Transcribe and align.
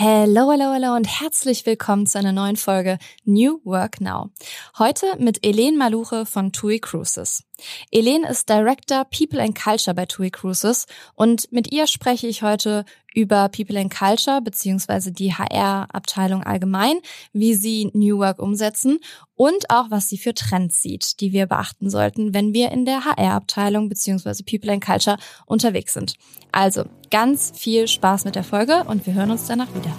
Hello, 0.00 0.52
hello, 0.52 0.72
hello 0.74 0.94
und 0.94 1.08
herzlich 1.08 1.66
willkommen 1.66 2.06
zu 2.06 2.20
einer 2.20 2.30
neuen 2.30 2.54
Folge 2.54 2.98
New 3.24 3.58
Work 3.64 4.00
Now. 4.00 4.30
Heute 4.78 5.06
mit 5.18 5.44
Elen 5.44 5.76
Maluche 5.76 6.24
von 6.24 6.52
TUI 6.52 6.78
Cruises. 6.78 7.42
Elen 7.90 8.24
ist 8.24 8.48
Director 8.48 9.04
People 9.04 9.42
and 9.42 9.58
Culture 9.58 9.94
bei 9.94 10.06
TUI 10.06 10.30
Cruises 10.30 10.86
und 11.14 11.50
mit 11.52 11.72
ihr 11.72 11.86
spreche 11.86 12.26
ich 12.26 12.42
heute 12.42 12.84
über 13.14 13.48
People 13.48 13.78
and 13.78 13.92
Culture 13.94 14.40
beziehungsweise 14.40 15.12
die 15.12 15.32
HR-Abteilung 15.32 16.44
allgemein, 16.44 16.98
wie 17.32 17.54
sie 17.54 17.90
New 17.94 18.18
Work 18.18 18.38
umsetzen 18.38 19.00
und 19.34 19.70
auch 19.70 19.90
was 19.90 20.08
sie 20.08 20.18
für 20.18 20.34
Trends 20.34 20.80
sieht, 20.82 21.20
die 21.20 21.32
wir 21.32 21.46
beachten 21.46 21.90
sollten, 21.90 22.34
wenn 22.34 22.52
wir 22.52 22.70
in 22.70 22.84
der 22.84 23.04
HR-Abteilung 23.04 23.88
beziehungsweise 23.88 24.44
People 24.44 24.72
and 24.72 24.84
Culture 24.84 25.16
unterwegs 25.46 25.94
sind. 25.94 26.14
Also 26.52 26.84
ganz 27.10 27.52
viel 27.54 27.88
Spaß 27.88 28.24
mit 28.24 28.34
der 28.34 28.44
Folge 28.44 28.84
und 28.84 29.06
wir 29.06 29.14
hören 29.14 29.30
uns 29.30 29.46
danach 29.46 29.68
wieder. 29.74 29.94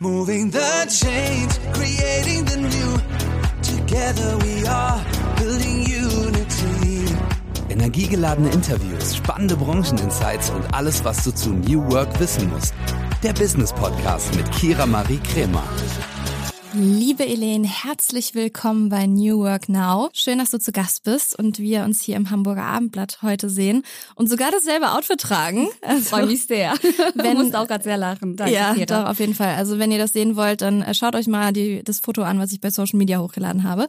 Moving 0.00 0.50
the 0.50 0.84
change, 0.88 1.54
creating 1.72 2.44
the 2.48 2.56
new. 2.56 2.98
Together 3.62 4.36
we 4.38 4.68
are. 4.68 5.11
Energiegeladene 7.72 8.50
Interviews, 8.50 9.16
spannende 9.16 9.56
Brancheninsights 9.56 10.50
und 10.50 10.74
alles, 10.74 11.02
was 11.04 11.24
du 11.24 11.32
zu 11.32 11.50
New 11.50 11.90
Work 11.90 12.20
wissen 12.20 12.50
musst. 12.50 12.74
Der 13.22 13.32
Business 13.32 13.72
Podcast 13.72 14.34
mit 14.36 14.50
Kira 14.52 14.84
Marie 14.84 15.18
Kremer. 15.18 15.64
Liebe 16.74 17.26
Elaine, 17.26 17.68
herzlich 17.68 18.34
willkommen 18.34 18.88
bei 18.88 19.06
New 19.06 19.40
Work 19.40 19.68
Now. 19.68 20.08
Schön, 20.14 20.38
dass 20.38 20.52
du 20.52 20.58
zu 20.58 20.72
Gast 20.72 21.04
bist 21.04 21.38
und 21.38 21.58
wir 21.58 21.84
uns 21.84 22.00
hier 22.00 22.16
im 22.16 22.30
Hamburger 22.30 22.62
Abendblatt 22.62 23.20
heute 23.20 23.50
sehen 23.50 23.84
und 24.14 24.30
sogar 24.30 24.50
dasselbe 24.50 24.92
Outfit 24.92 25.20
tragen. 25.20 25.68
Also, 25.82 26.10
Freue 26.10 26.26
mich 26.26 26.46
sehr. 26.46 26.74
Wenn, 27.14 27.36
du 27.36 27.42
musst 27.42 27.56
auch 27.56 27.66
gerade 27.66 27.84
sehr 27.84 27.98
lachen. 27.98 28.36
Danke, 28.36 28.54
ja, 28.54 28.72
Peter. 28.72 29.02
doch, 29.02 29.10
auf 29.10 29.18
jeden 29.18 29.34
Fall. 29.34 29.56
Also 29.56 29.78
wenn 29.78 29.90
ihr 29.90 29.98
das 29.98 30.12
sehen 30.12 30.36
wollt, 30.36 30.62
dann 30.62 30.80
äh, 30.80 30.94
schaut 30.94 31.14
euch 31.16 31.26
mal 31.26 31.52
die, 31.52 31.82
das 31.82 31.98
Foto 31.98 32.22
an, 32.22 32.38
was 32.38 32.52
ich 32.52 32.60
bei 32.60 32.70
Social 32.70 32.98
Media 32.98 33.18
hochgeladen 33.18 33.64
habe. 33.64 33.88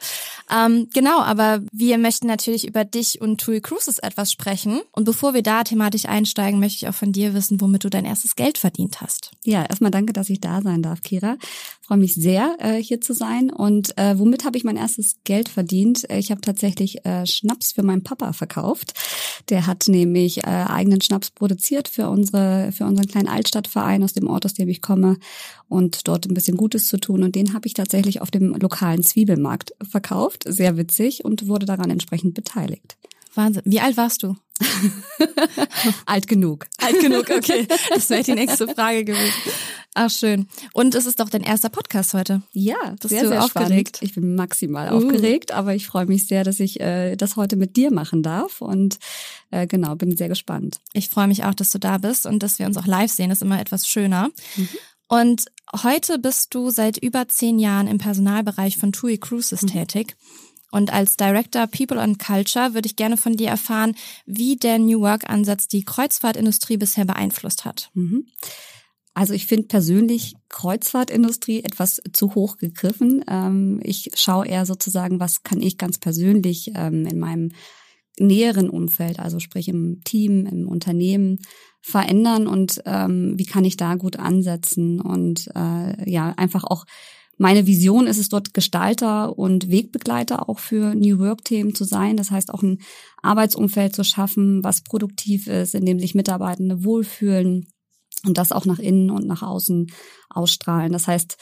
Ähm, 0.52 0.90
genau, 0.94 1.22
aber 1.22 1.62
wir 1.72 1.98
möchten 1.98 2.28
natürlich 2.28 2.68
über 2.68 2.84
dich 2.84 3.22
und 3.22 3.40
TUI 3.40 3.62
Cruises 3.62 4.00
etwas 4.00 4.32
sprechen. 4.32 4.82
Und 4.92 5.06
bevor 5.06 5.34
wir 5.34 5.44
da 5.44 5.64
thematisch 5.64 6.06
einsteigen, 6.06 6.60
möchte 6.60 6.78
ich 6.78 6.90
auch 6.90 6.96
von 6.96 7.12
dir 7.12 7.34
wissen, 7.34 7.62
womit 7.62 7.84
du 7.84 7.90
dein 7.90 8.06
erstes 8.06 8.36
Geld 8.36 8.58
verdient 8.58 9.00
hast. 9.00 9.32
Ja, 9.44 9.64
erstmal 9.64 9.92
danke, 9.92 10.14
dass 10.14 10.30
ich 10.30 10.42
da 10.42 10.62
sein 10.62 10.82
darf, 10.82 11.02
Kira. 11.02 11.38
Freue 11.86 11.98
mich 11.98 12.16
sehr, 12.16 12.56
äh, 12.60 12.82
hier 12.82 13.02
zu 13.02 13.14
sein. 13.14 13.50
Und 13.50 13.98
äh, 13.98 14.18
womit 14.18 14.46
habe 14.46 14.58
ich 14.58 14.64
mein 14.64 14.78
erstes 14.78 15.18
Geld 15.26 15.50
verdient? 15.50 16.06
Ich 16.10 16.32
habe 16.32 16.40
tatsächlich 16.40 17.06
äh, 17.06 17.26
Schnaps 17.26 17.74
für 17.74 17.84
meinen 17.84 18.04
Papa 18.04 18.32
verkauft. 18.32 18.94
Der 19.50 19.68
hat 19.68 19.90
nämlich 19.90 20.46
äh, 20.46 20.48
eigenen 20.48 21.02
Schnaps 21.02 21.32
produziert 21.32 21.90
für 21.90 22.10
unsere 22.10 22.72
für 22.72 22.86
unseren 22.86 23.08
kleinen 23.08 23.28
Altstadtverein 23.28 24.02
aus 24.02 24.14
dem 24.14 24.28
Ort, 24.28 24.46
aus 24.46 24.54
dem 24.54 24.70
ich 24.70 24.82
komme 24.82 25.18
und 25.68 26.08
dort 26.08 26.26
ein 26.26 26.34
bisschen 26.34 26.56
Gutes 26.56 26.88
zu 26.88 26.98
tun. 26.98 27.22
Und 27.22 27.36
den 27.36 27.54
habe 27.54 27.68
ich 27.68 27.74
tatsächlich 27.74 28.22
auf 28.22 28.32
dem 28.32 28.54
lokalen 28.54 29.04
Zwiebelmarkt 29.04 29.74
verkauft. 29.84 30.46
Sehr 30.48 30.78
witzig 30.78 31.26
und 31.26 31.50
wurde 31.50 31.66
daran 31.66 31.90
entsprechend 31.90 32.34
beteiligt. 32.34 32.96
Wahnsinn. 33.36 33.64
Wie 33.66 33.82
alt 33.82 33.98
warst 33.98 34.24
du? 34.24 34.36
Alt 36.06 36.28
genug. 36.28 36.68
Alt 36.80 37.00
genug, 37.00 37.30
okay. 37.30 37.68
Das 37.90 38.10
wäre 38.10 38.24
die 38.24 38.34
nächste 38.34 38.68
Frage 38.68 39.04
gewesen. 39.06 39.34
Ach, 39.96 40.10
schön. 40.10 40.48
Und 40.74 40.96
es 40.96 41.06
ist 41.06 41.20
doch 41.20 41.30
dein 41.30 41.44
erster 41.44 41.70
Podcast 41.70 42.14
heute. 42.14 42.42
Ja, 42.52 42.96
das 43.00 43.10
sehr, 43.10 43.28
sehr 43.28 43.44
aufgeregt. 43.44 43.98
Spannend. 43.98 44.02
Ich 44.02 44.16
bin 44.16 44.36
maximal 44.36 44.92
uh. 44.92 44.98
aufgeregt, 44.98 45.52
aber 45.52 45.76
ich 45.76 45.86
freue 45.86 46.08
mich 46.08 46.28
sehr, 46.28 46.44
dass 46.44 46.60
ich 46.60 46.80
äh, 46.80 47.16
das 47.16 47.36
heute 47.36 47.56
mit 47.56 47.76
dir 47.76 47.92
machen 47.92 48.24
darf. 48.24 48.62
Und 48.62 48.98
äh, 49.52 49.68
genau, 49.68 49.96
bin 49.96 50.18
sehr 50.18 50.30
gespannt. 50.30 50.80
Ich 50.94 51.10
freue 51.10 51.28
mich 51.28 51.44
auch, 51.44 51.54
dass 51.54 51.70
du 51.70 51.78
da 51.78 51.98
bist 52.00 52.26
und 52.26 52.42
dass 52.42 52.58
wir 52.58 52.66
uns 52.66 52.78
auch 52.78 52.88
live 52.88 53.12
sehen. 53.12 53.30
Das 53.30 53.40
ist 53.40 53.44
immer 53.44 53.60
etwas 53.60 53.88
schöner. 53.88 54.30
Mhm. 54.56 54.70
Und 55.08 55.46
heute 55.84 56.18
bist 56.18 56.56
du 56.56 56.72
seit 56.72 56.98
über 56.98 57.28
zehn 57.28 57.60
Jahren 57.60 57.88
im 57.88 58.00
Personalbereich 58.00 58.78
von 58.78 58.92
TUI 58.92 59.20
Cruises 59.20 59.62
mhm. 59.62 59.68
tätig. 59.68 60.16
Und 60.74 60.92
als 60.92 61.18
Director 61.18 61.68
People 61.68 62.02
and 62.02 62.18
Culture 62.18 62.74
würde 62.74 62.88
ich 62.88 62.96
gerne 62.96 63.16
von 63.16 63.36
dir 63.36 63.50
erfahren, 63.50 63.94
wie 64.26 64.56
der 64.56 64.80
New 64.80 65.02
Work-Ansatz 65.02 65.68
die 65.68 65.86
Kreuzfahrtindustrie 65.86 66.78
bisher 66.78 67.06
beeinflusst 67.06 67.64
hat. 67.64 67.92
Mhm. 67.94 68.26
Also 69.14 69.36
ich 69.36 69.46
finde 69.46 69.68
persönlich 69.68 70.34
Kreuzfahrtindustrie 70.50 71.64
etwas 71.64 72.02
zu 72.12 72.34
hoch 72.34 72.58
gegriffen. 72.58 73.24
Ähm, 73.30 73.82
ich 73.84 74.10
schaue 74.16 74.48
eher 74.48 74.66
sozusagen, 74.66 75.20
was 75.20 75.44
kann 75.44 75.62
ich 75.62 75.78
ganz 75.78 76.00
persönlich 76.00 76.72
ähm, 76.74 77.06
in 77.06 77.20
meinem 77.20 77.52
näheren 78.18 78.72
Umfeld, 78.72 79.20
also 79.20 79.40
sprich 79.40 79.68
im 79.68 80.02
Team, 80.04 80.48
im 80.48 80.68
Unternehmen 80.68 81.38
verändern 81.82 82.48
und 82.48 82.82
ähm, 82.88 83.34
wie 83.38 83.46
kann 83.46 83.66
ich 83.66 83.78
da 83.78 83.94
gut 83.94 84.18
ansetzen 84.18 85.00
und 85.00 85.52
äh, 85.54 86.10
ja 86.10 86.34
einfach 86.36 86.64
auch 86.64 86.86
meine 87.44 87.68
Vision 87.68 88.08
ist 88.08 88.20
es 88.20 88.30
dort 88.30 88.54
Gestalter 88.54 89.38
und 89.38 89.70
Wegbegleiter 89.70 90.48
auch 90.48 90.60
für 90.60 90.96
New 90.96 91.20
Work-Themen 91.20 91.76
zu 91.76 91.84
sein. 91.84 92.16
Das 92.16 92.32
heißt 92.32 92.54
auch 92.54 92.64
ein 92.64 92.80
Arbeitsumfeld 93.22 93.94
zu 93.94 94.06
schaffen, 94.06 94.64
was 94.64 94.82
produktiv 94.82 95.48
ist, 95.48 95.76
in 95.76 95.86
dem 95.86 96.00
sich 96.00 96.16
Mitarbeitende 96.16 96.86
wohlfühlen 96.86 97.68
und 98.26 98.38
das 98.38 98.54
auch 98.54 98.66
nach 98.66 98.80
innen 98.80 99.10
und 99.10 99.28
nach 99.28 99.42
außen 99.42 99.88
ausstrahlen. 100.30 100.94
Das 100.94 101.10
heißt, 101.10 101.36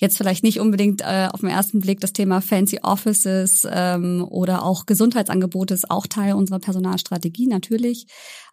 jetzt 0.00 0.16
vielleicht 0.16 0.42
nicht 0.42 0.58
unbedingt 0.58 1.02
äh, 1.02 1.28
auf 1.30 1.38
den 1.38 1.50
ersten 1.50 1.78
Blick 1.78 2.00
das 2.00 2.12
Thema 2.12 2.40
Fancy 2.40 2.80
Offices 2.82 3.64
ähm, 3.70 4.26
oder 4.28 4.64
auch 4.64 4.86
Gesundheitsangebote 4.86 5.72
ist 5.72 5.88
auch 5.88 6.08
Teil 6.08 6.34
unserer 6.34 6.58
Personalstrategie 6.58 7.46
natürlich. 7.46 8.08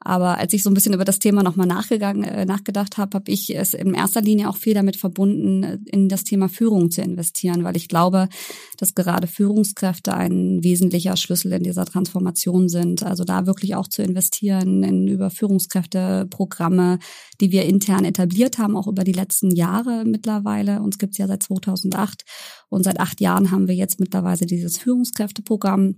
Aber 0.05 0.37
als 0.37 0.53
ich 0.53 0.61
so 0.61 0.69
ein 0.69 0.75
bisschen 0.75 0.93
über 0.93 1.03
das 1.03 1.17
Thema 1.17 1.41
nochmal 1.41 1.65
nachgegangen, 1.65 2.23
äh, 2.23 2.45
nachgedacht 2.45 2.97
habe, 2.97 3.15
habe 3.15 3.31
ich 3.31 3.55
es 3.55 3.73
in 3.73 3.95
erster 3.95 4.21
Linie 4.21 4.49
auch 4.49 4.55
viel 4.55 4.75
damit 4.75 4.97
verbunden, 4.97 5.83
in 5.85 6.09
das 6.09 6.23
Thema 6.23 6.47
Führung 6.47 6.91
zu 6.91 7.01
investieren, 7.01 7.63
weil 7.63 7.75
ich 7.75 7.87
glaube, 7.87 8.29
dass 8.77 8.93
gerade 8.93 9.25
Führungskräfte 9.25 10.13
ein 10.13 10.63
wesentlicher 10.63 11.17
Schlüssel 11.17 11.53
in 11.53 11.63
dieser 11.63 11.85
Transformation 11.85 12.69
sind. 12.69 13.01
Also 13.01 13.23
da 13.23 13.47
wirklich 13.47 13.73
auch 13.73 13.87
zu 13.87 14.03
investieren 14.03 14.83
in 14.83 15.07
über 15.07 15.31
Führungskräfteprogramme, 15.31 16.99
die 17.41 17.51
wir 17.51 17.65
intern 17.65 18.05
etabliert 18.05 18.59
haben, 18.59 18.77
auch 18.77 18.87
über 18.87 19.03
die 19.03 19.11
letzten 19.11 19.49
Jahre 19.55 20.03
mittlerweile. 20.05 20.83
Uns 20.83 20.99
gibt 20.99 21.13
es 21.13 21.17
ja 21.17 21.25
seit 21.25 21.41
2008 21.41 22.23
und 22.69 22.83
seit 22.83 22.99
acht 22.99 23.21
Jahren 23.21 23.49
haben 23.49 23.67
wir 23.67 23.75
jetzt 23.75 23.99
mittlerweile 23.99 24.45
dieses 24.45 24.77
Führungskräfteprogramm, 24.77 25.95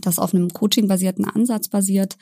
das 0.00 0.18
auf 0.18 0.34
einem 0.34 0.48
coaching-basierten 0.48 1.26
Ansatz 1.26 1.68
basiert. 1.68 2.16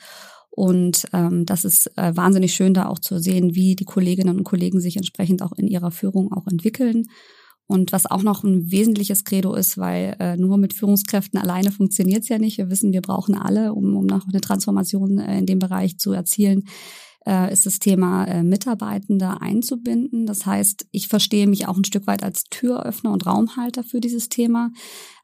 Und 0.55 1.07
ähm, 1.13 1.47
das 1.47 1.65
ist 1.65 1.91
äh, 1.97 2.15
wahnsinnig 2.15 2.53
schön, 2.53 2.75
da 2.75 2.87
auch 2.87 2.99
zu 2.99 3.17
sehen, 3.17 3.55
wie 3.55 3.75
die 3.75 3.85
Kolleginnen 3.85 4.37
und 4.37 4.43
Kollegen 4.43 4.79
sich 4.79 4.97
entsprechend 4.97 5.41
auch 5.41 5.53
in 5.53 5.67
ihrer 5.67 5.89
Führung 5.89 6.31
auch 6.31 6.45
entwickeln. 6.45 7.07
Und 7.65 7.91
was 7.91 8.05
auch 8.05 8.21
noch 8.21 8.43
ein 8.43 8.69
wesentliches 8.69 9.23
Credo 9.23 9.55
ist, 9.55 9.79
weil 9.79 10.15
äh, 10.19 10.37
nur 10.37 10.57
mit 10.57 10.73
Führungskräften 10.73 11.39
alleine 11.39 11.71
funktioniert 11.71 12.21
es 12.21 12.29
ja 12.29 12.37
nicht. 12.37 12.59
Wir 12.59 12.69
wissen, 12.69 12.93
wir 12.93 13.01
brauchen 13.01 13.33
alle, 13.35 13.73
um, 13.73 13.95
um 13.95 14.05
noch 14.05 14.27
eine 14.27 14.41
Transformation 14.41 15.17
äh, 15.17 15.39
in 15.39 15.47
dem 15.47 15.57
Bereich 15.57 15.97
zu 15.97 16.11
erzielen, 16.11 16.65
äh, 17.27 17.51
ist 17.51 17.65
das 17.65 17.79
Thema 17.79 18.25
äh, 18.25 18.43
Mitarbeitende 18.43 19.41
einzubinden. 19.41 20.25
Das 20.25 20.45
heißt, 20.45 20.87
ich 20.91 21.07
verstehe 21.07 21.47
mich 21.47 21.67
auch 21.67 21.77
ein 21.77 21.85
Stück 21.85 22.07
weit 22.07 22.23
als 22.23 22.45
Türöffner 22.45 23.11
und 23.11 23.25
Raumhalter 23.25 23.83
für 23.83 23.99
dieses 23.99 24.29
Thema, 24.29 24.71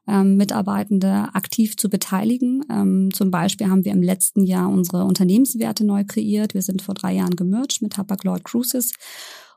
ähm, 0.08 0.36
Mitarbeitende 0.36 1.28
aktiv 1.34 1.76
zu 1.76 1.88
beteiligen. 1.88 2.64
Ähm, 2.70 3.10
zum 3.12 3.30
Beispiel 3.30 3.68
haben 3.68 3.84
wir 3.84 3.92
im 3.92 4.02
letzten 4.02 4.44
Jahr 4.44 4.68
unsere 4.70 5.04
Unternehmenswerte 5.04 5.84
neu 5.84 6.04
kreiert. 6.04 6.54
Wir 6.54 6.62
sind 6.62 6.82
vor 6.82 6.94
drei 6.94 7.14
Jahren 7.14 7.36
gemerged 7.36 7.82
mit 7.82 7.96
Hapag-Lloyd 7.96 8.44
Cruises 8.44 8.92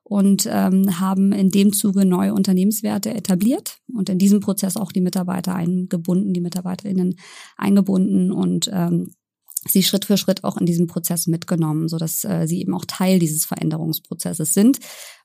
und 0.03 0.47
ähm, 0.51 0.99
haben 0.99 1.31
in 1.31 1.49
dem 1.49 1.71
Zuge 1.71 2.05
neue 2.05 2.33
Unternehmenswerte 2.33 3.13
etabliert 3.13 3.77
und 3.93 4.09
in 4.09 4.19
diesem 4.19 4.41
Prozess 4.41 4.75
auch 4.75 4.91
die 4.91 5.01
Mitarbeiter 5.01 5.55
eingebunden, 5.55 6.33
die 6.33 6.41
MitarbeiterInnen 6.41 7.15
eingebunden 7.57 8.31
und 8.31 8.69
ähm, 8.71 9.13
sie 9.67 9.83
Schritt 9.83 10.05
für 10.05 10.17
Schritt 10.17 10.43
auch 10.43 10.57
in 10.57 10.65
diesem 10.65 10.87
Prozess 10.87 11.27
mitgenommen, 11.27 11.87
so 11.87 11.97
dass 11.97 12.23
äh, 12.23 12.45
sie 12.47 12.61
eben 12.61 12.73
auch 12.73 12.85
Teil 12.85 13.19
dieses 13.19 13.45
Veränderungsprozesses 13.45 14.53
sind. 14.53 14.79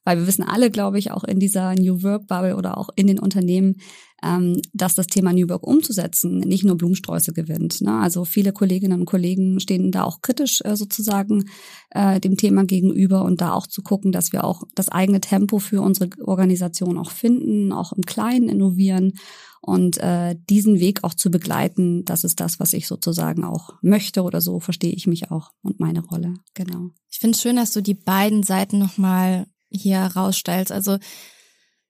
Weil 0.05 0.19
wir 0.19 0.27
wissen 0.27 0.45
alle, 0.45 0.71
glaube 0.71 0.99
ich, 0.99 1.11
auch 1.11 1.25
in 1.25 1.39
dieser 1.39 1.75
New 1.75 2.03
Work 2.03 2.29
Bubble 2.29 2.57
oder 2.57 2.79
auch 2.79 2.89
in 2.97 3.07
den 3.07 3.19
Unternehmen, 3.19 3.77
ähm, 4.23 4.61
dass 4.73 4.95
das 4.95 5.07
Thema 5.07 5.33
New 5.33 5.49
Work 5.49 5.67
umzusetzen 5.67 6.39
nicht 6.39 6.65
nur 6.65 6.77
Blumensträuße 6.77 7.33
gewinnt. 7.33 7.81
Ne? 7.83 7.99
Also 7.99 8.25
viele 8.25 8.53
Kolleginnen 8.53 9.01
und 9.01 9.07
Kollegen 9.07 9.61
stehen 9.61 9.93
da 9.93 10.05
auch 10.05 10.23
kritisch 10.23 10.61
äh, 10.65 10.77
sozusagen 10.77 11.49
äh, 11.91 12.21
dem 12.21 12.37
Thema 12.37 12.65
gegenüber 12.65 13.25
und 13.25 13.41
da 13.41 13.53
auch 13.53 13.67
zu 13.67 13.83
gucken, 13.83 14.11
dass 14.11 14.33
wir 14.33 14.45
auch 14.45 14.63
das 14.75 14.89
eigene 14.89 15.21
Tempo 15.21 15.59
für 15.59 15.83
unsere 15.83 16.11
Organisation 16.25 16.99
auch 16.99 17.11
finden, 17.11 17.73
auch 17.73 17.93
im 17.93 18.03
Kleinen 18.03 18.49
innovieren 18.49 19.13
und 19.61 19.99
äh, 19.99 20.37
diesen 20.49 20.81
Weg 20.81 21.05
auch 21.05 21.15
zu 21.15 21.31
begleiten, 21.31 22.05
das 22.05 22.25
ist 22.25 22.41
das, 22.41 22.61
was 22.61 22.73
ich 22.73 22.87
sozusagen 22.87 23.45
auch 23.45 23.75
möchte 23.83 24.23
oder 24.23 24.41
so 24.41 24.61
verstehe 24.61 24.93
ich 24.93 25.07
mich 25.07 25.31
auch 25.31 25.53
und 25.63 25.81
meine 25.81 26.05
Rolle. 26.05 26.35
Genau. 26.55 26.91
Ich 27.11 27.19
finde 27.19 27.35
es 27.35 27.43
schön, 27.43 27.57
dass 27.57 27.73
du 27.73 27.83
die 27.83 27.95
beiden 27.95 28.43
Seiten 28.43 28.79
nochmal 28.79 29.47
hier 29.71 30.01
herausstellst. 30.01 30.73
Also 30.73 30.99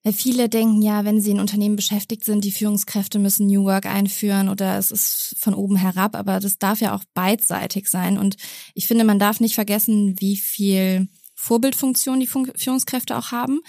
weil 0.05 0.13
viele 0.13 0.49
denken 0.49 0.81
ja, 0.81 1.05
wenn 1.05 1.21
sie 1.21 1.33
in 1.33 1.41
Unternehmen 1.41 1.77
beschäftigt 1.77 2.25
sind, 2.25 2.45
die 2.45 2.53
Führungskräfte 2.53 3.19
müssen 3.19 3.47
New 3.47 3.65
Work 3.65 3.85
einführen 3.85 4.49
oder 4.49 4.79
es 4.79 4.91
ist 4.91 5.37
von 5.39 5.55
oben 5.55 5.77
herab, 5.77 6.15
aber 6.17 6.41
das 6.41 6.59
darf 6.59 6.81
ja 6.81 6.95
auch 6.95 7.05
beidseitig 7.15 7.89
sein. 7.89 8.17
Und 8.17 8.37
ich 8.75 8.87
finde, 8.87 9.05
man 9.05 9.19
darf 9.19 9.41
nicht 9.41 9.55
vergessen, 9.55 10.15
wie 10.21 10.37
viel 10.37 11.09
Vorbildfunktion 11.35 12.21
die 12.21 12.27
Führungskräfte 12.27 13.17
auch 13.17 13.33
haben 13.33 13.61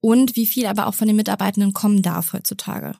und 0.00 0.36
wie 0.36 0.46
viel 0.46 0.66
aber 0.66 0.86
auch 0.86 0.94
von 0.94 1.06
den 1.06 1.16
Mitarbeitenden 1.16 1.72
kommen 1.72 2.02
darf 2.02 2.32
heutzutage. 2.32 2.96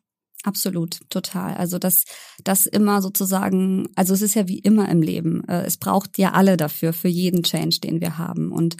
Absolut, 0.46 1.00
total. 1.10 1.54
Also 1.56 1.80
das, 1.80 2.04
das 2.44 2.66
immer 2.66 3.02
sozusagen, 3.02 3.88
also 3.96 4.14
es 4.14 4.22
ist 4.22 4.36
ja 4.36 4.46
wie 4.46 4.60
immer 4.60 4.88
im 4.88 5.02
Leben. 5.02 5.42
Äh, 5.48 5.64
es 5.64 5.76
braucht 5.76 6.18
ja 6.18 6.34
alle 6.34 6.56
dafür, 6.56 6.92
für 6.92 7.08
jeden 7.08 7.42
Change, 7.42 7.80
den 7.82 8.00
wir 8.00 8.16
haben. 8.16 8.52
Und 8.52 8.76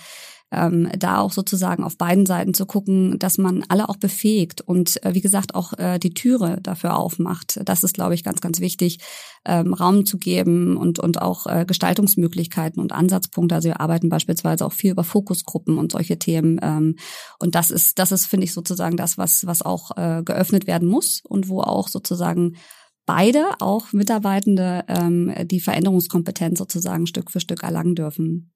ähm, 0.53 0.89
da 0.97 1.19
auch 1.19 1.33
sozusagen 1.33 1.83
auf 1.83 1.99
beiden 1.99 2.25
Seiten 2.25 2.55
zu 2.55 2.67
gucken, 2.67 3.19
dass 3.19 3.37
man 3.37 3.65
alle 3.69 3.89
auch 3.89 3.97
befähigt 3.97 4.61
und 4.61 5.03
äh, 5.05 5.15
wie 5.15 5.21
gesagt 5.21 5.55
auch 5.55 5.73
äh, 5.75 5.99
die 5.99 6.15
Türe 6.15 6.59
dafür 6.63 6.97
aufmacht. 6.97 7.61
Das 7.65 7.83
ist, 7.83 7.95
glaube 7.95 8.15
ich, 8.15 8.23
ganz, 8.23 8.41
ganz 8.41 8.61
wichtig, 8.61 8.99
ähm, 9.45 9.75
Raum 9.75 10.07
zu 10.07 10.19
geben 10.19 10.77
und, 10.77 11.01
und 11.01 11.21
auch 11.21 11.47
äh, 11.47 11.65
Gestaltungsmöglichkeiten 11.67 12.81
und 12.81 12.93
Ansatzpunkte. 12.93 13.57
Also 13.57 13.69
wir 13.69 13.81
arbeiten 13.81 14.09
beispielsweise 14.09 14.65
auch 14.65 14.73
viel 14.73 14.93
über 14.93 15.05
Fokusgruppen 15.05 15.79
und 15.79 15.93
solche 15.93 16.19
Themen. 16.19 16.61
Ähm, 16.63 16.97
und 17.41 17.57
das 17.57 17.73
ist, 17.73 17.99
das 17.99 18.13
ist, 18.13 18.27
finde 18.27 18.45
ich, 18.45 18.53
sozusagen 18.53 18.97
das, 18.97 19.19
was, 19.19 19.47
was 19.47 19.63
auch 19.63 19.97
äh, 19.97 20.23
geöffnet 20.25 20.69
werden 20.69 20.89
muss 20.89 21.23
und 21.25 21.49
wo 21.49 21.61
auch 21.61 21.89
sozusagen 21.89 22.57
beide, 23.05 23.47
auch 23.61 23.93
Mitarbeitende, 23.93 24.85
ähm, 24.89 25.33
die 25.45 25.61
Veränderungskompetenz 25.61 26.59
sozusagen 26.59 27.07
Stück 27.07 27.31
für 27.31 27.41
Stück 27.41 27.63
erlangen 27.63 27.95
dürfen. 27.95 28.53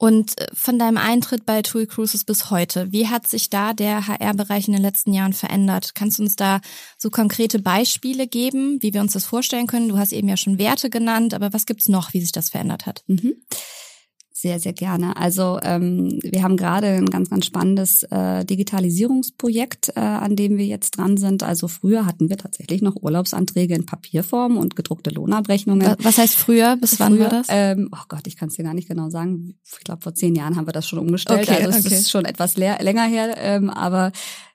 Und 0.00 0.40
äh, 0.40 0.46
von 0.54 0.78
deinem 0.78 0.96
Eintritt 0.96 1.44
bei 1.44 1.60
TUI 1.60 1.86
Cruises 1.86 2.24
bis 2.24 2.50
heute, 2.50 2.90
wie 2.90 3.08
hat 3.08 3.26
sich 3.26 3.50
da 3.50 3.74
der 3.74 4.06
HR-Bereich 4.06 4.66
in 4.66 4.72
den 4.72 4.80
letzten 4.80 5.12
Jahren 5.12 5.34
verändert? 5.34 5.94
Kannst 5.94 6.18
du 6.18 6.22
uns 6.22 6.36
da 6.36 6.62
so 6.96 7.10
konkrete 7.10 7.58
Beispiele 7.58 8.26
geben, 8.26 8.78
wie 8.80 8.94
wir 8.94 9.02
uns 9.02 9.12
das 9.12 9.26
vorstellen 9.26 9.66
können? 9.66 9.90
Du 9.90 9.98
hast 9.98 10.12
eben 10.12 10.26
ja 10.26 10.38
schon 10.38 10.56
Werte 10.58 10.88
genannt, 10.88 11.34
aber 11.34 11.52
was 11.52 11.66
gibt's 11.66 11.86
noch, 11.86 12.14
wie 12.14 12.20
sich 12.22 12.32
das 12.32 12.48
verändert 12.48 12.86
hat? 12.86 13.04
Mhm. 13.08 13.34
Sehr, 14.40 14.58
sehr 14.58 14.72
gerne. 14.72 15.18
Also 15.18 15.58
ähm, 15.62 16.18
wir 16.22 16.42
haben 16.42 16.56
gerade 16.56 16.86
ein 16.86 17.10
ganz, 17.10 17.28
ganz 17.28 17.44
spannendes 17.44 18.04
äh, 18.04 18.42
Digitalisierungsprojekt, 18.46 19.90
äh, 19.96 20.00
an 20.00 20.34
dem 20.34 20.56
wir 20.56 20.64
jetzt 20.64 20.92
dran 20.92 21.18
sind. 21.18 21.42
Also 21.42 21.68
früher 21.68 22.06
hatten 22.06 22.30
wir 22.30 22.38
tatsächlich 22.38 22.80
noch 22.80 22.96
Urlaubsanträge 22.96 23.74
in 23.74 23.84
Papierform 23.84 24.56
und 24.56 24.76
gedruckte 24.76 25.10
Lohnabrechnungen. 25.10 25.94
Was 26.02 26.16
heißt 26.16 26.34
früher? 26.34 26.78
Bis 26.78 26.98
wann 26.98 27.16
früher, 27.16 27.24
war 27.24 27.28
das? 27.28 27.48
Ähm, 27.50 27.90
oh 27.92 28.04
Gott, 28.08 28.26
ich 28.26 28.38
kann 28.38 28.48
es 28.48 28.54
dir 28.54 28.62
gar 28.62 28.72
nicht 28.72 28.88
genau 28.88 29.10
sagen. 29.10 29.58
Ich 29.62 29.84
glaube, 29.84 30.00
vor 30.00 30.14
zehn 30.14 30.34
Jahren 30.34 30.56
haben 30.56 30.66
wir 30.66 30.72
das 30.72 30.88
schon 30.88 31.00
umgestellt. 31.00 31.46
Okay, 31.46 31.62
also 31.62 31.78
es 31.78 31.84
okay. 31.84 31.96
ist 31.96 32.10
schon 32.10 32.24
etwas 32.24 32.56
länger 32.56 33.04
her. 33.04 33.34
Ähm, 33.36 33.68
aber 33.68 34.10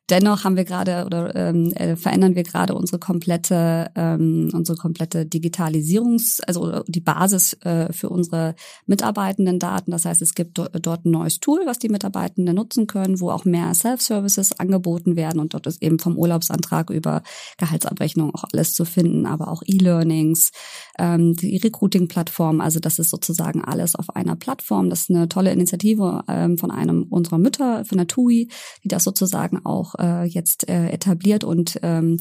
Dennoch 0.09 0.43
haben 0.43 0.55
wir 0.55 0.65
gerade 0.65 1.05
oder 1.05 1.35
ähm, 1.35 1.71
äh, 1.73 1.95
verändern 1.95 2.35
wir 2.35 2.43
gerade 2.43 2.75
unsere 2.75 2.99
komplette 2.99 3.89
ähm, 3.95 4.51
unsere 4.53 4.77
komplette 4.77 5.25
Digitalisierungs 5.25 6.41
also 6.41 6.83
die 6.87 6.99
Basis 6.99 7.53
äh, 7.61 7.91
für 7.91 8.09
unsere 8.09 8.53
mitarbeitenden 8.85 9.57
Daten. 9.57 9.89
Das 9.89 10.05
heißt, 10.05 10.21
es 10.21 10.35
gibt 10.35 10.59
do 10.59 10.67
dort 10.79 11.05
ein 11.05 11.11
neues 11.11 11.39
Tool, 11.39 11.61
was 11.65 11.79
die 11.79 11.89
Mitarbeitenden 11.89 12.55
nutzen 12.55 12.85
können, 12.85 13.19
wo 13.19 13.31
auch 13.31 13.45
mehr 13.45 13.73
Self-Services 13.73 14.59
angeboten 14.59 15.15
werden 15.15 15.39
und 15.39 15.55
dort 15.55 15.65
ist 15.65 15.81
eben 15.81 15.97
vom 15.97 16.17
Urlaubsantrag 16.17 16.91
über 16.91 17.23
Gehaltsabrechnung 17.57 18.33
auch 18.35 18.43
alles 18.53 18.75
zu 18.75 18.85
finden, 18.85 19.25
aber 19.25 19.47
auch 19.47 19.63
E-Learnings, 19.65 20.51
ähm, 20.99 21.35
die 21.35 21.57
Recruiting-Plattform. 21.57 22.61
Also 22.61 22.79
das 22.79 22.99
ist 22.99 23.09
sozusagen 23.09 23.63
alles 23.63 23.95
auf 23.95 24.15
einer 24.15 24.35
Plattform. 24.35 24.89
Das 24.91 25.01
ist 25.01 25.09
eine 25.09 25.27
tolle 25.29 25.51
Initiative 25.51 26.23
ähm, 26.27 26.59
von 26.59 26.69
einem 26.69 27.03
unserer 27.09 27.39
Mütter, 27.39 27.85
von 27.85 27.97
der 27.97 28.07
TUI, 28.07 28.49
die 28.83 28.87
das 28.87 29.03
sozusagen 29.03 29.65
auch 29.65 29.94
äh, 29.99 30.23
jetzt 30.25 30.67
äh, 30.69 30.89
etabliert 30.89 31.43
und 31.43 31.79
ähm, 31.83 32.17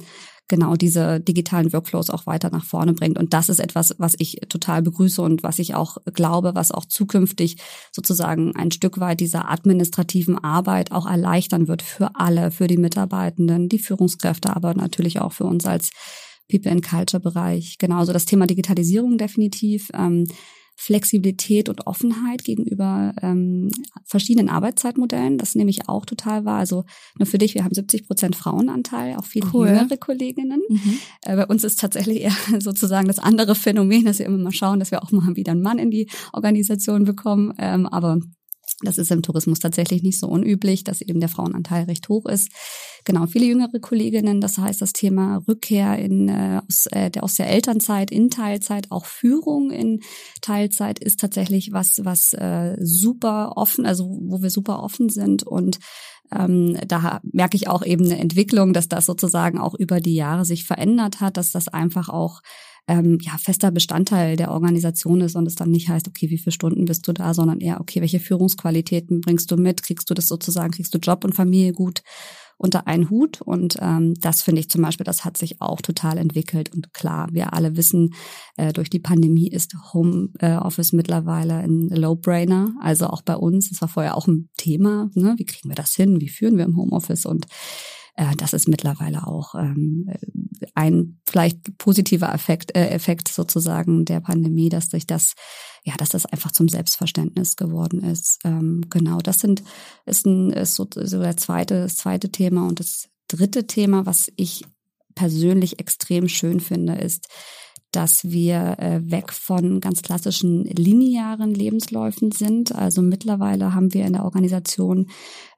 genau 0.49 0.77
diese 0.77 1.21
digitalen 1.21 1.73
Workflows 1.73 2.11
auch 2.11 2.27
weiter 2.27 2.51
nach 2.51 2.65
vorne 2.65 2.93
bringt. 2.93 3.19
Und 3.19 3.33
das 3.33 3.49
ist 3.49 3.61
etwas, 3.61 3.95
was 3.99 4.15
ich 4.19 4.41
total 4.49 4.83
begrüße 4.83 5.23
und 5.23 5.43
was 5.43 5.59
ich 5.59 5.75
auch 5.75 5.97
glaube, 6.13 6.55
was 6.55 6.71
auch 6.71 6.85
zukünftig 6.85 7.57
sozusagen 7.93 8.55
ein 8.55 8.71
Stück 8.71 9.01
weit 9.01 9.21
dieser 9.21 9.51
administrativen 9.51 10.37
Arbeit 10.37 10.93
auch 10.93 11.07
erleichtern 11.07 11.67
wird 11.67 11.83
für 11.83 12.17
alle, 12.17 12.51
für 12.51 12.67
die 12.67 12.77
Mitarbeitenden, 12.77 13.69
die 13.69 13.79
Führungskräfte, 13.79 14.55
aber 14.55 14.75
natürlich 14.75 15.21
auch 15.21 15.33
für 15.33 15.45
uns 15.45 15.65
als 15.65 15.91
People 16.51 16.71
and 16.71 16.87
Culture 16.87 17.23
Bereich. 17.23 17.77
Genauso 17.79 18.13
das 18.13 18.27
Thema 18.27 18.47
Digitalisierung 18.47 19.17
definitiv. 19.17 19.89
Ähm, 19.95 20.27
Flexibilität 20.77 21.69
und 21.69 21.87
Offenheit 21.87 22.45
gegenüber 22.45 23.15
ähm, 23.23 23.71
verschiedenen 24.05 24.49
Arbeitszeitmodellen. 24.49 25.39
Das 25.39 25.55
nehme 25.55 25.71
ich 25.71 25.89
auch 25.89 26.05
total 26.05 26.45
wahr. 26.45 26.59
Also 26.59 26.85
nur 27.19 27.27
für 27.27 27.39
dich, 27.39 27.55
wir 27.55 27.65
haben 27.65 27.75
70 27.75 28.07
Prozent 28.07 28.37
Frauenanteil, 28.37 29.17
auch 29.17 29.25
viele 29.25 29.49
cool. 29.53 29.69
jüngere 29.69 29.97
Kolleginnen. 29.97 30.63
Mhm. 30.69 30.99
Äh, 31.23 31.37
bei 31.37 31.47
uns 31.47 31.65
ist 31.65 31.81
tatsächlich 31.81 32.23
eher 32.23 32.37
sozusagen 32.61 33.07
das 33.07 33.19
andere 33.19 33.55
Phänomen, 33.55 34.05
dass 34.05 34.19
wir 34.19 34.27
immer 34.27 34.39
mal 34.39 34.53
schauen, 34.53 34.81
dass 34.81 34.91
wir 34.91 35.03
auch 35.03 35.13
mal 35.13 35.37
wieder 35.37 35.53
einen 35.53 35.63
Mann 35.63 35.79
in 35.79 35.91
die 35.91 36.09
Organisation 36.33 37.05
bekommen. 37.05 37.55
Ähm, 37.59 37.87
aber 37.87 38.21
das 38.83 38.99
ist 38.99 39.11
im 39.11 39.23
Tourismus 39.23 39.59
tatsächlich 39.61 40.03
nicht 40.03 40.19
so 40.19 40.27
unüblich, 40.27 40.85
dass 40.85 41.01
eben 41.01 41.21
der 41.21 41.29
Frauenanteil 41.29 41.85
recht 41.85 42.09
hoch 42.09 42.27
ist. 42.27 42.51
Genau, 43.05 43.27
viele 43.27 43.47
jüngere 43.47 43.79
Kolleginnen, 43.81 44.41
das 44.41 44.59
heißt 44.59 44.81
das 44.81 44.93
Thema 44.93 45.43
Rückkehr 45.47 45.99
in, 45.99 46.29
äh, 46.29 46.61
aus, 46.67 46.87
äh, 46.87 47.11
der, 47.11 47.23
aus 47.23 47.35
der 47.37 47.49
Elternzeit 47.49 48.11
in 48.11 48.31
Teilzeit, 48.31 48.91
auch 48.91 49.05
Führung 49.05 49.71
in 49.71 50.01
Teilzeit 50.41 50.99
ist 50.99 51.21
tatsächlich 51.21 51.73
was, 51.73 52.01
was 52.05 52.33
äh, 52.33 52.77
super 52.81 53.53
offen, 53.57 53.87
also 53.87 54.05
wo 54.23 54.43
wir 54.43 54.51
super 54.51 54.83
offen 54.83 55.09
sind 55.09 55.43
und 55.43 55.79
ähm, 56.33 56.79
da 56.89 57.21
merke 57.23 57.57
ich 57.57 57.69
auch 57.69 57.85
eben 57.85 58.07
eine 58.07 58.19
Entwicklung, 58.19 58.73
dass 58.73 58.89
das 58.89 59.07
sozusagen 59.07 59.59
auch 59.59 59.75
über 59.75 60.01
die 60.01 60.15
Jahre 60.15 60.45
sich 60.45 60.65
verändert 60.65 61.21
hat, 61.21 61.37
dass 61.37 61.53
das 61.53 61.69
einfach 61.69 62.09
auch 62.09 62.41
ähm, 62.87 63.19
ja, 63.23 63.37
fester 63.39 63.71
Bestandteil 63.71 64.37
der 64.37 64.51
Organisation 64.51 65.23
ist 65.23 65.37
und 65.37 65.47
es 65.47 65.55
dann 65.55 65.71
nicht 65.71 65.89
heißt, 65.89 66.07
okay, 66.07 66.29
wie 66.29 66.39
viele 66.39 66.53
Stunden 66.53 66.85
bist 66.85 67.09
du 67.09 67.13
da, 67.13 67.33
sondern 67.33 67.61
eher, 67.61 67.81
okay, 67.81 68.01
welche 68.01 68.21
Führungsqualitäten 68.21 69.21
bringst 69.21 69.51
du 69.51 69.57
mit? 69.57 69.83
Kriegst 69.83 70.11
du 70.11 70.15
das 70.15 70.29
sozusagen, 70.29 70.73
kriegst 70.73 70.95
du 70.95 70.99
Job 70.99 71.25
und 71.25 71.35
Familie 71.35 71.73
gut 71.73 72.03
unter 72.59 72.87
einen 72.87 73.09
Hut? 73.09 73.41
Und 73.41 73.79
ähm, 73.81 74.15
das 74.21 74.43
finde 74.43 74.61
ich 74.61 74.69
zum 74.69 74.83
Beispiel, 74.83 75.05
das 75.05 75.25
hat 75.25 75.39
sich 75.39 75.63
auch 75.63 75.81
total 75.81 76.19
entwickelt. 76.19 76.75
Und 76.75 76.93
klar, 76.93 77.29
wir 77.33 77.55
alle 77.55 77.77
wissen, 77.79 78.13
äh, 78.59 78.75
durch 78.75 78.91
die 78.91 79.01
Pandemie 79.01 79.49
ist 79.49 79.75
Homeoffice 79.95 80.93
äh, 80.93 80.97
mittlerweile 80.97 81.55
ein 81.55 81.89
Low-Brainer. 81.89 82.75
Also 82.83 83.07
auch 83.07 83.23
bei 83.23 83.37
uns, 83.37 83.71
das 83.71 83.81
war 83.81 83.89
vorher 83.89 84.15
auch 84.15 84.29
ein 84.29 84.51
Thema, 84.59 85.11
ne? 85.15 85.35
wie 85.39 85.47
kriegen 85.47 85.71
wir 85.71 85.77
das 85.77 85.95
hin? 85.95 86.21
Wie 86.21 86.29
führen 86.29 86.59
wir 86.59 86.65
im 86.67 86.77
Homeoffice? 86.77 87.25
Und 87.25 87.47
äh, 88.17 88.35
das 88.37 88.53
ist 88.53 88.69
mittlerweile 88.69 89.27
auch 89.27 89.55
ähm, 89.55 90.09
ein 90.75 91.21
vielleicht 91.27 91.79
positiver 91.79 92.33
Effekt, 92.33 92.75
äh, 92.77 92.89
Effekt 92.89 93.29
sozusagen 93.29 94.05
der 94.05 94.21
Pandemie, 94.21 94.69
dass 94.69 94.87
sich 94.87 95.07
das, 95.07 95.35
ja, 95.85 95.95
dass 95.97 96.11
das 96.11 96.27
einfach 96.27 96.53
zum 96.53 96.69
Selbstverständnis 96.69 97.57
geworden 97.57 98.03
ist. 98.03 98.39
Ähm, 98.45 98.83
genau, 98.89 99.19
das 99.19 99.41
sind 99.41 99.63
ist, 100.07 100.27
ein, 100.27 100.51
ist 100.51 100.77
so, 100.77 100.87
so 100.95 101.21
der 101.21 101.37
zweite, 101.37 101.83
das 101.83 101.97
zweite 101.97 102.31
Thema 102.31 102.67
und 102.69 102.81
das 102.81 103.09
dritte 103.29 103.67
Thema, 103.67 104.07
was 104.07 104.31
ich 104.37 104.65
persönlich 105.15 105.79
extrem 105.79 106.29
schön 106.29 106.61
finde, 106.61 106.95
ist, 106.95 107.29
dass 107.95 108.25
wir 108.25 108.77
äh, 108.79 109.01
weg 109.05 109.33
von 109.33 109.81
ganz 109.81 110.03
klassischen 110.03 110.65
linearen 110.65 111.55
Lebensläufen 111.55 112.33
sind. 112.33 112.75
Also 112.75 113.03
mittlerweile 113.03 113.75
haben 113.75 113.95
wir 113.95 114.05
in 114.05 114.15
der 114.15 114.25
Organisation 114.25 115.09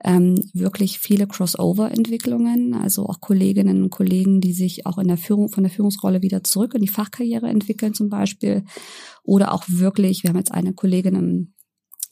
ähm, 0.04 0.36
wirklich 0.52 0.98
viele 0.98 1.26
Crossover-Entwicklungen, 1.26 2.74
also 2.74 3.06
auch 3.06 3.20
Kolleginnen 3.20 3.82
und 3.82 3.90
Kollegen, 3.90 4.40
die 4.40 4.52
sich 4.52 4.86
auch 4.86 4.98
in 4.98 5.08
der 5.08 5.16
Führung 5.16 5.48
von 5.48 5.64
der 5.64 5.72
Führungsrolle 5.72 6.22
wieder 6.22 6.44
zurück 6.44 6.74
in 6.74 6.82
die 6.82 6.88
Fachkarriere 6.88 7.48
entwickeln 7.48 7.94
zum 7.94 8.10
Beispiel. 8.10 8.64
Oder 9.22 9.54
auch 9.54 9.64
wirklich, 9.68 10.22
wir 10.22 10.30
haben 10.30 10.38
jetzt 10.38 10.52
eine 10.52 10.74
Kollegin 10.74 11.14
im 11.14 11.52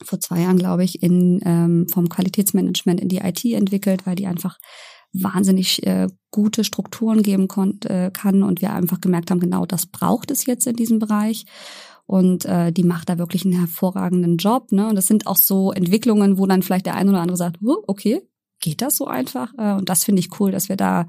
vor 0.03 0.19
zwei 0.19 0.41
Jahren, 0.41 0.57
glaube 0.57 0.83
ich, 0.83 1.01
in, 1.01 1.39
ähm, 1.45 1.87
vom 1.87 2.09
Qualitätsmanagement 2.09 2.99
in 2.99 3.07
die 3.07 3.19
IT 3.19 3.45
entwickelt, 3.45 4.05
weil 4.05 4.15
die 4.15 4.27
einfach 4.27 4.57
wahnsinnig 5.21 5.85
äh, 5.85 6.07
gute 6.31 6.63
Strukturen 6.63 7.23
geben 7.23 7.47
konnt, 7.47 7.85
äh, 7.85 8.11
kann 8.11 8.43
und 8.43 8.61
wir 8.61 8.73
einfach 8.73 9.01
gemerkt 9.01 9.31
haben, 9.31 9.39
genau 9.39 9.65
das 9.65 9.85
braucht 9.85 10.31
es 10.31 10.45
jetzt 10.45 10.67
in 10.67 10.75
diesem 10.75 10.99
Bereich. 10.99 11.45
Und 12.07 12.45
äh, 12.45 12.71
die 12.71 12.83
macht 12.83 13.09
da 13.09 13.17
wirklich 13.17 13.45
einen 13.45 13.57
hervorragenden 13.57 14.37
Job. 14.37 14.71
Ne? 14.71 14.87
Und 14.89 14.95
das 14.95 15.07
sind 15.07 15.25
auch 15.25 15.37
so 15.37 15.71
Entwicklungen, 15.71 16.37
wo 16.37 16.45
dann 16.45 16.61
vielleicht 16.61 16.85
der 16.85 16.95
eine 16.95 17.09
oder 17.09 17.21
andere 17.21 17.37
sagt, 17.37 17.57
okay, 17.87 18.21
geht 18.59 18.81
das 18.81 18.97
so 18.97 19.07
einfach? 19.07 19.53
Äh, 19.57 19.73
und 19.73 19.89
das 19.89 20.03
finde 20.03 20.19
ich 20.19 20.39
cool, 20.39 20.51
dass 20.51 20.69
wir 20.69 20.75
da 20.75 21.07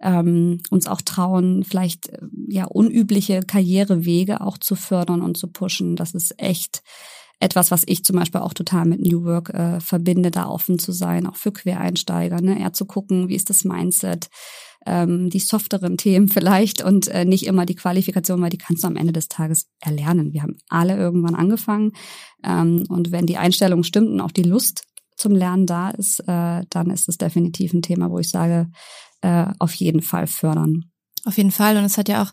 ähm, 0.00 0.60
uns 0.70 0.86
auch 0.86 1.00
trauen, 1.00 1.64
vielleicht 1.64 2.08
äh, 2.08 2.18
ja 2.48 2.64
unübliche 2.64 3.40
Karrierewege 3.40 4.40
auch 4.40 4.58
zu 4.58 4.74
fördern 4.74 5.22
und 5.22 5.36
zu 5.36 5.46
pushen. 5.46 5.96
Das 5.96 6.14
ist 6.14 6.34
echt 6.38 6.82
etwas, 7.42 7.72
was 7.72 7.82
ich 7.86 8.04
zum 8.04 8.16
Beispiel 8.16 8.40
auch 8.40 8.54
total 8.54 8.84
mit 8.84 9.00
New 9.00 9.24
Work 9.24 9.50
äh, 9.50 9.80
verbinde, 9.80 10.30
da 10.30 10.48
offen 10.48 10.78
zu 10.78 10.92
sein, 10.92 11.26
auch 11.26 11.34
für 11.34 11.52
Quereinsteiger, 11.52 12.40
ne? 12.40 12.60
eher 12.60 12.72
zu 12.72 12.86
gucken, 12.86 13.28
wie 13.28 13.34
ist 13.34 13.50
das 13.50 13.64
Mindset, 13.64 14.28
ähm, 14.86 15.28
die 15.28 15.40
softeren 15.40 15.96
Themen 15.96 16.28
vielleicht 16.28 16.82
und 16.82 17.08
äh, 17.08 17.24
nicht 17.24 17.46
immer 17.46 17.66
die 17.66 17.74
Qualifikation, 17.74 18.40
weil 18.40 18.50
die 18.50 18.58
kannst 18.58 18.84
du 18.84 18.86
am 18.86 18.96
Ende 18.96 19.12
des 19.12 19.26
Tages 19.26 19.68
erlernen. 19.80 20.32
Wir 20.32 20.42
haben 20.42 20.56
alle 20.68 20.96
irgendwann 20.96 21.34
angefangen 21.34 21.92
ähm, 22.44 22.84
und 22.88 23.10
wenn 23.10 23.26
die 23.26 23.38
Einstellung 23.38 23.82
stimmt 23.82 24.08
und 24.08 24.20
auch 24.20 24.32
die 24.32 24.44
Lust 24.44 24.84
zum 25.16 25.32
Lernen 25.32 25.66
da 25.66 25.90
ist, 25.90 26.20
äh, 26.20 26.62
dann 26.70 26.90
ist 26.90 27.08
es 27.08 27.18
definitiv 27.18 27.72
ein 27.72 27.82
Thema, 27.82 28.10
wo 28.10 28.20
ich 28.20 28.30
sage, 28.30 28.70
äh, 29.20 29.46
auf 29.58 29.74
jeden 29.74 30.02
Fall 30.02 30.28
fördern. 30.28 30.84
Auf 31.24 31.36
jeden 31.36 31.50
Fall 31.50 31.76
und 31.76 31.84
es 31.84 31.98
hat 31.98 32.08
ja 32.08 32.22
auch 32.22 32.32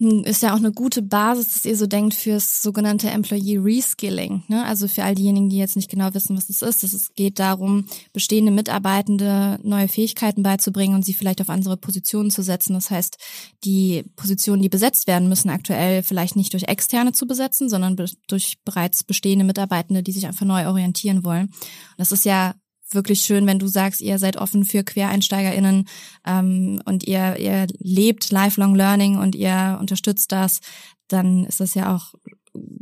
ist 0.00 0.42
ja 0.42 0.54
auch 0.54 0.58
eine 0.58 0.72
gute 0.72 1.02
Basis, 1.02 1.52
dass 1.52 1.64
ihr 1.66 1.76
so 1.76 1.86
denkt 1.86 2.14
fürs 2.14 2.62
sogenannte 2.62 3.10
Employee 3.10 3.58
Reskilling. 3.58 4.42
Ne? 4.48 4.64
Also 4.64 4.88
für 4.88 5.04
all 5.04 5.14
diejenigen, 5.14 5.50
die 5.50 5.58
jetzt 5.58 5.76
nicht 5.76 5.90
genau 5.90 6.14
wissen, 6.14 6.36
was 6.36 6.46
das 6.46 6.62
ist. 6.62 6.82
Es 6.82 7.12
geht 7.14 7.38
darum, 7.38 7.84
bestehende 8.14 8.50
Mitarbeitende 8.50 9.58
neue 9.62 9.88
Fähigkeiten 9.88 10.42
beizubringen 10.42 10.94
und 10.94 11.04
sie 11.04 11.12
vielleicht 11.12 11.42
auf 11.42 11.50
andere 11.50 11.76
Positionen 11.76 12.30
zu 12.30 12.42
setzen. 12.42 12.72
Das 12.72 12.90
heißt, 12.90 13.18
die 13.64 14.04
Positionen, 14.16 14.62
die 14.62 14.70
besetzt 14.70 15.06
werden, 15.06 15.28
müssen 15.28 15.50
aktuell 15.50 16.02
vielleicht 16.02 16.34
nicht 16.34 16.54
durch 16.54 16.64
Externe 16.64 17.12
zu 17.12 17.26
besetzen, 17.26 17.68
sondern 17.68 17.96
durch 18.26 18.56
bereits 18.64 19.04
bestehende 19.04 19.44
Mitarbeitende, 19.44 20.02
die 20.02 20.12
sich 20.12 20.26
einfach 20.26 20.46
neu 20.46 20.66
orientieren 20.66 21.24
wollen. 21.24 21.46
Und 21.46 21.98
das 21.98 22.10
ist 22.10 22.24
ja 22.24 22.54
wirklich 22.92 23.20
schön, 23.22 23.46
wenn 23.46 23.58
du 23.58 23.66
sagst, 23.66 24.00
ihr 24.00 24.18
seid 24.18 24.36
offen 24.36 24.64
für 24.64 24.84
QuereinsteigerInnen 24.84 25.86
ähm, 26.26 26.82
und 26.84 27.04
ihr, 27.04 27.36
ihr 27.38 27.66
lebt 27.78 28.30
Lifelong 28.30 28.74
Learning 28.74 29.18
und 29.18 29.34
ihr 29.34 29.78
unterstützt 29.80 30.32
das, 30.32 30.60
dann 31.08 31.44
ist 31.44 31.60
das 31.60 31.74
ja 31.74 31.94
auch 31.94 32.14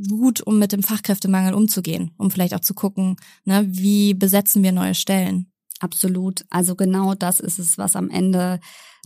gut, 0.09 0.41
um 0.41 0.59
mit 0.59 0.73
dem 0.73 0.83
Fachkräftemangel 0.83 1.55
umzugehen, 1.55 2.12
um 2.17 2.31
vielleicht 2.31 2.55
auch 2.55 2.61
zu 2.61 2.75
gucken, 2.75 3.17
ne, 3.45 3.67
wie 3.69 4.15
besetzen 4.15 4.62
wir 4.62 4.73
neue 4.73 4.95
Stellen. 4.95 5.53
Absolut. 5.81 6.45
Also 6.50 6.75
genau 6.75 7.15
das 7.15 7.41
ist 7.41 7.59
es, 7.59 7.79
was 7.79 7.95
am 7.95 8.11
Ende 8.11 8.59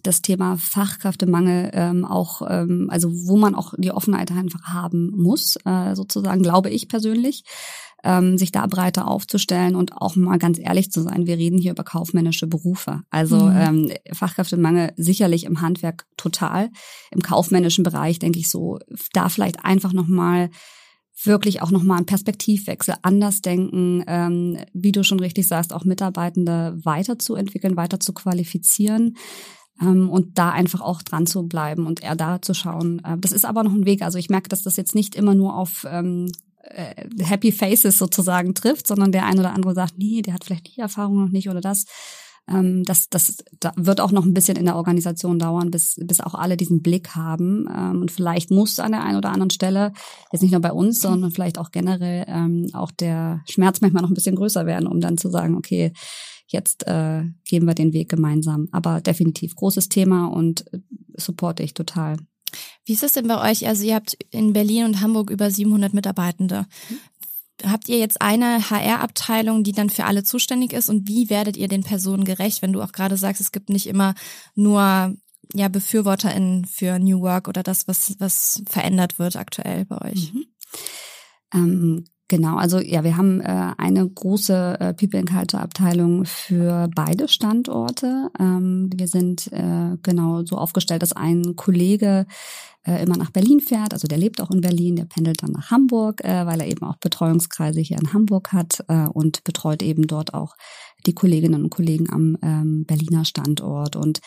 das 0.02 0.22
Thema 0.22 0.56
Fachkräftemangel 0.56 1.70
ähm, 1.74 2.04
auch, 2.04 2.42
ähm, 2.48 2.88
also 2.90 3.10
wo 3.10 3.36
man 3.36 3.54
auch 3.54 3.74
die 3.76 3.92
Offenheit 3.92 4.32
einfach 4.32 4.64
haben 4.64 5.10
muss, 5.14 5.56
äh, 5.64 5.94
sozusagen, 5.94 6.42
glaube 6.42 6.70
ich 6.70 6.88
persönlich 6.88 7.44
ähm, 8.04 8.36
sich 8.38 8.52
da 8.52 8.66
breiter 8.66 9.08
aufzustellen 9.08 9.76
und 9.76 9.92
auch 9.96 10.16
mal 10.16 10.38
ganz 10.38 10.58
ehrlich 10.58 10.90
zu 10.90 11.02
sein. 11.02 11.26
Wir 11.26 11.38
reden 11.38 11.58
hier 11.58 11.72
über 11.72 11.84
kaufmännische 11.84 12.46
Berufe. 12.46 13.02
Also 13.10 13.36
mhm. 13.36 13.56
ähm, 13.56 13.92
Fachkräftemangel 14.12 14.92
sicherlich 14.96 15.44
im 15.44 15.60
Handwerk 15.60 16.06
total. 16.16 16.70
Im 17.10 17.22
kaufmännischen 17.22 17.84
Bereich 17.84 18.18
denke 18.18 18.38
ich 18.38 18.50
so, 18.50 18.78
da 19.12 19.28
vielleicht 19.28 19.64
einfach 19.64 19.92
nochmal 19.92 20.50
wirklich 21.24 21.62
auch 21.62 21.70
nochmal 21.70 21.98
einen 21.98 22.06
Perspektivwechsel, 22.06 22.94
anders 23.02 23.42
denken, 23.42 24.02
ähm, 24.06 24.58
wie 24.72 24.92
du 24.92 25.04
schon 25.04 25.20
richtig 25.20 25.46
sagst, 25.46 25.72
auch 25.72 25.84
Mitarbeitende 25.84 26.78
weiterzuentwickeln, 26.82 27.76
weiter 27.76 28.00
zu 28.00 28.12
qualifizieren 28.12 29.16
ähm, 29.80 30.08
und 30.08 30.38
da 30.38 30.50
einfach 30.50 30.80
auch 30.80 31.02
dran 31.02 31.26
zu 31.26 31.44
bleiben 31.44 31.86
und 31.86 32.02
eher 32.02 32.16
da 32.16 32.42
zu 32.42 32.54
schauen. 32.54 33.00
Äh, 33.04 33.18
das 33.18 33.32
ist 33.32 33.44
aber 33.44 33.62
noch 33.62 33.72
ein 33.72 33.86
Weg. 33.86 34.02
Also 34.02 34.18
ich 34.18 34.30
merke, 34.30 34.48
dass 34.48 34.62
das 34.62 34.76
jetzt 34.76 34.94
nicht 34.94 35.14
immer 35.14 35.34
nur 35.34 35.56
auf 35.56 35.86
ähm, 35.88 36.30
äh, 36.62 37.06
Happy 37.20 37.52
Faces 37.52 37.98
sozusagen 37.98 38.54
trifft, 38.54 38.86
sondern 38.86 39.12
der 39.12 39.26
ein 39.26 39.38
oder 39.38 39.52
andere 39.52 39.74
sagt, 39.74 39.94
nee, 39.98 40.22
der 40.22 40.34
hat 40.34 40.44
vielleicht 40.44 40.76
die 40.76 40.80
Erfahrung 40.80 41.22
noch 41.22 41.30
nicht 41.30 41.48
oder 41.48 41.60
das. 41.60 41.84
Ähm, 42.48 42.82
das, 42.84 43.08
das 43.08 43.38
da 43.60 43.72
wird 43.76 44.00
auch 44.00 44.12
noch 44.12 44.24
ein 44.24 44.34
bisschen 44.34 44.56
in 44.56 44.64
der 44.64 44.76
Organisation 44.76 45.38
dauern, 45.38 45.70
bis, 45.70 45.96
bis 46.04 46.20
auch 46.20 46.34
alle 46.34 46.56
diesen 46.56 46.82
Blick 46.82 47.10
haben. 47.10 47.68
Ähm, 47.72 48.00
und 48.02 48.10
vielleicht 48.10 48.50
muss 48.50 48.78
an 48.78 48.92
der 48.92 49.04
einen 49.04 49.18
oder 49.18 49.30
anderen 49.30 49.50
Stelle, 49.50 49.92
jetzt 50.32 50.42
nicht 50.42 50.52
nur 50.52 50.60
bei 50.60 50.72
uns, 50.72 51.00
sondern 51.00 51.30
vielleicht 51.30 51.58
auch 51.58 51.70
generell 51.70 52.24
ähm, 52.26 52.68
auch 52.72 52.90
der 52.90 53.42
Schmerz 53.48 53.80
manchmal 53.80 54.02
noch 54.02 54.10
ein 54.10 54.14
bisschen 54.14 54.36
größer 54.36 54.66
werden, 54.66 54.86
um 54.86 55.00
dann 55.00 55.18
zu 55.18 55.30
sagen, 55.30 55.56
okay, 55.56 55.92
jetzt 56.48 56.86
äh, 56.86 57.24
gehen 57.44 57.66
wir 57.66 57.74
den 57.74 57.92
Weg 57.92 58.08
gemeinsam. 58.08 58.68
Aber 58.72 59.00
definitiv 59.00 59.54
großes 59.54 59.88
Thema 59.88 60.26
und 60.26 60.72
äh, 60.72 60.80
supporte 61.16 61.62
ich 61.62 61.74
total. 61.74 62.16
Wie 62.84 62.92
ist 62.92 63.02
es 63.02 63.12
denn 63.12 63.28
bei 63.28 63.50
euch? 63.50 63.66
Also 63.66 63.84
ihr 63.84 63.94
habt 63.94 64.16
in 64.30 64.52
Berlin 64.52 64.84
und 64.84 65.00
Hamburg 65.00 65.30
über 65.30 65.50
700 65.50 65.94
Mitarbeitende. 65.94 66.66
Habt 67.64 67.88
ihr 67.88 67.98
jetzt 67.98 68.20
eine 68.20 68.70
HR-Abteilung, 68.70 69.62
die 69.62 69.72
dann 69.72 69.90
für 69.90 70.04
alle 70.04 70.24
zuständig 70.24 70.72
ist? 70.72 70.88
Und 70.88 71.08
wie 71.08 71.30
werdet 71.30 71.56
ihr 71.56 71.68
den 71.68 71.84
Personen 71.84 72.24
gerecht, 72.24 72.62
wenn 72.62 72.72
du 72.72 72.82
auch 72.82 72.92
gerade 72.92 73.16
sagst, 73.16 73.40
es 73.40 73.52
gibt 73.52 73.68
nicht 73.68 73.86
immer 73.86 74.14
nur 74.54 75.14
ja 75.54 75.68
BefürworterInnen 75.68 76.64
für 76.64 76.98
New 76.98 77.20
Work 77.20 77.48
oder 77.48 77.62
das, 77.62 77.86
was, 77.86 78.16
was 78.18 78.62
verändert 78.68 79.18
wird 79.18 79.36
aktuell 79.36 79.84
bei 79.84 80.10
euch? 80.10 80.32
Mhm. 80.32 80.44
Ähm, 81.54 82.04
Genau, 82.32 82.56
also 82.56 82.80
ja, 82.80 83.04
wir 83.04 83.18
haben 83.18 83.42
äh, 83.42 83.74
eine 83.76 84.08
große 84.08 84.80
äh, 84.80 84.94
People 84.94 85.20
and 85.20 85.28
Culture 85.28 85.62
Abteilung 85.62 86.24
für 86.24 86.88
beide 86.96 87.28
Standorte. 87.28 88.30
Ähm, 88.40 88.88
wir 88.96 89.06
sind 89.06 89.52
äh, 89.52 89.98
genau 90.02 90.42
so 90.42 90.56
aufgestellt, 90.56 91.02
dass 91.02 91.12
ein 91.12 91.56
Kollege 91.56 92.24
äh, 92.86 93.02
immer 93.02 93.18
nach 93.18 93.32
Berlin 93.32 93.60
fährt, 93.60 93.92
also 93.92 94.08
der 94.08 94.16
lebt 94.16 94.40
auch 94.40 94.50
in 94.50 94.62
Berlin, 94.62 94.96
der 94.96 95.04
pendelt 95.04 95.42
dann 95.42 95.50
nach 95.50 95.70
Hamburg, 95.70 96.24
äh, 96.24 96.46
weil 96.46 96.62
er 96.62 96.68
eben 96.68 96.86
auch 96.86 96.96
Betreuungskreise 96.96 97.80
hier 97.80 97.98
in 97.98 98.14
Hamburg 98.14 98.54
hat 98.54 98.82
äh, 98.88 99.08
und 99.08 99.44
betreut 99.44 99.82
eben 99.82 100.06
dort 100.06 100.32
auch 100.32 100.56
die 101.04 101.14
Kolleginnen 101.14 101.64
und 101.64 101.68
Kollegen 101.68 102.08
am 102.08 102.38
ähm, 102.40 102.86
Berliner 102.86 103.26
Standort 103.26 103.94
und 103.94 104.20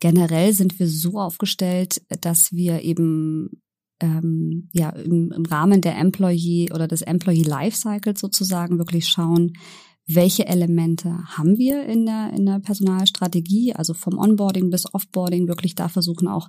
Generell 0.00 0.52
sind 0.52 0.78
wir 0.78 0.86
so 0.86 1.18
aufgestellt, 1.18 2.02
dass 2.20 2.52
wir 2.52 2.82
eben 2.82 3.60
ähm, 4.00 4.68
ja 4.72 4.90
im, 4.90 5.32
im 5.32 5.44
Rahmen 5.44 5.80
der 5.80 5.96
Employee 5.96 6.72
oder 6.72 6.88
des 6.88 7.02
Employee 7.02 7.42
Lifecycles 7.42 8.20
sozusagen 8.20 8.78
wirklich 8.78 9.08
schauen, 9.08 9.52
welche 10.10 10.46
Elemente 10.46 11.18
haben 11.26 11.58
wir 11.58 11.84
in 11.84 12.06
der, 12.06 12.32
in 12.34 12.46
der 12.46 12.60
Personalstrategie, 12.60 13.74
also 13.74 13.92
vom 13.92 14.16
Onboarding 14.16 14.70
bis 14.70 14.92
Offboarding, 14.92 15.48
wirklich 15.48 15.74
da 15.74 15.88
versuchen 15.88 16.28
auch 16.28 16.48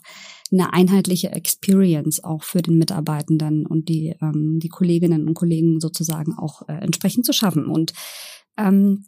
eine 0.49 0.71
einheitliche 0.71 1.31
Experience 1.31 2.23
auch 2.23 2.43
für 2.43 2.61
den 2.61 2.77
Mitarbeitenden 2.77 3.65
und 3.65 3.89
die, 3.89 4.15
ähm, 4.21 4.59
die 4.63 4.69
Kolleginnen 4.69 5.27
und 5.27 5.33
Kollegen 5.33 5.81
sozusagen 5.81 6.37
auch 6.37 6.61
äh, 6.69 6.73
entsprechend 6.73 7.25
zu 7.25 7.33
schaffen. 7.33 7.65
Und 7.65 7.91
ähm, 8.57 9.05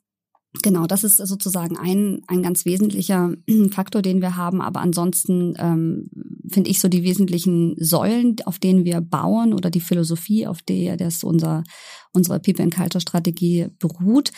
Genau, 0.64 0.86
das 0.86 1.06
ist 1.06 1.18
sozusagen 1.18 1.78
ein, 1.78 2.22
ein 2.28 2.44
ganz 2.44 2.66
wesentlicher 2.66 3.34
Faktor, 3.72 4.02
den 4.02 4.22
wir 4.22 4.36
haben. 4.36 4.62
Aber 4.62 4.82
ansonsten 4.82 5.54
ähm, 5.58 6.10
finde 6.50 6.70
ich 6.70 6.80
so 6.80 6.90
die 6.90 7.04
wesentlichen 7.04 7.76
Säulen, 7.78 8.36
auf 8.46 8.60
denen 8.60 8.84
wir 8.84 9.00
bauen 9.00 9.54
oder 9.54 9.70
die 9.70 9.80
Philosophie, 9.80 10.48
auf 10.48 10.62
der 10.62 10.98
das 10.98 11.24
unser, 11.24 11.64
unsere 12.12 12.40
People 12.42 12.64
and 12.64 12.76
Culture 12.76 13.02
Strategie 13.02 13.68
beruht, 13.80 14.32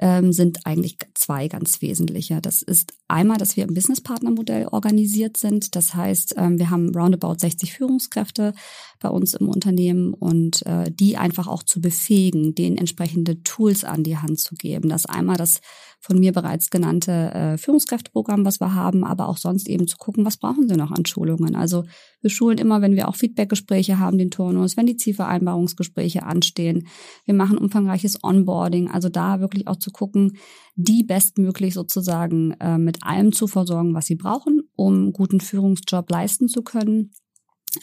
ähm, 0.00 0.32
sind 0.32 0.66
eigentlich 0.66 0.96
zwei 1.14 1.46
ganz 1.46 1.82
wesentliche. 1.82 2.40
Das 2.40 2.62
ist 2.62 2.94
einmal, 3.06 3.36
dass 3.36 3.56
wir 3.56 3.64
im 3.64 3.74
Business-Partner-Modell 3.74 4.68
organisiert 4.68 5.36
sind. 5.36 5.76
Das 5.76 5.94
heißt, 5.94 6.34
ähm, 6.38 6.58
wir 6.58 6.70
haben 6.70 6.94
roundabout 6.94 7.36
60 7.38 7.74
Führungskräfte 7.74 8.54
bei 8.98 9.10
uns 9.10 9.34
im 9.34 9.48
Unternehmen 9.48 10.14
und 10.14 10.64
äh, 10.64 10.90
die 10.90 11.18
einfach 11.18 11.46
auch 11.46 11.62
zu 11.62 11.82
befähigen, 11.82 12.54
denen 12.54 12.78
entsprechende 12.78 13.42
Tools 13.42 13.84
an 13.84 14.02
die 14.02 14.16
Hand 14.16 14.40
zu 14.40 14.54
geben. 14.54 14.88
Das 14.88 15.04
einmal 15.04 15.36
das 15.36 15.60
von 16.00 16.18
mir 16.18 16.32
bereits 16.32 16.70
genannte 16.70 17.12
äh, 17.12 17.58
Führungskräfteprogramm, 17.58 18.44
was 18.44 18.58
wir 18.58 18.74
haben, 18.74 19.04
aber 19.04 19.28
auch 19.28 19.36
sonst 19.36 19.68
eben 19.68 19.86
zu 19.86 19.98
gucken, 19.98 20.24
was 20.24 20.38
brauchen 20.38 20.66
sie 20.66 20.76
noch 20.76 20.90
an 20.90 21.04
Schulungen. 21.04 21.54
Also 21.54 21.84
wir 22.22 22.30
schulen 22.30 22.56
immer, 22.56 22.80
wenn 22.80 22.96
wir 22.96 23.08
auch 23.08 23.16
Feedbackgespräche 23.16 23.98
haben, 23.98 24.16
den 24.16 24.30
Turnus, 24.30 24.78
wenn 24.78 24.86
die 24.86 24.96
Zielvereinbarungsgespräche 24.96 26.22
anstehen. 26.22 26.88
Wir 27.26 27.34
machen 27.34 27.58
umfangreiches 27.58 28.24
Onboarding, 28.24 28.90
also 28.90 29.10
da 29.10 29.40
wirklich 29.40 29.68
auch 29.68 29.76
zu 29.76 29.90
gucken, 29.90 30.38
die 30.74 31.04
bestmöglich 31.04 31.74
sozusagen 31.74 32.52
äh, 32.60 32.78
mit 32.78 33.02
allem 33.02 33.32
zu 33.32 33.46
versorgen, 33.46 33.94
was 33.94 34.06
sie 34.06 34.16
brauchen, 34.16 34.62
um 34.76 35.12
guten 35.12 35.40
Führungsjob 35.40 36.10
leisten 36.10 36.48
zu 36.48 36.62
können 36.62 37.12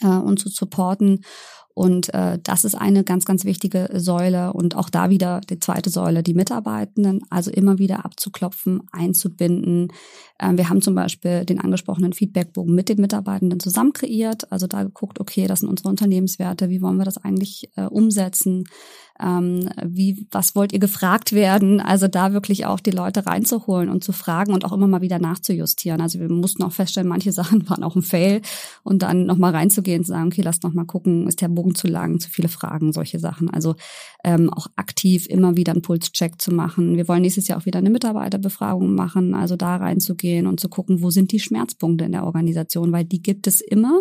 äh, 0.02 0.08
und 0.08 0.40
zu 0.40 0.48
supporten. 0.48 1.20
Und 1.78 2.12
äh, 2.12 2.40
das 2.42 2.64
ist 2.64 2.74
eine 2.74 3.04
ganz, 3.04 3.24
ganz 3.24 3.44
wichtige 3.44 3.88
Säule. 3.94 4.52
Und 4.52 4.74
auch 4.74 4.90
da 4.90 5.10
wieder 5.10 5.40
die 5.48 5.60
zweite 5.60 5.90
Säule, 5.90 6.24
die 6.24 6.34
Mitarbeitenden, 6.34 7.20
also 7.30 7.52
immer 7.52 7.78
wieder 7.78 8.04
abzuklopfen, 8.04 8.82
einzubinden. 8.90 9.92
Ähm, 10.40 10.58
wir 10.58 10.70
haben 10.70 10.82
zum 10.82 10.96
Beispiel 10.96 11.44
den 11.44 11.60
angesprochenen 11.60 12.14
Feedbackbogen 12.14 12.74
mit 12.74 12.88
den 12.88 13.00
Mitarbeitenden 13.00 13.60
zusammen 13.60 13.92
kreiert. 13.92 14.50
Also 14.50 14.66
da 14.66 14.82
geguckt, 14.82 15.20
okay, 15.20 15.46
das 15.46 15.60
sind 15.60 15.68
unsere 15.68 15.88
Unternehmenswerte, 15.88 16.68
wie 16.68 16.82
wollen 16.82 16.96
wir 16.96 17.04
das 17.04 17.18
eigentlich 17.18 17.70
äh, 17.76 17.82
umsetzen? 17.82 18.64
ähm, 19.20 19.68
wie, 19.82 20.26
was 20.30 20.54
wollt 20.54 20.72
ihr 20.72 20.78
gefragt 20.78 21.32
werden? 21.32 21.80
Also 21.80 22.08
da 22.08 22.32
wirklich 22.32 22.66
auch 22.66 22.80
die 22.80 22.90
Leute 22.90 23.26
reinzuholen 23.26 23.88
und 23.88 24.04
zu 24.04 24.12
fragen 24.12 24.52
und 24.52 24.64
auch 24.64 24.72
immer 24.72 24.86
mal 24.86 25.00
wieder 25.00 25.18
nachzujustieren. 25.18 26.00
Also 26.00 26.20
wir 26.20 26.28
mussten 26.28 26.62
auch 26.62 26.72
feststellen, 26.72 27.08
manche 27.08 27.32
Sachen 27.38 27.68
waren 27.68 27.82
auch 27.82 27.96
ein 27.96 28.02
Fail 28.02 28.42
und 28.84 29.02
dann 29.02 29.26
nochmal 29.26 29.52
reinzugehen 29.52 30.00
und 30.00 30.04
zu 30.04 30.12
sagen, 30.12 30.28
okay, 30.28 30.42
lasst 30.42 30.62
noch 30.62 30.72
mal 30.72 30.84
gucken, 30.84 31.26
ist 31.26 31.40
der 31.40 31.48
Bogen 31.48 31.67
zu 31.74 31.86
lang, 31.86 32.20
zu 32.20 32.30
viele 32.30 32.48
Fragen, 32.48 32.92
solche 32.92 33.18
Sachen. 33.18 33.50
Also 33.50 33.74
ähm, 34.24 34.50
auch 34.50 34.66
aktiv 34.76 35.26
immer 35.26 35.56
wieder 35.56 35.72
einen 35.72 35.82
Pulscheck 35.82 36.40
zu 36.40 36.52
machen. 36.52 36.96
Wir 36.96 37.08
wollen 37.08 37.22
nächstes 37.22 37.48
Jahr 37.48 37.58
auch 37.58 37.66
wieder 37.66 37.78
eine 37.78 37.90
Mitarbeiterbefragung 37.90 38.94
machen, 38.94 39.34
also 39.34 39.56
da 39.56 39.76
reinzugehen 39.76 40.46
und 40.46 40.60
zu 40.60 40.68
gucken, 40.68 41.02
wo 41.02 41.10
sind 41.10 41.32
die 41.32 41.40
Schmerzpunkte 41.40 42.04
in 42.04 42.12
der 42.12 42.24
Organisation, 42.24 42.92
weil 42.92 43.04
die 43.04 43.22
gibt 43.22 43.46
es 43.46 43.60
immer. 43.60 44.00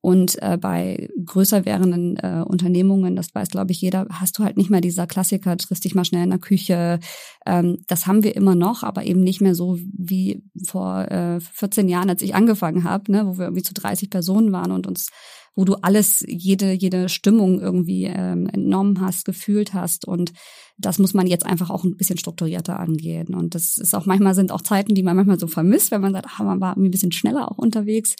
Und 0.00 0.40
äh, 0.42 0.56
bei 0.56 1.08
größer 1.24 1.64
werdenden 1.64 2.16
äh, 2.18 2.44
Unternehmungen, 2.46 3.16
das 3.16 3.34
weiß, 3.34 3.48
glaube 3.50 3.72
ich, 3.72 3.80
jeder, 3.80 4.06
hast 4.10 4.38
du 4.38 4.44
halt 4.44 4.56
nicht 4.56 4.70
mehr 4.70 4.80
dieser 4.80 5.08
Klassiker, 5.08 5.56
triffst 5.56 5.84
dich 5.84 5.94
mal 5.96 6.04
schnell 6.04 6.22
in 6.22 6.30
der 6.30 6.38
Küche. 6.38 7.00
Ähm, 7.44 7.78
das 7.88 8.06
haben 8.06 8.22
wir 8.22 8.36
immer 8.36 8.54
noch, 8.54 8.84
aber 8.84 9.04
eben 9.04 9.24
nicht 9.24 9.40
mehr 9.40 9.56
so 9.56 9.76
wie 9.92 10.44
vor 10.64 11.10
äh, 11.10 11.40
14 11.40 11.88
Jahren, 11.88 12.10
als 12.10 12.22
ich 12.22 12.36
angefangen 12.36 12.84
habe, 12.84 13.10
ne, 13.10 13.26
wo 13.26 13.38
wir 13.38 13.46
irgendwie 13.46 13.64
zu 13.64 13.74
30 13.74 14.08
Personen 14.08 14.52
waren 14.52 14.70
und 14.70 14.86
uns 14.86 15.10
wo 15.58 15.64
du 15.64 15.74
alles, 15.82 16.24
jede, 16.24 16.70
jede 16.70 17.08
Stimmung 17.08 17.60
irgendwie 17.60 18.04
ähm, 18.04 18.46
entnommen 18.46 19.00
hast, 19.00 19.24
gefühlt 19.24 19.74
hast. 19.74 20.06
Und 20.06 20.32
das 20.78 21.00
muss 21.00 21.14
man 21.14 21.26
jetzt 21.26 21.44
einfach 21.44 21.68
auch 21.68 21.82
ein 21.82 21.96
bisschen 21.96 22.16
strukturierter 22.16 22.78
angehen. 22.78 23.34
Und 23.34 23.56
das 23.56 23.76
ist 23.76 23.92
auch 23.92 24.06
manchmal 24.06 24.36
sind 24.36 24.52
auch 24.52 24.60
Zeiten, 24.60 24.94
die 24.94 25.02
man 25.02 25.16
manchmal 25.16 25.40
so 25.40 25.48
vermisst, 25.48 25.90
wenn 25.90 26.00
man 26.00 26.12
sagt, 26.12 26.26
ach, 26.28 26.38
man 26.44 26.60
war 26.60 26.74
irgendwie 26.74 26.90
ein 26.90 26.92
bisschen 26.92 27.10
schneller 27.10 27.50
auch 27.50 27.58
unterwegs. 27.58 28.14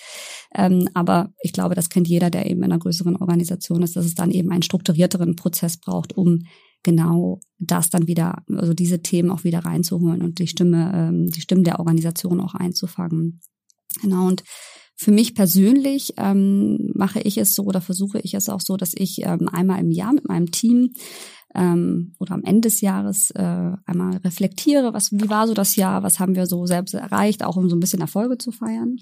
Ähm, 0.52 0.88
aber 0.94 1.32
ich 1.40 1.52
glaube, 1.52 1.76
das 1.76 1.90
kennt 1.90 2.08
jeder, 2.08 2.28
der 2.28 2.50
eben 2.50 2.64
in 2.64 2.72
einer 2.72 2.80
größeren 2.80 3.14
Organisation 3.14 3.84
ist, 3.84 3.94
dass 3.94 4.04
es 4.04 4.16
dann 4.16 4.32
eben 4.32 4.50
einen 4.50 4.62
strukturierteren 4.62 5.36
Prozess 5.36 5.76
braucht, 5.76 6.16
um 6.16 6.40
genau 6.82 7.38
das 7.60 7.88
dann 7.88 8.08
wieder, 8.08 8.42
also 8.52 8.74
diese 8.74 9.00
Themen 9.00 9.30
auch 9.30 9.44
wieder 9.44 9.60
reinzuholen 9.60 10.22
und 10.22 10.40
die 10.40 10.48
Stimme, 10.48 10.90
ähm, 10.92 11.30
die 11.30 11.40
Stimmen 11.40 11.62
der 11.62 11.78
Organisation 11.78 12.40
auch 12.40 12.56
einzufangen. 12.56 13.38
Genau, 14.02 14.26
und 14.26 14.42
für 15.00 15.12
mich 15.12 15.36
persönlich 15.36 16.14
ähm, 16.16 16.90
mache 16.92 17.20
ich 17.20 17.38
es 17.38 17.54
so 17.54 17.62
oder 17.62 17.80
versuche 17.80 18.18
ich 18.18 18.34
es 18.34 18.48
auch 18.48 18.60
so, 18.60 18.76
dass 18.76 18.94
ich 18.96 19.22
ähm, 19.22 19.48
einmal 19.48 19.78
im 19.78 19.92
Jahr 19.92 20.12
mit 20.12 20.26
meinem 20.26 20.50
Team 20.50 20.92
ähm, 21.54 22.14
oder 22.18 22.34
am 22.34 22.42
Ende 22.42 22.62
des 22.62 22.80
Jahres 22.80 23.30
äh, 23.30 23.70
einmal 23.86 24.16
reflektiere, 24.24 24.92
was 24.92 25.12
wie 25.12 25.30
war 25.30 25.46
so 25.46 25.54
das 25.54 25.76
Jahr, 25.76 26.02
was 26.02 26.18
haben 26.18 26.34
wir 26.34 26.46
so 26.46 26.66
selbst 26.66 26.94
erreicht, 26.94 27.44
auch 27.44 27.56
um 27.56 27.70
so 27.70 27.76
ein 27.76 27.80
bisschen 27.80 28.00
Erfolge 28.00 28.38
zu 28.38 28.50
feiern. 28.50 28.96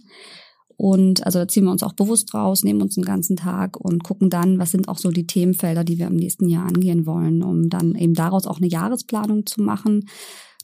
Und 0.77 1.25
also 1.25 1.39
da 1.39 1.49
ziehen 1.49 1.65
wir 1.65 1.71
uns 1.73 1.83
auch 1.83 1.95
bewusst 1.95 2.35
raus, 2.35 2.63
nehmen 2.63 2.83
uns 2.83 2.99
einen 2.99 3.07
ganzen 3.07 3.37
Tag 3.37 3.79
und 3.81 4.05
gucken 4.05 4.29
dann, 4.29 4.59
was 4.59 4.73
sind 4.73 4.89
auch 4.89 4.99
so 4.99 5.11
die 5.11 5.27
Themenfelder, 5.27 5.83
die 5.83 5.99
wir 5.99 6.09
im 6.09 6.17
nächsten 6.17 6.47
Jahr 6.51 6.67
angehen 6.67 7.07
wollen, 7.07 7.43
um 7.43 7.71
dann 7.71 7.95
eben 7.95 8.13
daraus 8.13 8.47
auch 8.47 8.59
eine 8.59 8.69
Jahresplanung 8.69 9.47
zu 9.47 9.63
machen. 9.63 10.07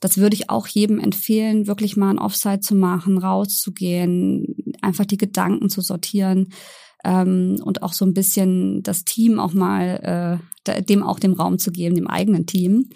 Das 0.02 0.18
würde 0.18 0.34
ich 0.34 0.50
auch 0.50 0.66
jedem 0.66 0.98
empfehlen, 0.98 1.68
wirklich 1.68 1.96
mal 1.96 2.10
ein 2.10 2.18
Offside 2.18 2.58
zu 2.58 2.74
machen, 2.74 3.18
rauszugehen, 3.18 4.74
einfach 4.82 5.04
die 5.04 5.16
Gedanken 5.16 5.70
zu 5.70 5.80
sortieren 5.80 6.48
ähm, 7.04 7.60
und 7.62 7.84
auch 7.84 7.92
so 7.92 8.04
ein 8.04 8.12
bisschen 8.12 8.82
das 8.82 9.04
Team 9.04 9.38
auch 9.38 9.52
mal, 9.52 10.40
äh, 10.66 10.82
dem 10.82 11.04
auch 11.04 11.20
dem 11.20 11.34
Raum 11.34 11.60
zu 11.60 11.70
geben, 11.70 11.94
dem 11.94 12.08
eigenen 12.08 12.46
Team. 12.46 12.88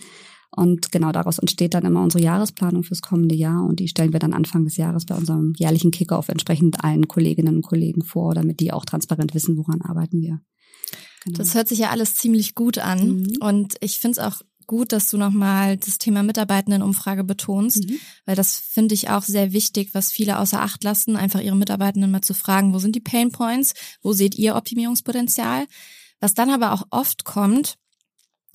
Und 0.50 0.90
genau 0.90 1.12
daraus 1.12 1.38
entsteht 1.38 1.74
dann 1.74 1.84
immer 1.84 2.02
unsere 2.02 2.24
Jahresplanung 2.24 2.82
fürs 2.82 3.02
kommende 3.02 3.36
Jahr 3.36 3.64
und 3.64 3.78
die 3.78 3.86
stellen 3.86 4.12
wir 4.12 4.18
dann 4.18 4.32
Anfang 4.32 4.64
des 4.64 4.76
Jahres 4.76 5.06
bei 5.06 5.14
unserem 5.14 5.52
jährlichen 5.56 5.92
Kickoff 5.92 6.28
entsprechend 6.28 6.82
allen 6.82 7.06
Kolleginnen 7.06 7.56
und 7.56 7.62
Kollegen 7.62 8.02
vor, 8.02 8.34
damit 8.34 8.58
die 8.58 8.72
auch 8.72 8.84
transparent 8.84 9.32
wissen, 9.32 9.56
woran 9.56 9.80
arbeiten 9.82 10.22
wir. 10.22 10.40
Genau. 11.24 11.38
Das 11.38 11.54
hört 11.54 11.68
sich 11.68 11.78
ja 11.78 11.90
alles 11.90 12.16
ziemlich 12.16 12.56
gut 12.56 12.78
an 12.78 13.18
mhm. 13.18 13.36
und 13.40 13.74
ich 13.80 14.00
finde 14.00 14.20
es 14.20 14.26
auch 14.26 14.40
gut, 14.66 14.92
dass 14.92 15.08
du 15.10 15.16
nochmal 15.16 15.76
das 15.76 15.98
Thema 15.98 16.22
Mitarbeitendenumfrage 16.22 17.24
betonst, 17.24 17.88
mhm. 17.88 17.98
weil 18.24 18.36
das 18.36 18.58
finde 18.58 18.94
ich 18.94 19.10
auch 19.10 19.22
sehr 19.22 19.52
wichtig, 19.52 19.90
was 19.92 20.12
viele 20.12 20.38
außer 20.38 20.60
Acht 20.60 20.84
lassen, 20.84 21.16
einfach 21.16 21.40
ihre 21.40 21.56
Mitarbeitenden 21.56 22.10
mal 22.10 22.22
zu 22.22 22.34
fragen, 22.34 22.74
wo 22.74 22.78
sind 22.78 22.94
die 22.94 23.00
Pain 23.00 23.32
Points, 23.32 23.74
wo 24.02 24.12
seht 24.12 24.34
ihr 24.36 24.56
Optimierungspotenzial? 24.56 25.66
Was 26.20 26.34
dann 26.34 26.50
aber 26.50 26.72
auch 26.72 26.84
oft 26.90 27.24
kommt, 27.24 27.76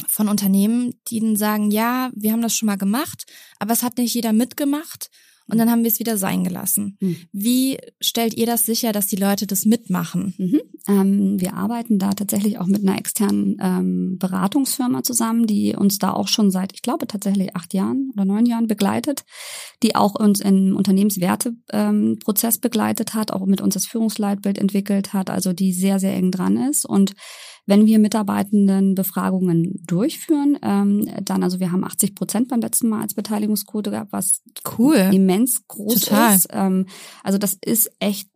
von 0.08 0.30
Unternehmen, 0.30 1.00
die 1.08 1.20
dann 1.20 1.36
sagen, 1.36 1.70
ja, 1.72 2.10
wir 2.15 2.32
haben 2.32 2.41
das 2.41 2.56
schon 2.56 2.65
mal 2.65 2.77
gemacht, 2.77 3.25
aber 3.60 3.74
es 3.74 3.84
hat 3.84 3.98
nicht 3.98 4.13
jeder 4.13 4.34
mitgemacht 4.34 5.10
und 5.51 5.58
dann 5.58 5.70
haben 5.70 5.84
wir 5.84 5.91
es 5.91 6.00
wieder 6.00 6.17
sein 6.17 6.43
gelassen. 6.43 6.98
Mhm. 7.01 7.17
Wie 7.34 7.77
stellt 8.00 8.34
ihr 8.36 8.46
das 8.46 8.65
sicher, 8.65 8.93
dass 8.93 9.08
die 9.08 9.17
Leute 9.17 9.46
das 9.46 9.65
mitmachen? 9.65 10.34
Mhm. 10.38 10.62
Ähm, 10.88 11.41
wir 11.41 11.53
arbeiten 11.53 12.00
da 12.00 12.12
tatsächlich 12.12 12.58
auch 12.58 12.67
mit 12.67 12.81
einer 12.81 12.98
externen 12.98 13.58
ähm, 13.62 14.17
Beratungsfirma 14.17 15.03
zusammen, 15.03 15.48
die 15.48 15.75
uns 15.75 16.00
da 16.00 16.13
auch 16.13 16.29
schon 16.29 16.51
seit, 16.51 16.74
ich 16.74 16.81
glaube, 16.81 17.05
tatsächlich 17.05 17.55
acht 17.55 17.74
Jahren 17.74 18.12
oder 18.13 18.25
neun 18.25 18.46
Jahren 18.46 18.67
begleitet, 18.67 19.25
die 19.84 19.96
auch 19.96 20.15
uns 20.15 20.39
im 20.39 20.75
Unternehmenswerteprozess 20.75 22.55
ähm, 22.55 22.62
begleitet 22.62 23.13
hat, 23.13 23.31
auch 23.31 23.46
mit 23.46 23.60
uns 23.60 23.74
das 23.74 23.86
Führungsleitbild 23.86 24.58
entwickelt 24.58 25.13
hat, 25.13 25.29
also 25.29 25.51
die 25.51 25.74
sehr, 25.74 26.00
sehr 26.00 26.15
eng 26.15 26.31
dran 26.31 26.55
ist 26.55 26.86
und 26.86 27.13
wenn 27.65 27.86
wir 27.86 28.00
Mitarbeitenden 28.00 28.96
Befragungen 28.96 29.82
durchführen, 29.86 30.58
ähm, 30.62 31.10
dann, 31.24 31.44
also 31.44 31.60
wir 31.60 31.72
haben 31.72 31.84
80 31.84 32.15
Prozent 32.15 32.48
beim 32.50 32.62
letzten 32.62 32.89
Mal 32.89 33.01
als 33.01 33.13
Beteiligungsquote 33.13 33.91
gehabt, 33.91 34.12
was 34.12 34.41
cool. 34.77 35.10
immens 35.12 35.68
groß 35.68 36.01
Total. 36.01 36.36
ist. 36.36 36.48
Ähm, 36.51 36.88
also 37.24 37.38
das 37.38 37.58
ist 37.63 37.91
echt 38.00 38.30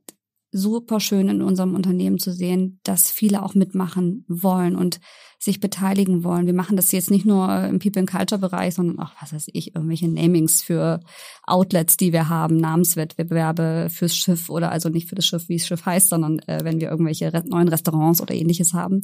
super 0.51 0.99
schön 0.99 1.27
in 1.27 1.41
unserem 1.41 1.75
Unternehmen 1.75 2.17
zu 2.17 2.31
sehen, 2.31 2.79
dass 2.83 3.11
viele 3.11 3.43
auch 3.43 3.55
mitmachen 3.55 4.23
wollen 4.27 4.75
und 4.75 4.99
sich 5.39 5.59
beteiligen 5.59 6.23
wollen. 6.23 6.45
Wir 6.45 6.53
machen 6.53 6.75
das 6.75 6.91
jetzt 6.91 7.11
nicht 7.11 7.25
nur 7.25 7.63
im 7.65 7.79
People 7.79 7.99
and 7.99 8.09
Culture 8.09 8.39
Bereich, 8.39 8.75
sondern 8.75 8.99
auch, 8.99 9.11
was 9.21 9.33
weiß 9.33 9.47
ich, 9.53 9.75
irgendwelche 9.75 10.07
Namings 10.07 10.61
für 10.61 11.01
Outlets, 11.43 11.97
die 11.97 12.13
wir 12.13 12.29
haben, 12.29 12.57
Namenswettbewerbe 12.57 13.87
fürs 13.89 14.15
Schiff 14.15 14.49
oder 14.49 14.71
also 14.71 14.89
nicht 14.89 15.09
für 15.09 15.15
das 15.15 15.25
Schiff, 15.25 15.47
wie 15.49 15.57
das 15.57 15.67
Schiff 15.67 15.85
heißt, 15.85 16.09
sondern 16.09 16.39
äh, 16.47 16.59
wenn 16.63 16.79
wir 16.79 16.89
irgendwelche 16.89 17.31
neuen 17.45 17.67
Restaurants 17.67 18.21
oder 18.21 18.33
ähnliches 18.33 18.73
haben. 18.73 19.01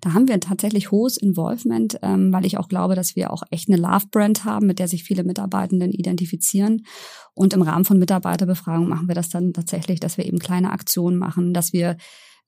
Da 0.00 0.14
haben 0.14 0.28
wir 0.28 0.38
tatsächlich 0.40 0.90
hohes 0.90 1.16
Involvement, 1.16 1.98
ähm, 2.02 2.32
weil 2.32 2.44
ich 2.44 2.58
auch 2.58 2.68
glaube, 2.68 2.94
dass 2.94 3.16
wir 3.16 3.32
auch 3.32 3.42
echt 3.50 3.68
eine 3.68 3.78
Love-Brand 3.78 4.44
haben, 4.44 4.66
mit 4.66 4.78
der 4.78 4.88
sich 4.88 5.04
viele 5.04 5.24
Mitarbeitenden 5.24 5.92
identifizieren. 5.92 6.84
Und 7.34 7.52
im 7.52 7.62
Rahmen 7.62 7.84
von 7.84 7.98
Mitarbeiterbefragungen 7.98 8.88
machen 8.88 9.08
wir 9.08 9.14
das 9.14 9.28
dann 9.28 9.52
tatsächlich, 9.52 10.00
dass 10.00 10.18
wir 10.18 10.26
eben 10.26 10.38
kleine 10.38 10.72
Aktionen 10.72 11.18
machen, 11.18 11.52
dass 11.52 11.72
wir 11.72 11.96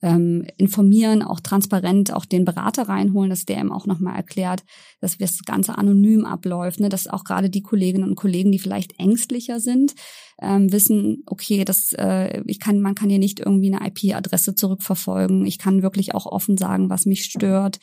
ähm, 0.06 0.46
informieren, 0.56 1.22
auch 1.22 1.40
transparent 1.40 2.12
auch 2.12 2.24
den 2.24 2.44
Berater 2.44 2.88
reinholen, 2.88 3.28
dass 3.28 3.44
der 3.44 3.58
ihm 3.58 3.72
auch 3.72 3.86
nochmal 3.86 4.14
erklärt, 4.14 4.62
dass 5.00 5.18
das 5.18 5.42
Ganze 5.44 5.76
anonym 5.76 6.24
abläuft, 6.24 6.78
ne? 6.78 6.88
dass 6.88 7.08
auch 7.08 7.24
gerade 7.24 7.50
die 7.50 7.62
Kolleginnen 7.62 8.08
und 8.08 8.14
Kollegen, 8.14 8.52
die 8.52 8.60
vielleicht 8.60 9.00
ängstlicher 9.00 9.58
sind, 9.58 9.94
ähm, 10.40 10.70
wissen, 10.70 11.22
okay, 11.26 11.64
das, 11.64 11.92
äh, 11.94 12.42
ich 12.46 12.60
kann, 12.60 12.80
man 12.80 12.94
kann 12.94 13.08
hier 13.08 13.18
nicht 13.18 13.40
irgendwie 13.40 13.74
eine 13.74 13.86
IP-Adresse 13.86 14.54
zurückverfolgen. 14.54 15.46
Ich 15.46 15.58
kann 15.58 15.82
wirklich 15.82 16.14
auch 16.14 16.26
offen 16.26 16.58
sagen, 16.58 16.90
was 16.90 17.06
mich 17.06 17.24
stört. 17.24 17.78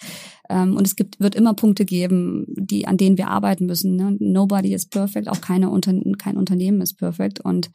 Ähm, 0.50 0.76
und 0.76 0.86
es 0.86 0.96
gibt, 0.96 1.20
wird 1.20 1.34
immer 1.34 1.56
Punkte 1.56 1.84
geben, 1.84 2.46
die, 2.48 2.86
an 2.86 2.98
denen 2.98 3.18
wir 3.18 3.30
arbeiten 3.30 3.66
müssen. 3.66 3.96
Ne? 3.96 4.16
Nobody 4.20 4.74
is 4.74 4.86
perfect, 4.86 5.30
auch 5.30 5.42
keine 5.42 5.70
Unter 5.72 5.94
kein 6.18 6.38
Unternehmen 6.38 6.82
ist 6.82 6.96
perfect. 6.96 7.40
Und 7.40 7.72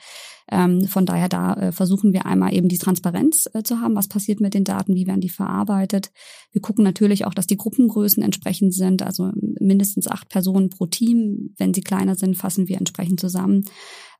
ähm, 0.50 0.86
von 0.86 1.06
daher 1.06 1.28
da 1.28 1.54
äh, 1.54 1.72
versuchen 1.72 2.12
wir 2.12 2.24
einmal 2.24 2.54
eben 2.54 2.68
die 2.68 2.78
Transparenz 2.78 3.48
äh, 3.52 3.64
zu 3.64 3.80
haben. 3.80 3.96
Was 3.96 4.08
passiert 4.08 4.40
mit 4.40 4.54
den 4.54 4.64
Daten? 4.64 4.94
Wie 4.94 5.06
werden 5.06 5.20
die 5.20 5.28
verarbeitet? 5.28 6.10
Wir 6.52 6.62
gucken 6.62 6.84
natürlich 6.84 7.24
auch, 7.24 7.34
dass 7.34 7.48
die 7.48 7.56
Gruppengrößen 7.56 8.22
entsprechend 8.22 8.74
sind. 8.74 9.02
Also 9.02 9.32
mindestens 9.34 10.06
acht 10.06 10.28
Personen 10.28 10.70
pro 10.70 10.86
Team. 10.86 11.54
Wenn 11.58 11.74
sie 11.74 11.82
kleiner 11.82 12.14
sind, 12.14 12.36
fassen 12.36 12.68
wir 12.68 12.78
entsprechend 12.78 13.18
zusammen 13.18 13.64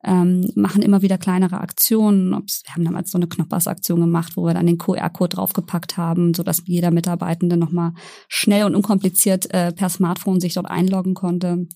ähm, 0.04 0.48
machen 0.54 0.82
immer 0.82 1.02
wieder 1.02 1.18
kleinere 1.18 1.60
Aktionen. 1.60 2.30
Wir 2.30 2.74
haben 2.74 2.84
damals 2.84 3.10
so 3.10 3.18
eine 3.18 3.26
Knoppers-Aktion 3.26 4.00
gemacht, 4.00 4.36
wo 4.36 4.44
wir 4.44 4.54
dann 4.54 4.66
den 4.66 4.78
QR-Code 4.78 5.36
draufgepackt 5.36 5.96
haben, 5.96 6.34
so 6.34 6.42
dass 6.42 6.62
jeder 6.66 6.90
Mitarbeitende 6.90 7.56
nochmal 7.56 7.92
schnell 8.28 8.64
und 8.64 8.76
unkompliziert 8.76 9.52
äh, 9.52 9.72
per 9.72 9.88
Smartphone 9.88 10.40
sich 10.40 10.54
dort 10.54 10.70
einloggen 10.70 11.14
konnte. 11.14 11.66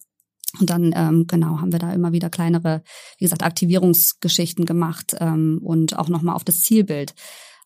Und 0.60 0.70
dann, 0.70 0.92
ähm, 0.94 1.26
genau, 1.26 1.60
haben 1.60 1.72
wir 1.72 1.78
da 1.78 1.92
immer 1.92 2.12
wieder 2.12 2.30
kleinere, 2.30 2.82
wie 3.18 3.24
gesagt, 3.24 3.42
Aktivierungsgeschichten 3.42 4.66
gemacht 4.66 5.16
ähm, 5.18 5.58
und 5.62 5.98
auch 5.98 6.08
nochmal 6.08 6.36
auf 6.36 6.44
das 6.44 6.60
Zielbild 6.60 7.14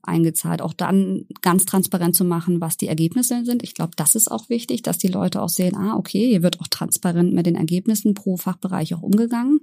eingezahlt. 0.04 0.62
Auch 0.62 0.72
dann 0.72 1.26
ganz 1.42 1.64
transparent 1.64 2.14
zu 2.14 2.24
machen, 2.24 2.60
was 2.60 2.76
die 2.76 2.86
Ergebnisse 2.86 3.44
sind. 3.44 3.64
Ich 3.64 3.74
glaube, 3.74 3.92
das 3.96 4.14
ist 4.14 4.30
auch 4.30 4.48
wichtig, 4.48 4.82
dass 4.82 4.98
die 4.98 5.08
Leute 5.08 5.42
auch 5.42 5.48
sehen, 5.48 5.76
ah, 5.76 5.96
okay, 5.96 6.28
hier 6.28 6.42
wird 6.44 6.60
auch 6.60 6.68
transparent 6.68 7.34
mit 7.34 7.46
den 7.46 7.56
Ergebnissen 7.56 8.14
pro 8.14 8.36
Fachbereich 8.36 8.94
auch 8.94 9.02
umgegangen 9.02 9.60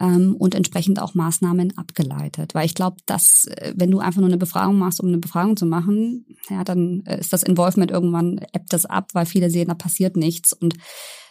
ähm, 0.00 0.34
und 0.36 0.54
entsprechend 0.54 1.00
auch 1.00 1.14
Maßnahmen 1.14 1.76
abgeleitet. 1.78 2.54
Weil 2.54 2.66
ich 2.66 2.74
glaube, 2.74 2.96
dass 3.06 3.46
äh, 3.46 3.72
wenn 3.76 3.90
du 3.90 4.00
einfach 4.00 4.20
nur 4.20 4.28
eine 4.28 4.38
Befragung 4.38 4.78
machst, 4.78 5.00
um 5.00 5.08
eine 5.08 5.18
Befragung 5.18 5.56
zu 5.56 5.66
machen, 5.66 6.26
ja, 6.50 6.64
dann 6.64 7.02
äh, 7.06 7.20
ist 7.20 7.32
das 7.32 7.42
Involvement 7.42 7.90
irgendwann 7.90 8.38
ebbt 8.52 8.72
das 8.72 8.86
ab, 8.86 9.10
weil 9.12 9.26
viele 9.26 9.50
sehen, 9.50 9.68
da 9.68 9.74
passiert 9.74 10.16
nichts 10.16 10.52
und 10.52 10.74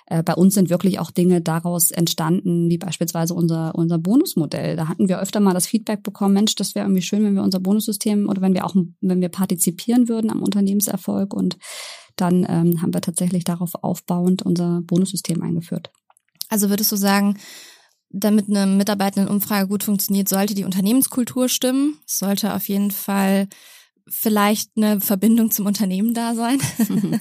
äh, 0.08 0.24
bei 0.24 0.34
uns 0.34 0.54
sind 0.54 0.70
wirklich 0.70 1.00
auch 1.00 1.12
Dinge 1.12 1.42
daraus 1.42 1.92
entstanden, 1.92 2.70
wie 2.70 2.78
beispielsweise 2.78 3.34
unser, 3.34 3.76
unser 3.76 3.98
Bonusmodell. 3.98 4.76
Da 4.76 4.88
hatten 4.88 5.08
wir 5.08 5.20
öfter 5.20 5.40
mal 5.40 5.54
das 5.54 5.68
Feedback 5.68 6.04
bekommen, 6.04 6.34
Mensch, 6.34 6.56
das 6.56 6.76
wäre 6.76 6.86
irgendwie 6.86 7.02
schön, 7.02 7.24
wenn 7.24 7.36
wir 7.36 7.44
unser 7.44 7.60
Bonussystem 7.60 8.30
oder 8.30 8.42
wenn 8.42 8.54
wir 8.54 8.66
auch, 8.66 8.76
wenn 9.02 9.22
wir 9.22 9.30
partizipieren 9.30 10.10
würden 10.10 10.30
am 10.30 10.42
Unternehmenserfolg. 10.42 11.34
Und 11.34 11.58
dann 12.16 12.46
ähm, 12.48 12.82
haben 12.82 12.94
wir 12.94 13.02
tatsächlich 13.02 13.44
darauf 13.44 13.76
aufbauend 13.76 14.42
unser 14.44 14.82
Bonussystem 14.82 15.42
eingeführt. 15.42 15.92
Also 16.50 16.70
würdest 16.70 16.92
du 16.92 16.96
sagen, 16.96 17.38
damit 18.14 18.48
eine 18.48 18.68
Mitarbeitendenumfrage 18.68 19.68
gut 19.68 19.84
funktioniert, 19.84 20.30
sollte 20.30 20.54
die 20.54 20.64
Unternehmenskultur 20.64 21.50
stimmen. 21.50 21.98
Es 22.08 22.20
sollte 22.20 22.54
auf 22.54 22.70
jeden 22.70 22.92
Fall 22.92 23.48
vielleicht 24.08 24.72
eine 24.76 25.00
Verbindung 25.00 25.52
zum 25.52 25.66
Unternehmen 25.66 26.14
da 26.14 26.36
sein? 26.36 26.60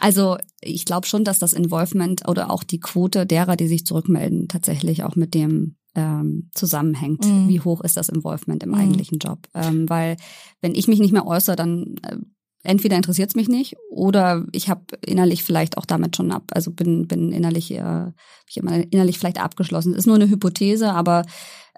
Also 0.00 0.36
ich 0.60 0.84
glaube 0.84 1.06
schon, 1.06 1.22
dass 1.22 1.38
das 1.38 1.52
Involvement 1.52 2.28
oder 2.28 2.50
auch 2.50 2.64
die 2.64 2.80
Quote 2.80 3.24
derer, 3.24 3.54
die 3.54 3.68
sich 3.68 3.86
zurückmelden, 3.86 4.48
tatsächlich 4.48 5.04
auch 5.04 5.14
mit 5.14 5.32
dem 5.32 5.76
ähm, 5.94 6.50
zusammenhängt. 6.54 7.24
Mhm. 7.24 7.48
Wie 7.48 7.60
hoch 7.60 7.82
ist 7.82 7.96
das 7.96 8.08
Involvement 8.08 8.64
im 8.64 8.70
mhm. 8.70 8.76
eigentlichen 8.76 9.18
Job? 9.18 9.46
Ähm, 9.54 9.88
weil 9.88 10.16
wenn 10.60 10.74
ich 10.74 10.88
mich 10.88 10.98
nicht 10.98 11.12
mehr 11.12 11.26
äußere, 11.26 11.54
dann 11.54 11.94
äh, 12.02 12.16
entweder 12.62 12.96
interessiert 12.96 13.30
es 13.30 13.34
mich 13.34 13.48
nicht 13.48 13.76
oder 13.90 14.44
ich 14.52 14.68
habe 14.68 14.82
innerlich 15.04 15.42
vielleicht 15.44 15.78
auch 15.78 15.86
damit 15.86 16.16
schon 16.16 16.32
ab, 16.32 16.44
also 16.52 16.70
bin 16.70 17.08
bin 17.08 17.32
innerlich 17.32 17.72
äh, 17.72 18.12
ich 18.48 18.56
innerlich 18.56 19.18
vielleicht 19.18 19.40
abgeschlossen. 19.40 19.94
Ist 19.94 20.06
nur 20.06 20.16
eine 20.16 20.28
Hypothese, 20.28 20.92
aber 20.92 21.24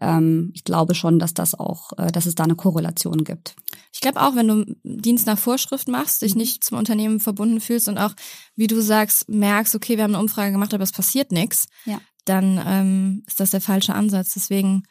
ähm, 0.01 0.51
ich 0.55 0.65
glaube 0.65 0.95
schon, 0.95 1.19
dass 1.19 1.35
das 1.35 1.55
auch, 1.55 1.93
äh, 1.99 2.11
dass 2.11 2.27
es 2.27 2.35
da 2.35 2.45
eine 2.45 2.57
Korrelation 2.57 3.25
gibt. 3.25 3.55
Ich 3.93 4.01
glaube 4.01 4.21
auch, 4.21 4.35
wenn 4.35 4.49
du 4.49 4.77
Dienst 4.83 5.27
nach 5.27 5.39
Vorschrift 5.39 5.89
machst, 5.89 6.23
dich 6.23 6.35
mhm. 6.35 6.41
nicht 6.41 6.65
zum 6.65 6.79
Unternehmen 6.79 7.21
verbunden 7.21 7.61
fühlst 7.61 7.89
und 7.89 7.99
auch, 7.99 8.15
wie 8.57 8.67
du 8.67 8.81
sagst, 8.81 9.29
merkst, 9.29 9.75
okay, 9.75 9.97
wir 9.97 10.05
haben 10.05 10.15
eine 10.15 10.23
Umfrage 10.23 10.53
gemacht, 10.53 10.75
aber 10.75 10.83
es 10.83 10.93
passiert 10.93 11.33
nichts, 11.33 11.67
ja. 11.85 12.01
dann 12.25 12.61
ähm, 12.67 13.23
ist 13.27 13.39
das 13.41 13.51
der 13.51 13.61
falsche 13.61 13.95
Ansatz. 13.95 14.35
Deswegen 14.35 14.83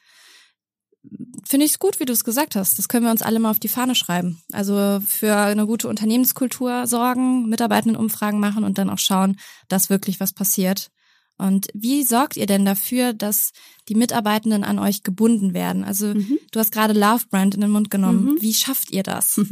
finde 1.45 1.65
ich 1.65 1.73
es 1.73 1.79
gut, 1.79 1.99
wie 1.99 2.05
du 2.05 2.13
es 2.13 2.23
gesagt 2.23 2.55
hast. 2.55 2.79
Das 2.79 2.87
können 2.87 3.05
wir 3.05 3.11
uns 3.11 3.21
alle 3.21 3.39
mal 3.39 3.51
auf 3.51 3.59
die 3.59 3.67
Fahne 3.67 3.95
schreiben. 3.95 4.41
Also 4.51 5.01
für 5.05 5.35
eine 5.35 5.65
gute 5.65 5.87
Unternehmenskultur 5.87 6.87
sorgen, 6.87 7.49
Mitarbeitendenumfragen 7.49 8.39
machen 8.39 8.63
und 8.63 8.77
dann 8.77 8.89
auch 8.89 8.99
schauen, 8.99 9.37
dass 9.67 9.89
wirklich 9.89 10.19
was 10.19 10.33
passiert. 10.33 10.89
Und 11.37 11.67
wie 11.73 12.03
sorgt 12.03 12.37
ihr 12.37 12.45
denn 12.45 12.63
dafür, 12.63 13.11
dass 13.11 13.51
die 13.89 13.95
Mitarbeitenden 13.95 14.63
an 14.63 14.79
euch 14.79 15.03
gebunden 15.03 15.53
werden? 15.53 15.83
Also 15.83 16.13
mhm. 16.13 16.37
du 16.51 16.59
hast 16.59 16.71
gerade 16.71 16.93
Love 16.93 17.25
Brand 17.29 17.55
in 17.55 17.61
den 17.61 17.71
Mund 17.71 17.89
genommen. 17.89 18.25
Mhm. 18.25 18.41
Wie 18.41 18.53
schafft 18.53 18.91
ihr 18.91 19.03
das? 19.03 19.41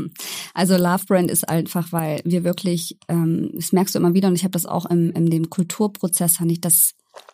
Also 0.54 0.76
Love 0.76 1.06
Brand 1.08 1.32
ist 1.32 1.48
einfach, 1.48 1.92
weil 1.92 2.22
wir 2.24 2.44
wirklich, 2.44 2.98
ähm, 3.08 3.52
das 3.56 3.72
merkst 3.72 3.96
du 3.96 4.00
immer 4.00 4.14
wieder 4.14 4.28
und 4.28 4.36
ich 4.36 4.44
habe 4.44 4.52
das 4.52 4.66
auch 4.66 4.86
im, 4.86 5.12
in 5.12 5.30
dem 5.30 5.50
Kulturprozess, 5.50 6.38
fand 6.38 6.52
ich 6.52 6.62
das 6.62 6.94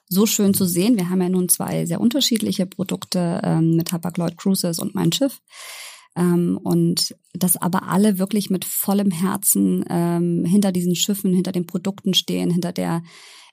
so 0.10 0.26
schön 0.26 0.54
zu 0.54 0.66
sehen. 0.66 0.98
Wir 0.98 1.10
haben 1.10 1.22
ja 1.22 1.30
nun 1.30 1.50
zwei 1.50 1.86
sehr 1.86 2.02
unterschiedliche 2.02 2.66
Produkte 2.66 3.42
ähm, 3.44 3.76
mit 3.76 3.92
Hapag-Lloyd 3.92 4.38
Cruises 4.38 4.80
und 4.80 4.96
Mein 4.96 5.12
Schiff. 5.12 5.42
Ähm, 6.16 6.60
und 6.64 7.16
dass 7.34 7.58
aber 7.58 7.90
alle 7.90 8.18
wirklich 8.18 8.50
mit 8.50 8.66
vollem 8.66 9.12
Herzen 9.12 9.86
ähm, 9.90 10.46
hinter 10.46 10.72
diesen 10.72 10.96
Schiffen, 10.96 11.34
hinter 11.34 11.52
den 11.52 11.68
Produkten 11.68 12.14
stehen, 12.14 12.50
hinter 12.50 12.72
der 12.72 13.04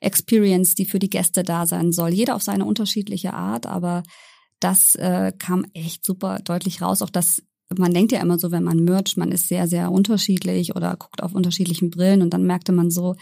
Experience, 0.01 0.75
die 0.75 0.85
für 0.85 0.99
die 0.99 1.09
Gäste 1.09 1.43
da 1.43 1.65
sein 1.65 1.91
soll. 1.91 2.09
Jeder 2.09 2.35
auf 2.35 2.43
seine 2.43 2.65
unterschiedliche 2.65 3.33
Art, 3.33 3.65
aber 3.65 4.03
das 4.59 4.95
äh, 4.95 5.31
kam 5.37 5.65
echt 5.73 6.03
super 6.05 6.39
deutlich 6.43 6.81
raus. 6.81 7.01
Auch 7.01 7.09
das, 7.09 7.43
man 7.75 7.93
denkt 7.93 8.11
ja 8.11 8.21
immer 8.21 8.39
so, 8.39 8.51
wenn 8.51 8.63
man 8.63 8.83
mercht, 8.83 9.17
man 9.17 9.31
ist 9.31 9.47
sehr, 9.47 9.67
sehr 9.67 9.91
unterschiedlich 9.91 10.75
oder 10.75 10.95
guckt 10.95 11.21
auf 11.21 11.35
unterschiedlichen 11.35 11.91
Brillen 11.91 12.21
und 12.21 12.33
dann 12.33 12.45
merkte 12.45 12.71
man 12.71 12.89
so, 12.89 13.15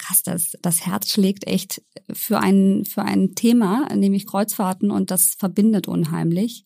krass, 0.00 0.22
das, 0.22 0.52
das 0.62 0.86
Herz 0.86 1.10
schlägt 1.10 1.46
echt 1.46 1.82
für 2.12 2.40
ein, 2.40 2.84
für 2.84 3.02
ein 3.02 3.34
Thema, 3.34 3.88
nämlich 3.94 4.26
Kreuzfahrten 4.26 4.90
und 4.90 5.10
das 5.10 5.34
verbindet 5.38 5.88
unheimlich. 5.88 6.64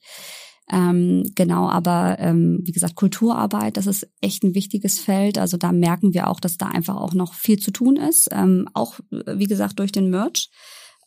Ähm, 0.72 1.30
genau, 1.34 1.68
aber 1.68 2.16
ähm, 2.20 2.60
wie 2.62 2.72
gesagt, 2.72 2.94
Kulturarbeit, 2.94 3.76
das 3.76 3.86
ist 3.86 4.08
echt 4.22 4.42
ein 4.44 4.54
wichtiges 4.54 4.98
Feld. 4.98 5.36
Also 5.36 5.58
da 5.58 5.72
merken 5.72 6.14
wir 6.14 6.28
auch, 6.28 6.40
dass 6.40 6.56
da 6.56 6.68
einfach 6.68 6.96
auch 6.96 7.12
noch 7.12 7.34
viel 7.34 7.58
zu 7.58 7.70
tun 7.70 7.96
ist. 7.96 8.28
Ähm, 8.32 8.68
auch, 8.72 8.98
wie 9.10 9.46
gesagt, 9.46 9.78
durch 9.78 9.92
den 9.92 10.08
Merch 10.08 10.48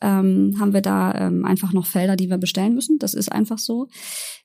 ähm, 0.01 0.55
haben 0.59 0.73
wir 0.73 0.81
da 0.81 1.13
ähm, 1.13 1.45
einfach 1.45 1.73
noch 1.73 1.85
Felder, 1.85 2.15
die 2.15 2.29
wir 2.29 2.37
bestellen 2.37 2.73
müssen. 2.73 2.99
Das 2.99 3.13
ist 3.13 3.31
einfach 3.31 3.57
so. 3.57 3.87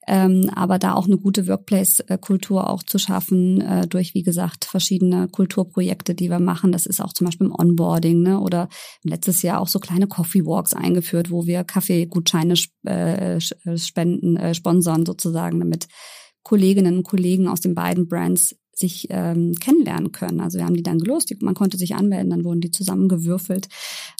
Ähm, 0.06 0.50
aber 0.54 0.78
da 0.78 0.94
auch 0.94 1.06
eine 1.06 1.18
gute 1.18 1.46
Workplace-Kultur 1.46 2.68
auch 2.68 2.82
zu 2.82 2.98
schaffen 2.98 3.60
äh, 3.60 3.86
durch, 3.86 4.14
wie 4.14 4.22
gesagt, 4.22 4.64
verschiedene 4.64 5.28
Kulturprojekte, 5.28 6.14
die 6.14 6.28
wir 6.28 6.40
machen. 6.40 6.72
Das 6.72 6.86
ist 6.86 7.00
auch 7.00 7.12
zum 7.12 7.26
Beispiel 7.26 7.46
im 7.46 7.54
Onboarding, 7.56 8.22
ne? 8.22 8.40
Oder 8.40 8.68
letztes 9.04 9.42
Jahr 9.42 9.60
auch 9.60 9.68
so 9.68 9.78
kleine 9.78 10.08
Coffee 10.08 10.44
Walks 10.44 10.74
eingeführt, 10.74 11.30
wo 11.30 11.46
wir 11.46 11.64
Kaffeegutscheine 11.64 12.54
äh, 12.84 13.40
spenden, 13.40 14.36
äh, 14.36 14.54
sponsern 14.54 15.06
sozusagen, 15.06 15.60
damit 15.60 15.86
Kolleginnen 16.42 16.98
und 16.98 17.04
Kollegen 17.04 17.46
aus 17.46 17.60
den 17.60 17.74
beiden 17.74 18.08
Brands 18.08 18.56
sich 18.74 19.06
ähm, 19.10 19.54
kennenlernen 19.60 20.12
können. 20.12 20.40
Also 20.40 20.58
wir 20.58 20.64
haben 20.64 20.76
die 20.76 20.82
dann 20.82 20.98
gelost, 20.98 21.32
man 21.42 21.54
konnte 21.54 21.76
sich 21.76 21.94
anmelden, 21.94 22.30
dann 22.30 22.44
wurden 22.44 22.60
die 22.60 22.70
zusammengewürfelt, 22.70 23.68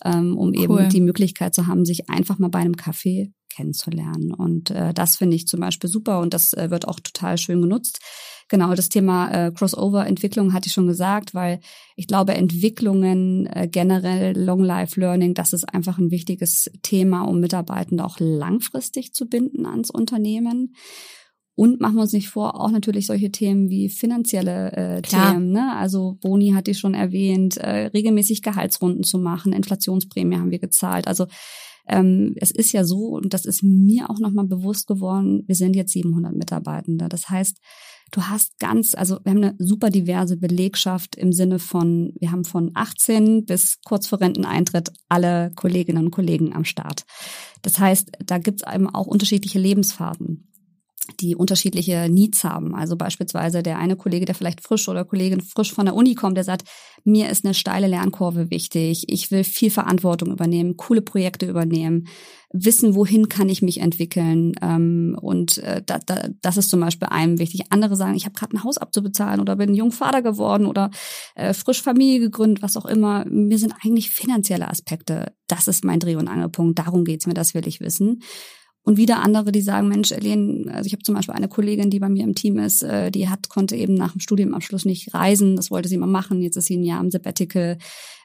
ähm, 0.05 0.37
um 0.37 0.51
cool. 0.51 0.59
eben 0.59 0.89
die 0.91 1.01
Möglichkeit 1.01 1.55
zu 1.55 1.67
haben, 1.67 1.85
sich 1.85 2.11
einfach 2.11 2.39
mal 2.39 2.49
bei 2.49 2.61
einem 2.61 2.77
Kaffee 2.77 3.33
kennenzulernen. 3.49 4.33
Und 4.33 4.71
äh, 4.71 4.95
das 4.95 5.17
finde 5.17 5.37
ich 5.37 5.47
zum 5.47 5.61
Beispiel 5.61 5.89
super 5.91 6.21
und 6.21 6.35
das 6.35 6.53
äh, 6.53 6.71
wird 6.71 6.89
auch 6.89 7.01
total 7.01 7.39
schön 7.39 7.61
genutzt. 7.61 8.01
Genau, 8.49 8.75
das 8.75 8.89
Thema 8.89 9.31
äh, 9.31 9.53
Crossover-Entwicklung 9.53 10.53
hatte 10.53 10.67
ich 10.67 10.75
schon 10.75 10.87
gesagt, 10.87 11.33
weil 11.35 11.61
ich 11.97 12.07
glaube, 12.07 12.35
Entwicklungen 12.35 13.47
äh, 13.47 13.69
generell, 13.71 14.39
Long-Life-Learning, 14.39 15.35
das 15.35 15.53
ist 15.53 15.65
einfach 15.65 15.99
ein 15.99 16.11
wichtiges 16.11 16.71
Thema, 16.83 17.23
um 17.23 17.41
Mitarbeitende 17.41 18.05
auch 18.05 18.19
langfristig 18.21 19.15
zu 19.15 19.27
binden 19.27 19.65
ans 19.65 19.91
Unternehmen. 19.91 20.75
Und 21.55 21.81
machen 21.81 21.97
wir 21.97 22.03
uns 22.03 22.15
nicht 22.15 22.31
vor, 22.31 22.59
auch 22.59 22.71
natürlich 22.71 23.07
solche 23.07 23.31
Themen 23.31 23.69
wie 23.69 23.91
finanzielle 23.91 24.73
äh, 24.73 25.03
Themen. 25.03 25.53
Ne? 25.53 25.77
Also 25.77 26.17
Boni 26.23 26.53
hatte 26.53 26.71
ich 26.71 26.79
schon 26.79 26.95
erwähnt, 26.95 27.59
äh, 27.59 27.87
regelmäßig 27.87 28.43
Gehaltsrunden 28.43 29.05
zu 29.05 29.19
machen, 29.19 29.53
Inflationsprämie 29.53 30.37
haben 30.37 30.51
wir 30.51 30.59
gezahlt. 30.59 31.07
Also 31.07 31.27
ähm, 31.89 32.35
es 32.37 32.51
ist 32.51 32.73
ja 32.73 32.85
so, 32.85 33.09
und 33.09 33.35
das 33.35 33.45
ist 33.45 33.63
mir 33.63 34.09
auch 34.09 34.19
nochmal 34.19 34.47
bewusst 34.47 34.87
geworden, 34.87 35.45
wir 35.47 35.55
sind 35.55 35.77
jetzt 35.77 35.93
700 35.93 36.35
Mitarbeitende. 36.35 37.09
Das 37.09 37.29
heißt, 37.29 37.59
du 38.13 38.23
hast 38.23 38.59
ganz, 38.59 38.95
also 38.95 39.19
wir 39.25 39.33
haben 39.33 39.43
eine 39.43 39.55
super 39.59 39.91
diverse 39.91 40.39
Belegschaft 40.39 41.17
im 41.17 41.33
Sinne 41.33 41.59
von, 41.59 42.15
wir 42.19 42.33
haben 42.33 42.45
von 42.45 42.71
18 42.75 43.45
bis 43.45 43.81
kurz 43.85 44.07
vor 44.07 44.21
Renteneintritt 44.21 44.93
alle 45.09 45.53
Kolleginnen 45.55 46.07
und 46.07 46.11
Kollegen 46.13 46.55
am 46.55 46.65
Start. 46.65 47.05
Das 47.63 47.79
heißt, 47.79 48.13
da 48.25 48.39
gibt 48.39 48.63
es 48.63 48.75
eben 48.75 48.89
auch 48.89 49.07
unterschiedliche 49.07 49.59
Lebensphasen 49.59 50.49
die 51.21 51.35
unterschiedliche 51.35 52.09
Needs 52.09 52.45
haben. 52.45 52.75
Also 52.75 52.97
beispielsweise 52.97 53.63
der 53.63 53.79
eine 53.79 53.97
Kollege, 53.97 54.25
der 54.25 54.35
vielleicht 54.35 54.61
frisch 54.61 54.89
oder 54.89 55.05
Kollegin 55.05 55.41
frisch 55.41 55.73
von 55.73 55.87
der 55.87 55.95
Uni 55.95 56.15
kommt, 56.15 56.37
der 56.37 56.45
sagt, 56.45 56.69
mir 57.05 57.29
ist 57.29 57.45
eine 57.45 57.55
steile 57.55 57.89
Lernkurve 57.89 58.51
wichtig, 58.51 59.07
ich 59.09 59.31
will 59.31 59.43
viel 59.45 59.71
Verantwortung 59.71 60.31
übernehmen, 60.31 60.77
coole 60.77 61.03
Projekte 61.03 61.47
übernehmen, 61.47 62.07
wissen, 62.53 62.95
wohin 62.95 63.29
kann 63.29 63.49
ich 63.49 63.63
mich 63.63 63.81
entwickeln. 63.81 64.53
Ähm, 64.63 65.17
und 65.21 65.59
äh, 65.59 65.83
da, 65.85 65.99
da, 65.99 66.29
das 66.41 66.57
ist 66.57 66.71
zum 66.71 66.81
Beispiel 66.81 67.09
einem 67.09 67.39
wichtig. 67.39 67.63
Andere 67.71 67.97
sagen, 67.97 68.15
ich 68.15 68.25
habe 68.25 68.35
gerade 68.35 68.57
ein 68.57 68.63
Haus 68.63 68.79
abzubezahlen 68.79 69.41
oder 69.41 69.57
bin 69.57 69.75
Jungvater 69.75 70.23
geworden 70.23 70.67
oder 70.67 70.91
äh, 71.35 71.55
frisch 71.55 71.83
Familie 71.83 72.21
gegründet, 72.21 72.63
was 72.63 72.77
auch 72.77 72.87
immer. 72.87 73.25
Mir 73.25 73.59
sind 73.59 73.75
eigentlich 73.83 74.11
finanzielle 74.11 74.69
Aspekte. 74.69 75.33
Das 75.49 75.67
ist 75.67 75.85
mein 75.85 75.99
Dreh- 75.99 76.17
und 76.17 76.29
Angelpunkt. 76.29 76.79
Darum 76.79 77.05
geht's 77.05 77.27
mir, 77.27 77.35
das 77.35 77.55
will 77.55 77.67
ich 77.67 77.81
wissen. 77.81 78.23
Und 78.85 78.97
wieder 78.97 79.23
andere, 79.23 79.53
die 79.53 79.63
sagen, 79.63 79.89
Mensch, 79.89 80.11
Elen, 80.11 80.69
also 80.69 80.87
ich 80.87 80.93
habe 80.93 81.05
zum 81.05 81.15
Beispiel 81.15 81.35
eine 81.35 81.49
Kollegin, 81.49 81.91
die 81.91 82.01
bei 82.01 82.09
mir 82.09 82.25
im 82.25 82.35
Team 82.35 82.59
ist, 82.59 82.83
äh, 82.83 83.13
die 83.13 83.29
hat, 83.29 83.49
konnte 83.49 83.77
eben 83.77 83.95
nach 83.95 84.13
dem 84.13 84.21
Studiumabschluss 84.21 84.85
nicht 84.85 85.15
reisen, 85.15 85.55
das 85.55 85.71
wollte 85.71 85.89
sie 85.89 85.99
mal 85.99 86.07
machen, 86.07 86.43
jetzt 86.43 86.57
ist 86.57 86.67
sie 86.67 86.77
ein 86.77 86.83
Jahr 86.83 87.01
im 87.01 87.11
Sabbatical. 87.11 87.79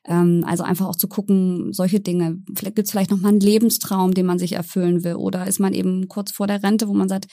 Ähm, 0.07 0.43
also 0.47 0.63
einfach 0.63 0.87
auch 0.87 0.95
zu 0.95 1.07
gucken, 1.07 1.73
solche 1.73 1.99
Dinge. 1.99 2.41
Vielleicht 2.55 2.75
gibt 2.75 2.87
es 2.87 2.91
vielleicht 2.91 3.11
noch 3.11 3.21
mal 3.21 3.29
einen 3.29 3.39
Lebenstraum, 3.39 4.13
den 4.13 4.25
man 4.25 4.39
sich 4.39 4.53
erfüllen 4.53 5.03
will. 5.03 5.15
Oder 5.15 5.45
ist 5.45 5.59
man 5.59 5.73
eben 5.73 6.07
kurz 6.07 6.31
vor 6.31 6.47
der 6.47 6.63
Rente, 6.63 6.87
wo 6.87 6.93
man 6.93 7.09
sagt, 7.09 7.27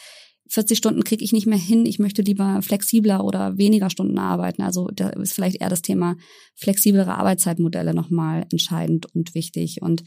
40 0.54 0.78
Stunden 0.78 1.02
kriege 1.02 1.24
ich 1.24 1.32
nicht 1.32 1.46
mehr 1.46 1.58
hin, 1.58 1.84
ich 1.84 1.98
möchte 1.98 2.22
lieber 2.22 2.60
flexibler 2.62 3.24
oder 3.24 3.58
weniger 3.58 3.90
Stunden 3.90 4.18
arbeiten. 4.18 4.62
Also 4.62 4.88
da 4.94 5.08
ist 5.08 5.32
vielleicht 5.32 5.60
eher 5.60 5.68
das 5.68 5.82
Thema 5.82 6.14
flexiblere 6.54 7.18
Arbeitszeitmodelle 7.18 7.92
nochmal 7.92 8.46
entscheidend 8.52 9.12
und 9.16 9.34
wichtig. 9.34 9.82
Und 9.82 10.04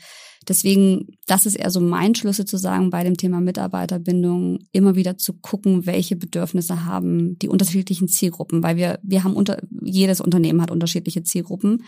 deswegen, 0.47 1.07
das 1.25 1.45
ist 1.45 1.55
eher 1.55 1.69
so 1.69 1.81
mein 1.81 2.15
Schlüssel 2.15 2.45
zu 2.45 2.55
sagen, 2.55 2.91
bei 2.91 3.03
dem 3.03 3.17
Thema 3.17 3.41
Mitarbeiterbindung 3.41 4.59
immer 4.71 4.95
wieder 4.95 5.17
zu 5.17 5.33
gucken, 5.33 5.85
welche 5.85 6.15
Bedürfnisse 6.15 6.85
haben 6.85 7.37
die 7.39 7.49
unterschiedlichen 7.49 8.07
Zielgruppen, 8.07 8.63
weil 8.63 8.77
wir, 8.77 8.99
wir 9.03 9.25
haben 9.25 9.35
unter, 9.35 9.61
jedes 9.83 10.21
Unternehmen 10.21 10.61
hat 10.61 10.71
unterschiedliche 10.71 11.23
Zielgruppen. 11.23 11.83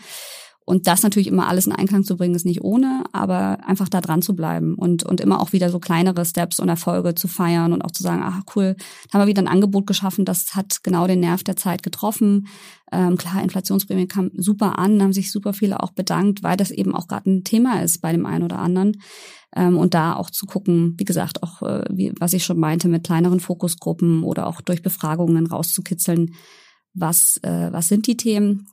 Und 0.70 0.86
das 0.86 1.02
natürlich 1.02 1.26
immer 1.26 1.48
alles 1.48 1.66
in 1.66 1.72
Einklang 1.72 2.04
zu 2.04 2.16
bringen, 2.16 2.36
ist 2.36 2.46
nicht 2.46 2.62
ohne, 2.62 3.02
aber 3.10 3.58
einfach 3.66 3.88
da 3.88 4.00
dran 4.00 4.22
zu 4.22 4.36
bleiben 4.36 4.76
und, 4.76 5.02
und 5.02 5.20
immer 5.20 5.40
auch 5.40 5.52
wieder 5.52 5.68
so 5.68 5.80
kleinere 5.80 6.24
Steps 6.24 6.60
und 6.60 6.68
Erfolge 6.68 7.16
zu 7.16 7.26
feiern 7.26 7.72
und 7.72 7.82
auch 7.82 7.90
zu 7.90 8.04
sagen, 8.04 8.22
ach 8.24 8.42
cool, 8.54 8.76
da 9.10 9.14
haben 9.14 9.22
wir 9.22 9.26
wieder 9.26 9.42
ein 9.42 9.48
Angebot 9.48 9.88
geschaffen, 9.88 10.24
das 10.24 10.54
hat 10.54 10.84
genau 10.84 11.08
den 11.08 11.18
Nerv 11.18 11.42
der 11.42 11.56
Zeit 11.56 11.82
getroffen. 11.82 12.46
Ähm, 12.92 13.16
klar, 13.16 13.42
Inflationsprämie 13.42 14.06
kam 14.06 14.30
super 14.36 14.78
an, 14.78 15.02
haben 15.02 15.12
sich 15.12 15.32
super 15.32 15.54
viele 15.54 15.82
auch 15.82 15.90
bedankt, 15.90 16.44
weil 16.44 16.56
das 16.56 16.70
eben 16.70 16.94
auch 16.94 17.08
gerade 17.08 17.28
ein 17.28 17.42
Thema 17.42 17.82
ist 17.82 18.00
bei 18.00 18.12
dem 18.12 18.24
einen 18.24 18.44
oder 18.44 18.60
anderen. 18.60 19.02
Ähm, 19.56 19.76
und 19.76 19.92
da 19.92 20.14
auch 20.14 20.30
zu 20.30 20.46
gucken, 20.46 20.94
wie 20.98 21.04
gesagt, 21.04 21.42
auch, 21.42 21.62
äh, 21.62 21.82
wie, 21.90 22.12
was 22.20 22.32
ich 22.32 22.44
schon 22.44 22.60
meinte, 22.60 22.86
mit 22.86 23.02
kleineren 23.02 23.40
Fokusgruppen 23.40 24.22
oder 24.22 24.46
auch 24.46 24.60
durch 24.60 24.82
Befragungen 24.82 25.48
rauszukitzeln, 25.48 26.32
was, 26.94 27.38
äh, 27.42 27.72
was 27.72 27.88
sind 27.88 28.06
die 28.06 28.16
Themen 28.16 28.68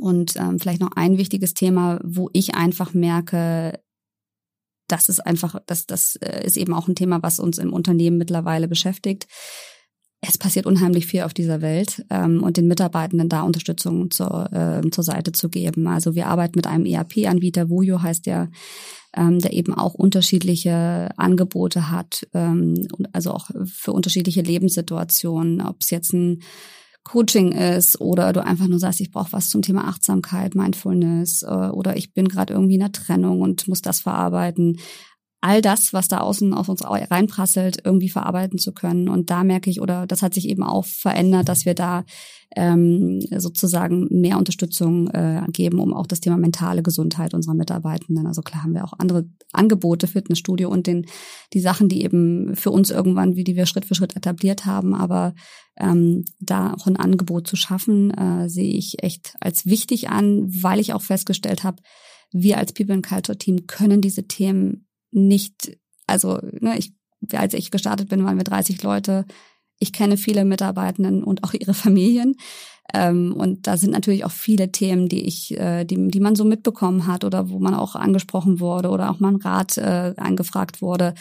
und 0.00 0.36
ähm, 0.36 0.58
vielleicht 0.58 0.80
noch 0.80 0.92
ein 0.96 1.18
wichtiges 1.18 1.54
Thema, 1.54 2.00
wo 2.02 2.30
ich 2.32 2.54
einfach 2.54 2.94
merke, 2.94 3.80
das 4.88 5.08
ist 5.08 5.20
einfach, 5.20 5.60
das, 5.66 5.86
das 5.86 6.16
äh, 6.16 6.44
ist 6.44 6.56
eben 6.56 6.74
auch 6.74 6.88
ein 6.88 6.94
Thema, 6.94 7.22
was 7.22 7.38
uns 7.38 7.58
im 7.58 7.72
Unternehmen 7.72 8.18
mittlerweile 8.18 8.68
beschäftigt. 8.68 9.26
Es 10.20 10.38
passiert 10.38 10.66
unheimlich 10.66 11.06
viel 11.06 11.22
auf 11.22 11.34
dieser 11.34 11.62
Welt 11.62 12.04
ähm, 12.10 12.44
und 12.44 12.56
den 12.56 12.68
Mitarbeitenden 12.68 13.28
da 13.28 13.42
Unterstützung 13.42 14.10
zur, 14.10 14.52
äh, 14.52 14.88
zur 14.90 15.02
Seite 15.02 15.32
zu 15.32 15.48
geben. 15.48 15.88
Also 15.88 16.14
wir 16.14 16.28
arbeiten 16.28 16.56
mit 16.56 16.66
einem 16.66 16.86
ERP-Anbieter, 16.86 17.68
Vujo 17.68 18.02
heißt 18.02 18.26
der, 18.26 18.50
ähm, 19.16 19.40
der 19.40 19.52
eben 19.52 19.74
auch 19.74 19.94
unterschiedliche 19.94 21.10
Angebote 21.16 21.90
hat, 21.90 22.26
ähm, 22.34 22.86
also 23.12 23.32
auch 23.32 23.50
für 23.64 23.92
unterschiedliche 23.92 24.42
Lebenssituationen, 24.42 25.60
ob 25.60 25.76
es 25.80 25.90
jetzt 25.90 26.12
ein 26.12 26.42
Coaching 27.04 27.52
ist 27.52 28.00
oder 28.00 28.32
du 28.32 28.44
einfach 28.44 28.68
nur 28.68 28.78
sagst, 28.78 29.00
ich 29.00 29.10
brauche 29.10 29.32
was 29.32 29.48
zum 29.48 29.62
Thema 29.62 29.88
Achtsamkeit, 29.88 30.54
Mindfulness 30.54 31.42
äh, 31.42 31.46
oder 31.46 31.96
ich 31.96 32.12
bin 32.14 32.28
gerade 32.28 32.54
irgendwie 32.54 32.76
in 32.76 32.82
einer 32.82 32.92
Trennung 32.92 33.40
und 33.40 33.66
muss 33.68 33.82
das 33.82 34.00
verarbeiten 34.00 34.78
all 35.42 35.60
das, 35.60 35.92
was 35.92 36.06
da 36.06 36.18
außen 36.18 36.54
auf 36.54 36.68
uns 36.68 36.82
reinprasselt, 36.84 37.78
irgendwie 37.84 38.08
verarbeiten 38.08 38.58
zu 38.58 38.72
können. 38.72 39.08
Und 39.08 39.28
da 39.28 39.42
merke 39.42 39.70
ich, 39.70 39.80
oder 39.80 40.06
das 40.06 40.22
hat 40.22 40.34
sich 40.34 40.48
eben 40.48 40.62
auch 40.62 40.84
verändert, 40.84 41.48
dass 41.48 41.66
wir 41.66 41.74
da 41.74 42.04
ähm, 42.54 43.20
sozusagen 43.36 44.06
mehr 44.10 44.38
Unterstützung 44.38 45.08
äh, 45.08 45.42
geben, 45.48 45.80
um 45.80 45.94
auch 45.94 46.06
das 46.06 46.20
Thema 46.20 46.36
mentale 46.36 46.84
Gesundheit 46.84 47.34
unserer 47.34 47.54
Mitarbeitenden. 47.54 48.26
Also 48.26 48.42
klar 48.42 48.62
haben 48.62 48.74
wir 48.74 48.84
auch 48.84 48.92
andere 48.98 49.26
Angebote, 49.52 50.06
Fitnessstudio 50.06 50.70
und 50.70 50.86
den, 50.86 51.06
die 51.52 51.60
Sachen, 51.60 51.88
die 51.88 52.04
eben 52.04 52.54
für 52.54 52.70
uns 52.70 52.90
irgendwann, 52.90 53.34
wie 53.34 53.44
die 53.44 53.56
wir 53.56 53.66
Schritt 53.66 53.84
für 53.86 53.96
Schritt 53.96 54.14
etabliert 54.14 54.64
haben. 54.64 54.94
Aber 54.94 55.34
ähm, 55.76 56.24
da 56.38 56.74
auch 56.74 56.86
ein 56.86 56.96
Angebot 56.96 57.48
zu 57.48 57.56
schaffen, 57.56 58.12
äh, 58.12 58.48
sehe 58.48 58.74
ich 58.74 59.02
echt 59.02 59.34
als 59.40 59.66
wichtig 59.66 60.08
an, 60.08 60.46
weil 60.62 60.78
ich 60.78 60.92
auch 60.92 61.02
festgestellt 61.02 61.64
habe, 61.64 61.82
wir 62.30 62.58
als 62.58 62.72
People 62.72 62.94
and 62.94 63.06
Culture 63.06 63.36
Team 63.36 63.66
können 63.66 64.00
diese 64.00 64.28
Themen 64.28 64.86
nicht, 65.12 65.78
also 66.06 66.40
ne, 66.60 66.76
ich, 66.78 66.92
als 67.32 67.54
ich 67.54 67.70
gestartet 67.70 68.08
bin, 68.08 68.24
waren 68.24 68.36
wir 68.36 68.44
30 68.44 68.82
Leute. 68.82 69.26
Ich 69.78 69.92
kenne 69.92 70.16
viele 70.16 70.44
Mitarbeitenden 70.44 71.22
und 71.22 71.44
auch 71.44 71.54
ihre 71.54 71.74
Familien. 71.84 72.34
Ähm, 72.92 73.32
und 73.32 73.66
da 73.66 73.76
sind 73.76 73.90
natürlich 73.92 74.24
auch 74.24 74.32
viele 74.32 74.72
Themen, 74.72 75.08
die 75.08 75.24
ich, 75.24 75.56
äh, 75.58 75.84
die, 75.84 76.08
die 76.08 76.20
man 76.20 76.34
so 76.34 76.44
mitbekommen 76.44 77.06
hat 77.06 77.24
oder 77.24 77.48
wo 77.48 77.58
man 77.58 77.74
auch 77.74 77.94
angesprochen 77.94 78.60
wurde 78.60 78.90
oder 78.90 79.10
auch 79.10 79.20
mal 79.20 79.32
ein 79.32 79.36
Rat 79.36 79.78
äh, 79.78 80.14
angefragt 80.16 80.82
wurde. 80.82 81.14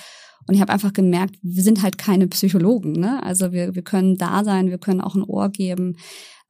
Und 0.47 0.55
ich 0.55 0.61
habe 0.61 0.73
einfach 0.73 0.93
gemerkt, 0.93 1.35
wir 1.43 1.63
sind 1.63 1.83
halt 1.83 1.97
keine 1.97 2.27
Psychologen. 2.27 2.93
Ne? 2.93 3.21
Also 3.23 3.51
wir, 3.51 3.75
wir 3.75 3.83
können 3.83 4.17
da 4.17 4.43
sein, 4.43 4.69
wir 4.69 4.79
können 4.79 5.01
auch 5.01 5.15
ein 5.15 5.23
Ohr 5.23 5.49
geben. 5.49 5.97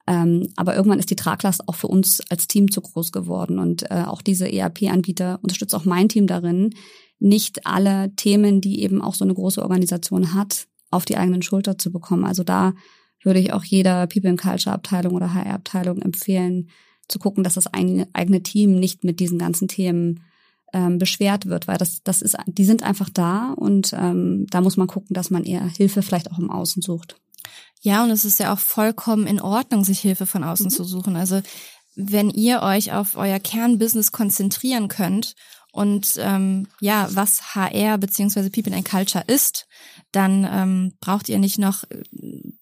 Ähm, 0.06 0.48
aber 0.56 0.74
irgendwann 0.74 0.98
ist 0.98 1.10
die 1.10 1.16
Traglast 1.16 1.68
auch 1.68 1.74
für 1.74 1.88
uns 1.88 2.20
als 2.28 2.48
Team 2.48 2.70
zu 2.70 2.80
groß 2.80 3.12
geworden. 3.12 3.58
Und 3.58 3.90
äh, 3.90 4.04
auch 4.06 4.22
diese 4.22 4.50
ERP-Anbieter 4.50 5.38
unterstützt 5.42 5.74
auch 5.74 5.84
mein 5.84 6.08
Team 6.08 6.26
darin, 6.26 6.70
nicht 7.18 7.66
alle 7.66 8.14
Themen, 8.16 8.60
die 8.60 8.82
eben 8.82 9.00
auch 9.00 9.14
so 9.14 9.24
eine 9.24 9.34
große 9.34 9.62
Organisation 9.62 10.34
hat, 10.34 10.66
auf 10.90 11.04
die 11.04 11.16
eigenen 11.16 11.42
Schulter 11.42 11.78
zu 11.78 11.92
bekommen. 11.92 12.24
Also 12.24 12.42
da 12.42 12.74
würde 13.22 13.38
ich 13.38 13.52
auch 13.52 13.62
jeder 13.62 14.06
People 14.08 14.30
and 14.30 14.40
Culture 14.40 14.74
Abteilung 14.74 15.14
oder 15.14 15.32
HR 15.32 15.54
Abteilung 15.54 16.02
empfehlen, 16.02 16.68
zu 17.08 17.18
gucken, 17.18 17.44
dass 17.44 17.54
das 17.54 17.66
eigene 17.66 18.42
Team 18.42 18.78
nicht 18.78 19.04
mit 19.04 19.20
diesen 19.20 19.38
ganzen 19.38 19.68
Themen 19.68 20.20
ähm, 20.72 20.98
beschwert 20.98 21.46
wird, 21.46 21.68
weil 21.68 21.76
das, 21.76 22.02
das 22.02 22.22
ist, 22.22 22.36
die 22.46 22.64
sind 22.64 22.82
einfach 22.82 23.10
da 23.10 23.52
und 23.52 23.92
ähm, 23.96 24.46
da 24.50 24.60
muss 24.60 24.76
man 24.76 24.86
gucken, 24.86 25.14
dass 25.14 25.30
man 25.30 25.44
eher 25.44 25.66
Hilfe 25.66 26.02
vielleicht 26.02 26.30
auch 26.32 26.38
im 26.38 26.50
Außen 26.50 26.82
sucht. 26.82 27.16
Ja, 27.82 28.04
und 28.04 28.10
es 28.10 28.24
ist 28.24 28.38
ja 28.38 28.52
auch 28.52 28.60
vollkommen 28.60 29.26
in 29.26 29.40
Ordnung, 29.40 29.84
sich 29.84 30.00
Hilfe 30.00 30.26
von 30.26 30.44
außen 30.44 30.66
mhm. 30.66 30.70
zu 30.70 30.84
suchen. 30.84 31.16
Also 31.16 31.42
wenn 31.94 32.30
ihr 32.30 32.62
euch 32.62 32.92
auf 32.92 33.16
euer 33.16 33.38
Kernbusiness 33.38 34.12
konzentrieren 34.12 34.88
könnt 34.88 35.34
und 35.72 36.16
ähm, 36.18 36.68
ja, 36.80 37.08
was 37.10 37.54
HR 37.54 37.98
beziehungsweise 37.98 38.50
People 38.50 38.74
and 38.74 38.88
Culture 38.88 39.24
ist, 39.26 39.66
dann 40.12 40.46
ähm, 40.50 40.92
braucht 41.00 41.28
ihr 41.28 41.38
nicht 41.38 41.58
noch 41.58 41.84
äh, 41.84 42.02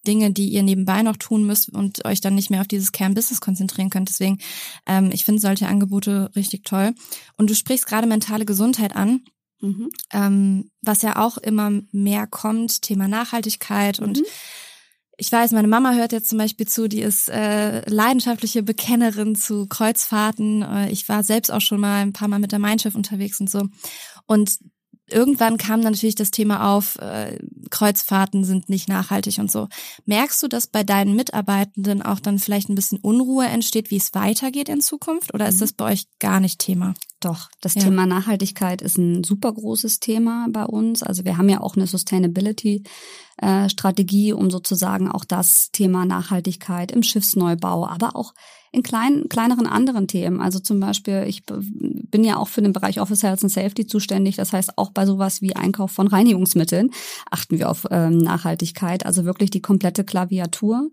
Dinge, 0.07 0.33
die 0.33 0.49
ihr 0.49 0.63
nebenbei 0.63 1.03
noch 1.03 1.17
tun 1.17 1.45
müsst 1.45 1.69
und 1.69 2.05
euch 2.05 2.21
dann 2.21 2.35
nicht 2.35 2.51
mehr 2.51 2.61
auf 2.61 2.69
dieses 2.69 2.93
Kernbusiness 2.93 3.41
konzentrieren 3.41 3.91
könnt. 3.91 4.09
Deswegen, 4.09 4.39
ähm, 4.87 5.11
ich 5.13 5.25
finde 5.25 5.41
solche 5.41 5.69
Angebote 5.69 6.31
richtig 6.35 6.65
toll. 6.65 6.95
Und 7.37 7.51
du 7.51 7.55
sprichst 7.55 7.87
gerade 7.87 8.07
mentale 8.07 8.47
Gesundheit 8.47 8.97
an. 8.97 9.25
Mhm. 9.61 9.91
Ähm, 10.13 10.71
was 10.81 11.03
ja 11.03 11.17
auch 11.17 11.37
immer 11.37 11.71
mehr 11.93 12.27
kommt, 12.27 12.83
Thema 12.83 13.09
Nachhaltigkeit 13.09 13.99
und 13.99 14.19
mhm 14.19 14.25
ich 15.21 15.31
weiß, 15.31 15.53
meine 15.53 15.69
Mama 15.69 15.93
hört 15.93 16.13
jetzt 16.13 16.31
zum 16.31 16.39
Beispiel 16.39 16.67
zu, 16.67 16.89
die 16.89 17.03
ist 17.03 17.29
äh, 17.29 17.83
leidenschaftliche 17.91 18.63
Bekennerin 18.63 19.35
zu 19.35 19.67
Kreuzfahrten. 19.67 20.63
Äh, 20.63 20.91
ich 20.91 21.11
war 21.11 21.23
selbst 21.23 21.53
auch 21.53 21.61
schon 21.61 21.79
mal 21.79 22.01
ein 22.01 22.15
paar 22.15 22.27
Mal 22.27 22.39
mit 22.39 22.53
der 22.53 22.59
Mein 22.59 22.79
Schiff 22.79 22.95
unterwegs 22.95 23.39
und 23.39 23.51
so. 23.51 23.69
Und 24.25 24.59
irgendwann 25.11 25.59
kam 25.59 25.83
dann 25.83 25.93
natürlich 25.93 26.15
das 26.15 26.31
Thema 26.31 26.75
auf, 26.75 26.97
äh, 26.97 27.39
Kreuzfahrten 27.69 28.45
sind 28.45 28.71
nicht 28.71 28.89
nachhaltig 28.89 29.39
und 29.39 29.51
so. 29.51 29.69
Merkst 30.07 30.43
du, 30.43 30.49
dass 30.49 30.69
bei 30.69 30.85
deinen 30.85 31.15
Mitarbeitenden 31.15 32.01
auch 32.01 32.21
dann 32.21 32.39
vielleicht 32.39 32.71
ein 32.71 32.75
bisschen 32.75 32.99
Unruhe 32.99 33.45
entsteht, 33.45 33.91
wie 33.91 33.99
es 33.99 34.15
weitergeht 34.15 34.71
in 34.71 34.81
Zukunft? 34.81 35.35
Oder 35.35 35.49
ist 35.49 35.57
mhm. 35.57 35.61
das 35.61 35.73
bei 35.75 35.93
euch 35.93 36.07
gar 36.19 36.41
nicht 36.41 36.61
Thema? 36.61 36.95
Doch, 37.21 37.51
das 37.61 37.75
ja. 37.75 37.83
Thema 37.83 38.07
Nachhaltigkeit 38.07 38.81
ist 38.81 38.97
ein 38.97 39.23
super 39.23 39.53
großes 39.53 40.01
Thema 40.01 40.47
bei 40.51 40.65
uns. 40.65 41.03
Also 41.03 41.27
wir 41.27 41.37
haben 41.37 41.51
ja 41.51 41.61
auch 41.61 41.77
eine 41.77 41.87
Sustainability 41.87 42.83
äh, 43.41 43.69
Strategie, 43.69 44.33
um 44.33 44.51
sozusagen 44.51 45.11
auch 45.11 45.25
das 45.25 45.71
Thema 45.73 46.05
Nachhaltigkeit 46.05 46.93
im 46.93 47.03
Schiffsneubau, 47.03 47.87
aber 47.87 48.17
auch 48.17 48.35
in 48.73 48.83
kleinen, 48.83 49.29
kleineren 49.29 49.67
anderen 49.67 50.07
Themen. 50.07 50.41
Also 50.41 50.61
zum 50.61 50.79
Beispiel, 50.79 51.25
ich 51.27 51.43
bin 51.47 52.23
ja 52.23 52.37
auch 52.37 52.47
für 52.47 52.63
den 52.63 52.73
Bereich 52.73 53.01
Office 53.01 53.25
Health 53.25 53.43
and 53.43 53.51
Safety 53.51 53.87
zuständig. 53.87 54.37
Das 54.37 54.53
heißt, 54.53 54.79
auch 54.79 54.91
bei 54.91 55.07
sowas 55.07 55.43
wie 55.43 55.57
Einkauf 55.57 55.91
von 55.91 56.07
Reinigungsmitteln 56.07 56.91
achten 57.31 57.59
wir 57.59 57.69
auf 57.69 57.87
ähm, 57.91 58.19
Nachhaltigkeit, 58.19 59.05
also 59.07 59.25
wirklich 59.25 59.51
die 59.51 59.63
komplette 59.63 60.05
Klaviatur. 60.05 60.91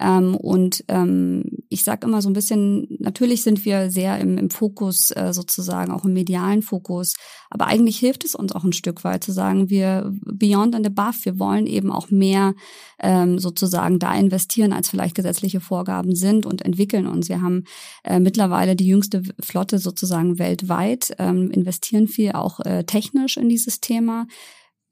Ähm, 0.00 0.34
und 0.34 0.82
ähm, 0.88 1.44
ich 1.68 1.84
sage 1.84 2.06
immer 2.06 2.22
so 2.22 2.30
ein 2.30 2.32
bisschen, 2.32 2.88
natürlich 3.00 3.42
sind 3.42 3.66
wir 3.66 3.90
sehr 3.90 4.18
im, 4.18 4.38
im 4.38 4.48
Fokus 4.48 5.10
äh, 5.10 5.34
sozusagen, 5.34 5.92
auch 5.92 6.06
im 6.06 6.14
medialen 6.14 6.62
Fokus, 6.62 7.14
aber 7.50 7.66
eigentlich 7.66 7.98
hilft 7.98 8.24
es 8.24 8.34
uns 8.34 8.52
auch 8.52 8.64
ein 8.64 8.72
Stück 8.72 9.04
weit 9.04 9.22
zu 9.22 9.32
sagen, 9.32 9.68
wir 9.68 10.10
beyond 10.24 10.74
and 10.74 10.86
above, 10.86 11.18
wir 11.24 11.38
wollen 11.38 11.66
eben 11.66 11.79
auch 11.88 12.10
mehr 12.10 12.54
ähm, 13.00 13.38
sozusagen 13.38 13.98
da 13.98 14.14
investieren, 14.14 14.72
als 14.72 14.90
vielleicht 14.90 15.14
gesetzliche 15.14 15.60
Vorgaben 15.60 16.14
sind 16.14 16.46
und 16.46 16.62
entwickeln 16.62 17.06
uns. 17.06 17.28
Wir 17.28 17.40
haben 17.40 17.64
äh, 18.04 18.20
mittlerweile 18.20 18.76
die 18.76 18.86
jüngste 18.86 19.22
Flotte 19.40 19.78
sozusagen 19.78 20.38
weltweit, 20.38 21.14
ähm, 21.18 21.50
investieren 21.50 22.08
viel 22.08 22.32
auch 22.32 22.60
äh, 22.60 22.84
technisch 22.84 23.36
in 23.36 23.48
dieses 23.48 23.80
Thema. 23.80 24.26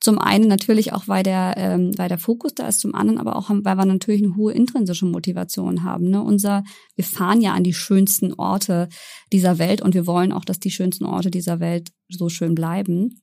Zum 0.00 0.18
einen 0.18 0.46
natürlich 0.46 0.92
auch, 0.92 1.08
weil 1.08 1.24
der, 1.24 1.54
ähm, 1.56 1.90
weil 1.98 2.08
der 2.08 2.18
Fokus 2.18 2.54
da 2.54 2.68
ist, 2.68 2.78
zum 2.80 2.94
anderen 2.94 3.18
aber 3.18 3.34
auch, 3.34 3.50
weil 3.50 3.76
wir 3.76 3.84
natürlich 3.84 4.22
eine 4.22 4.36
hohe 4.36 4.52
intrinsische 4.52 5.06
Motivation 5.06 5.82
haben. 5.82 6.08
Ne? 6.08 6.22
Unser, 6.22 6.62
wir 6.94 7.04
fahren 7.04 7.40
ja 7.40 7.52
an 7.54 7.64
die 7.64 7.74
schönsten 7.74 8.32
Orte 8.34 8.88
dieser 9.32 9.58
Welt 9.58 9.82
und 9.82 9.94
wir 9.94 10.06
wollen 10.06 10.32
auch, 10.32 10.44
dass 10.44 10.60
die 10.60 10.70
schönsten 10.70 11.04
Orte 11.04 11.32
dieser 11.32 11.58
Welt 11.58 11.90
so 12.08 12.28
schön 12.28 12.54
bleiben. 12.54 13.20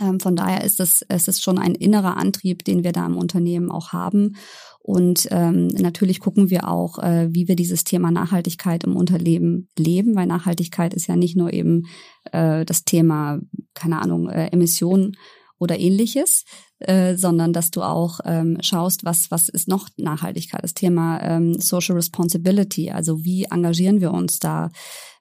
Ähm, 0.00 0.20
von 0.20 0.36
daher 0.36 0.64
ist 0.64 0.80
es, 0.80 1.04
es 1.08 1.28
ist 1.28 1.42
schon 1.42 1.58
ein 1.58 1.74
innerer 1.74 2.16
Antrieb, 2.16 2.64
den 2.64 2.84
wir 2.84 2.92
da 2.92 3.06
im 3.06 3.16
Unternehmen 3.16 3.70
auch 3.70 3.92
haben. 3.92 4.36
Und 4.82 5.28
ähm, 5.30 5.68
natürlich 5.68 6.20
gucken 6.20 6.48
wir 6.50 6.68
auch, 6.68 6.98
äh, 6.98 7.28
wie 7.32 7.48
wir 7.48 7.56
dieses 7.56 7.84
Thema 7.84 8.10
Nachhaltigkeit 8.10 8.84
im 8.84 8.96
Unternehmen 8.96 9.68
leben, 9.78 10.16
weil 10.16 10.26
Nachhaltigkeit 10.26 10.94
ist 10.94 11.06
ja 11.06 11.16
nicht 11.16 11.36
nur 11.36 11.52
eben 11.52 11.86
äh, 12.32 12.64
das 12.64 12.84
Thema, 12.84 13.40
keine 13.74 14.00
Ahnung, 14.00 14.30
äh, 14.30 14.46
Emissionen 14.48 15.16
oder 15.60 15.78
ähnliches, 15.78 16.44
äh, 16.80 17.14
sondern 17.14 17.52
dass 17.52 17.70
du 17.70 17.82
auch 17.82 18.20
ähm, 18.24 18.56
schaust, 18.62 19.04
was, 19.04 19.30
was 19.30 19.48
ist 19.48 19.68
noch 19.68 19.88
Nachhaltigkeit, 19.98 20.64
das 20.64 20.74
Thema 20.74 21.22
ähm, 21.22 21.54
Social 21.60 21.94
Responsibility, 21.94 22.90
also 22.90 23.24
wie 23.24 23.44
engagieren 23.44 24.00
wir 24.00 24.12
uns 24.12 24.40
da, 24.40 24.70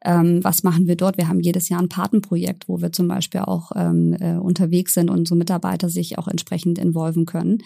ähm, 0.03 0.41
was 0.43 0.63
machen 0.63 0.87
wir 0.87 0.95
dort. 0.95 1.17
Wir 1.17 1.27
haben 1.27 1.41
jedes 1.41 1.67
Jahr 1.67 1.81
ein 1.81 1.89
Patenprojekt, 1.89 2.69
wo 2.69 2.81
wir 2.81 2.93
zum 2.93 3.09
Beispiel 3.09 3.41
auch 3.41 3.71
ähm, 3.75 4.15
äh, 4.19 4.37
unterwegs 4.37 4.93
sind 4.93 5.09
und 5.09 5.19
unsere 5.19 5.37
Mitarbeiter 5.37 5.89
sich 5.89 6.17
auch 6.17 6.29
entsprechend 6.29 6.79
involven 6.79 7.25
können. 7.25 7.61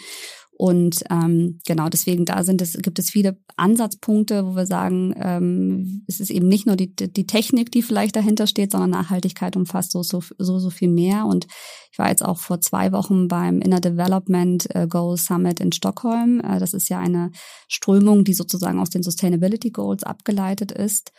Und 0.55 1.03
ähm, 1.09 1.59
genau 1.65 1.89
deswegen 1.89 2.25
da 2.25 2.43
sind 2.43 2.61
es, 2.61 2.73
gibt 2.73 2.99
es 2.99 3.09
viele 3.09 3.37
Ansatzpunkte, 3.55 4.45
wo 4.45 4.55
wir 4.55 4.67
sagen, 4.67 5.13
ähm, 5.17 6.03
es 6.07 6.19
ist 6.19 6.29
eben 6.29 6.47
nicht 6.47 6.67
nur 6.67 6.75
die, 6.75 6.95
die 6.95 7.25
Technik, 7.25 7.71
die 7.71 7.81
vielleicht 7.81 8.15
dahinter 8.15 8.45
steht, 8.45 8.71
sondern 8.71 8.91
Nachhaltigkeit 8.91 9.55
umfasst 9.55 9.91
so, 9.91 10.03
so, 10.03 10.21
so, 10.37 10.59
so 10.59 10.69
viel 10.69 10.89
mehr. 10.89 11.25
Und 11.25 11.47
ich 11.91 11.97
war 11.97 12.09
jetzt 12.09 12.23
auch 12.23 12.37
vor 12.37 12.61
zwei 12.61 12.91
Wochen 12.91 13.27
beim 13.27 13.61
Inner 13.61 13.79
Development 13.79 14.67
äh, 14.75 14.87
Goal 14.87 15.17
Summit 15.17 15.59
in 15.59 15.71
Stockholm. 15.71 16.39
Äh, 16.39 16.59
das 16.59 16.73
ist 16.73 16.87
ja 16.87 16.99
eine 16.99 17.31
Strömung, 17.67 18.23
die 18.23 18.33
sozusagen 18.33 18.79
aus 18.79 18.91
den 18.91 19.03
Sustainability 19.03 19.71
Goals 19.71 20.03
abgeleitet 20.03 20.71
ist 20.71 21.11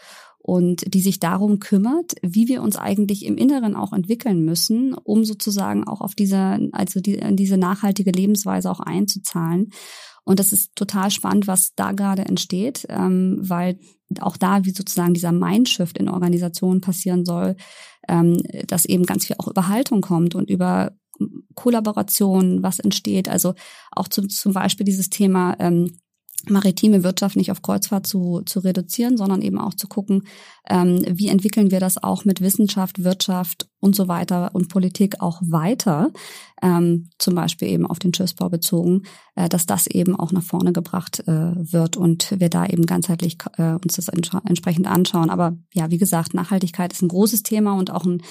und 0.47 0.93
die 0.93 1.01
sich 1.01 1.21
darum 1.21 1.59
kümmert, 1.59 2.17
wie 2.21 2.49
wir 2.49 2.61
uns 2.61 2.77
eigentlich 2.77 3.25
im 3.25 3.39
Inneren 3.39 3.75
auch 3.75 3.95
entwickeln 3.95 4.45
müssen, 4.45 4.93
um 4.93 5.25
sozusagen 5.25 5.85
auch 5.85 6.03
auf 6.03 6.15
diese, 6.15 6.69
also 6.73 7.01
die, 7.01 7.19
diese 7.35 7.57
nachhaltige 7.57 8.11
Lebensweise 8.11 8.71
auch 8.71 8.81
einzuzahlen. 8.81 9.71
Und 10.23 10.39
das 10.39 10.53
ist 10.53 10.77
total 10.77 11.11
spannend, 11.11 11.47
was 11.47 11.75
da 11.77 11.93
gerade 11.93 12.27
entsteht, 12.27 12.85
ähm, 12.91 13.39
weil 13.41 13.79
auch 14.21 14.37
da 14.37 14.67
wie 14.67 14.73
sozusagen 14.73 15.15
dieser 15.15 15.33
Mindshift 15.33 15.97
in 15.97 16.11
Organisationen 16.11 16.83
passieren 16.83 17.25
soll, 17.25 17.57
ähm, 18.07 18.37
dass 18.67 18.85
eben 18.85 19.07
ganz 19.07 19.25
viel 19.25 19.37
auch 19.39 19.49
über 19.49 19.69
Haltung 19.69 20.03
kommt 20.03 20.35
und 20.35 20.51
über 20.51 20.93
Kollaboration, 21.55 22.63
was 22.63 22.81
entsteht. 22.81 23.31
Also 23.31 23.55
auch 23.93 24.09
zum, 24.09 24.29
zum 24.29 24.53
Beispiel 24.53 24.85
dieses 24.85 25.09
Thema 25.09 25.57
ähm, 25.59 26.01
maritime 26.51 27.03
Wirtschaft 27.03 27.37
nicht 27.37 27.51
auf 27.51 27.63
Kreuzfahrt 27.63 28.07
zu, 28.07 28.43
zu 28.45 28.61
reduzieren, 28.61 29.17
sondern 29.17 29.43
eben 29.43 29.59
auch 29.59 29.75
zu 29.75 29.89
gucken, 29.89 30.25
ähm, 30.69 31.05
wie 31.09 31.29
entwickeln 31.29 31.71
wir 31.71 31.81
das 31.81 32.03
auch 32.03 32.25
mit 32.25 32.41
Wissenschaft, 32.41 33.05
Wirtschaft 33.05 33.69
und 33.81 33.95
so 33.95 34.09
weiter 34.09 34.51
und 34.55 34.69
Politik 34.69 35.21
auch 35.21 35.43
weiter, 35.43 36.11
ähm, 36.63 37.11
zum 37.19 37.35
Beispiel 37.35 37.69
eben 37.69 37.87
auf 37.87 37.99
den 37.99 38.15
Schiffsbau 38.15 38.49
bezogen, 38.49 39.03
äh, 39.35 39.49
dass 39.49 39.67
das 39.67 39.87
eben 39.87 40.17
auch 40.17 40.33
nach 40.33 40.43
vorne 40.43 40.73
gebracht 40.73 41.21
äh, 41.27 41.73
wird 41.73 41.97
und 41.97 42.35
wir 42.39 42.49
da 42.49 42.67
eben 42.67 42.87
ganzheitlich 42.87 43.37
äh, 43.59 43.75
uns 43.75 43.97
das 43.97 44.09
entsprechend 44.09 44.87
anschauen. 44.87 45.31
Aber 45.31 45.57
ja, 45.73 45.91
wie 45.91 45.99
gesagt, 45.99 46.35
Nachhaltigkeit 46.35 46.93
ist 46.93 47.03
ein 47.03 47.09
großes 47.09 47.43
Thema 47.43 47.75
und 47.75 47.91
auch 47.91 48.05
ein 48.05 48.23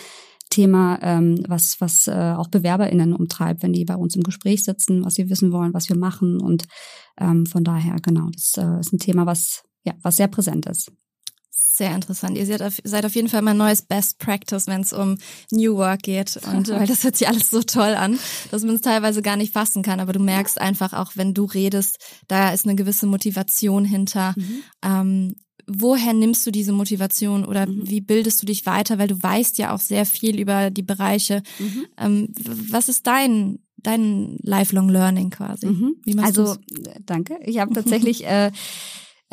Thema, 0.53 0.99
ähm, 1.01 1.43
was, 1.47 1.81
was 1.81 2.07
äh, 2.07 2.33
auch 2.37 2.47
BewerberInnen 2.47 3.13
umtreibt, 3.13 3.63
wenn 3.63 3.73
die 3.73 3.85
bei 3.85 3.95
uns 3.95 4.15
im 4.15 4.23
Gespräch 4.23 4.63
sitzen, 4.63 5.03
was 5.03 5.15
sie 5.15 5.29
wissen 5.29 5.51
wollen, 5.51 5.73
was 5.73 5.89
wir 5.89 5.97
machen. 5.97 6.39
Und 6.39 6.65
ähm, 7.19 7.45
von 7.45 7.63
daher, 7.63 7.95
genau, 8.01 8.29
das 8.31 8.53
äh, 8.57 8.79
ist 8.79 8.93
ein 8.93 8.99
Thema, 8.99 9.25
was, 9.25 9.63
ja, 9.83 9.93
was 10.03 10.17
sehr 10.17 10.27
präsent 10.27 10.67
ist. 10.67 10.91
Sehr 11.49 11.95
interessant. 11.95 12.37
Ihr 12.37 12.45
seid 12.45 12.61
auf, 12.61 12.77
seid 12.83 13.03
auf 13.03 13.15
jeden 13.15 13.29
Fall 13.29 13.41
mein 13.41 13.57
neues 13.57 13.81
Best 13.81 14.19
Practice, 14.19 14.67
wenn 14.67 14.81
es 14.81 14.93
um 14.93 15.17
New 15.49 15.75
Work 15.75 16.03
geht. 16.03 16.39
Und 16.53 16.69
weil 16.69 16.85
das 16.85 17.03
hört 17.03 17.17
sich 17.17 17.27
alles 17.27 17.49
so 17.49 17.63
toll 17.63 17.95
an, 17.95 18.19
dass 18.51 18.63
man 18.63 18.75
es 18.75 18.81
teilweise 18.81 19.23
gar 19.23 19.37
nicht 19.37 19.53
fassen 19.53 19.81
kann. 19.81 19.99
Aber 19.99 20.13
du 20.13 20.19
merkst 20.19 20.61
einfach 20.61 20.93
auch, 20.93 21.13
wenn 21.15 21.33
du 21.33 21.45
redest, 21.45 21.97
da 22.27 22.53
ist 22.53 22.65
eine 22.65 22.75
gewisse 22.75 23.07
Motivation 23.07 23.85
hinter. 23.85 24.35
Mhm. 24.37 24.63
Ähm, 24.83 25.35
woher 25.67 26.13
nimmst 26.13 26.45
du 26.45 26.51
diese 26.51 26.73
Motivation 26.73 27.45
oder 27.45 27.67
mhm. 27.67 27.89
wie 27.89 28.01
bildest 28.01 28.41
du 28.41 28.45
dich 28.45 28.65
weiter? 28.65 28.97
Weil 28.97 29.07
du 29.07 29.21
weißt 29.21 29.57
ja 29.57 29.73
auch 29.73 29.79
sehr 29.79 30.05
viel 30.05 30.39
über 30.39 30.69
die 30.71 30.83
Bereiche. 30.83 31.43
Mhm. 31.59 31.85
Ähm, 31.97 32.27
was 32.69 32.89
ist 32.89 33.07
dein 33.07 33.59
dein 33.77 34.37
Lifelong 34.41 34.89
Learning 34.89 35.29
quasi? 35.29 35.67
Mhm. 35.67 35.95
also 36.19 36.55
du's? 36.55 36.59
danke. 37.05 37.37
Ich 37.43 37.59
habe 37.59 37.73
tatsächlich 37.73 38.25
äh, 38.25 38.51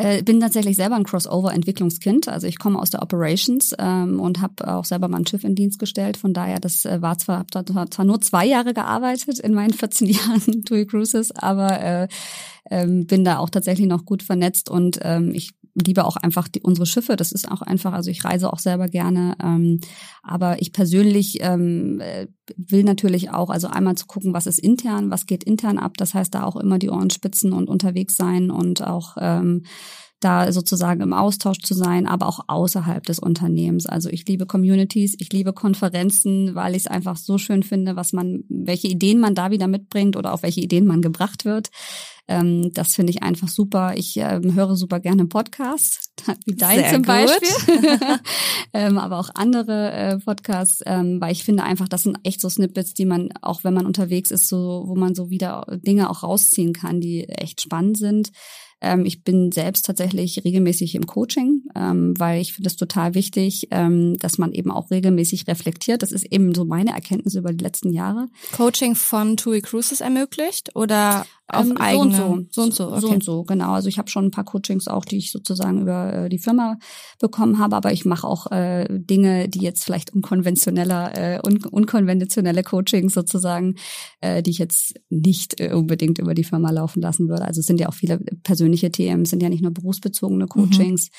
äh, 0.01 0.23
bin 0.23 0.41
tatsächlich 0.41 0.77
selber 0.77 0.97
ein 0.97 1.05
Crossover-Entwicklungskind. 1.05 2.29
Also 2.29 2.47
ich 2.47 2.59
komme 2.59 2.79
aus 2.79 2.89
der 2.89 3.03
Operations 3.03 3.75
ähm, 3.79 4.19
und 4.19 4.41
habe 4.41 4.67
auch 4.73 4.87
selber 4.87 5.09
mein 5.09 5.27
Schiff 5.27 5.45
in 5.45 5.55
Dienst 5.55 5.79
gestellt. 5.79 6.17
Von 6.17 6.33
daher, 6.33 6.59
das 6.59 6.87
äh, 6.87 7.03
war 7.03 7.19
zwar, 7.19 7.45
habe 7.55 7.91
zwar 7.91 8.05
nur 8.07 8.21
zwei 8.23 8.47
Jahre 8.47 8.73
gearbeitet 8.73 9.41
in 9.41 9.53
meinen 9.53 9.75
14 9.75 10.09
Jahren 10.09 10.65
TUI 10.65 10.87
Cruises, 10.87 11.33
aber 11.33 11.81
äh, 11.83 12.09
ähm, 12.71 13.07
bin 13.07 13.25
da 13.25 13.39
auch 13.39 13.51
tatsächlich 13.51 13.89
noch 13.89 14.07
gut 14.07 14.23
vernetzt 14.23 14.71
und 14.71 15.01
ähm, 15.03 15.33
ich 15.35 15.51
liebe 15.75 16.05
auch 16.05 16.17
einfach 16.17 16.49
die, 16.49 16.61
unsere 16.61 16.87
Schiffe. 16.87 17.17
Das 17.17 17.33
ist 17.33 17.51
auch 17.51 17.63
einfach, 17.63 17.93
also 17.93 18.11
ich 18.11 18.25
reise 18.25 18.53
auch 18.53 18.59
selber 18.59 18.89
gerne. 18.89 19.37
Ähm, 19.43 19.81
aber 20.23 20.61
ich 20.61 20.73
persönlich 20.73 21.39
ähm, 21.41 22.01
äh, 22.01 22.27
will 22.57 22.85
natürlich 22.85 23.31
auch, 23.31 23.51
also 23.51 23.69
einmal 23.69 23.97
zu 23.97 24.07
gucken, 24.07 24.33
was 24.33 24.47
ist 24.47 24.59
intern, 24.59 25.11
was 25.11 25.27
geht 25.27 25.45
intern 25.45 25.79
ab. 25.79 25.97
Das 25.97 26.15
heißt, 26.15 26.35
da 26.35 26.45
auch 26.45 26.57
immer 26.57 26.79
die 26.79 26.91
Ohren 26.91 27.11
spitzen 27.11 27.53
und 27.53 27.69
unterwegs 27.69 28.17
sein 28.17 28.51
und 28.51 28.83
auch 28.83 29.17
ähm, 29.21 29.63
da 30.21 30.53
sozusagen 30.53 31.01
im 31.01 31.15
Austausch 31.15 31.61
zu 31.61 31.75
sein, 31.75 32.07
aber 32.07 32.27
auch 32.29 32.41
außerhalb 32.47 33.05
des 33.05 33.19
Unternehmens. 33.19 33.87
Also 33.87 34.11
ich 34.11 34.27
liebe 34.27 34.45
Communities, 34.45 35.17
ich 35.19 35.33
liebe 35.33 35.55
Konferenzen, 35.55 36.55
weil 36.55 36.73
ich 36.73 36.83
es 36.83 36.87
einfach 36.87 37.17
so 37.17 37.39
schön 37.39 37.63
finde, 37.63 37.97
was 37.97 38.13
man, 38.13 38.45
welche 38.49 38.89
Ideen 38.89 39.19
man 39.19 39.35
da 39.35 39.51
wieder 39.51 39.67
mitbringt 39.67 40.17
oder 40.17 40.35
auf 40.35 40.43
welche 40.43 40.61
Ideen 40.61 40.87
man 40.87 41.01
gebracht 41.01 41.47
wird. 41.47 41.71
Ähm, 42.31 42.73
das 42.73 42.95
finde 42.95 43.11
ich 43.11 43.25
einfach 43.25 43.49
super. 43.49 43.95
Ich 43.97 44.17
ähm, 44.17 44.55
höre 44.55 44.77
super 44.77 45.01
gerne 45.01 45.27
Podcasts, 45.27 46.13
wie 46.47 46.55
dein 46.55 46.95
zum 46.95 47.03
Beispiel, 47.03 47.99
ähm, 48.73 48.99
aber 48.99 49.19
auch 49.19 49.31
andere 49.35 49.91
äh, 49.91 50.19
Podcasts, 50.19 50.81
ähm, 50.87 51.21
weil 51.21 51.33
ich 51.33 51.43
finde 51.43 51.65
einfach, 51.65 51.89
das 51.89 52.05
sind 52.05 52.19
echt 52.23 52.41
so 52.41 52.49
Snippets, 52.49 52.95
die 52.95 53.05
man, 53.05 53.31
auch 53.43 53.65
wenn 53.65 53.75
man 53.75 53.85
unterwegs 53.85 54.31
ist, 54.31 54.49
so, 54.49 54.85
wo 54.87 54.95
man 54.95 55.17
so 55.17 55.29
wieder 55.29 55.67
Dinge 55.85 56.09
auch 56.09 56.23
rausziehen 56.23 56.73
kann, 56.73 57.01
die 57.01 57.29
echt 57.29 57.63
spannend 57.63 57.99
sind. 57.99 58.31
Ähm, 58.81 59.05
ich 59.05 59.25
bin 59.25 59.51
selbst 59.51 59.85
tatsächlich 59.85 60.43
regelmäßig 60.45 60.95
im 60.95 61.07
Coaching, 61.07 61.65
ähm, 61.75 62.15
weil 62.17 62.41
ich 62.41 62.53
finde 62.55 62.69
es 62.69 62.77
total 62.77 63.15
wichtig, 63.15 63.69
dass 63.71 64.39
man 64.39 64.53
eben 64.53 64.71
auch 64.71 64.91
regelmäßig 64.91 65.47
reflektiert. 65.49 66.03
Das 66.03 66.13
ist 66.13 66.25
eben 66.27 66.55
so 66.55 66.65
meine 66.65 66.93
Erkenntnis 66.93 67.35
über 67.35 67.53
die 67.53 67.63
letzten 67.63 67.93
Jahre. 67.93 68.29
Coaching 68.53 68.95
von 68.95 69.37
TUI 69.37 69.61
Cruises 69.61 70.01
ermöglicht 70.01 70.75
oder 70.77 71.27
auf 71.53 71.67
ähm, 71.67 71.77
eigene? 71.77 72.17
So 72.17 72.25
und 72.25 72.53
so. 72.53 72.53
So 72.53 72.63
und 72.63 72.75
so, 72.75 72.89
okay. 72.89 73.01
so 73.01 73.09
und 73.09 73.25
so, 73.25 73.43
genau. 73.45 73.73
Also 73.73 73.89
ich 73.89 73.99
habe 73.99 74.11
schon 74.11 74.27
ein 74.27 74.31
paar 74.31 74.45
Coachings 74.45 74.89
auch, 74.89 75.05
die 75.05 75.19
ich 75.19 75.33
sozusagen 75.33 75.83
über 75.83 76.13
äh, 76.13 76.29
die 76.29 76.39
Firma 76.39 76.79
bekommen 77.19 77.59
habe, 77.59 77.77
aber 77.77 77.93
ich 77.93 78.05
mache 78.05 78.27
auch 78.27 78.51
äh, 78.51 78.87
Dinge, 78.91 79.49
die 79.49 79.61
jetzt 79.61 79.85
vielleicht 79.85 80.13
unkonventioneller, 80.13 81.17
äh, 81.17 81.41
un 81.45 81.65
unkonventionelle 81.65 82.63
Coachings 82.63 83.15
sozusagen, 83.15 83.75
äh, 84.21 84.43
die 84.43 84.51
ich 84.51 84.59
jetzt 84.59 84.95
nicht 85.09 85.61
äh, 85.61 85.73
unbedingt 85.73 86.19
über 86.19 86.35
die 86.35 86.45
Firma 86.45 86.71
laufen 86.71 87.03
lassen 87.03 87.29
würde. 87.29 87.45
Also 87.45 87.61
es 87.61 87.67
sind 87.67 87.81
ja 87.81 87.89
auch 87.89 87.95
viele 87.95 88.19
persönliche 88.43 88.91
Themen, 88.91 89.23
es 89.23 89.31
sind 89.31 89.43
ja 89.43 89.49
nicht 89.49 89.63
nur 89.63 89.73
berufsbezogene 89.73 90.45
mhm. 90.45 90.49
Coachings. 90.49 91.11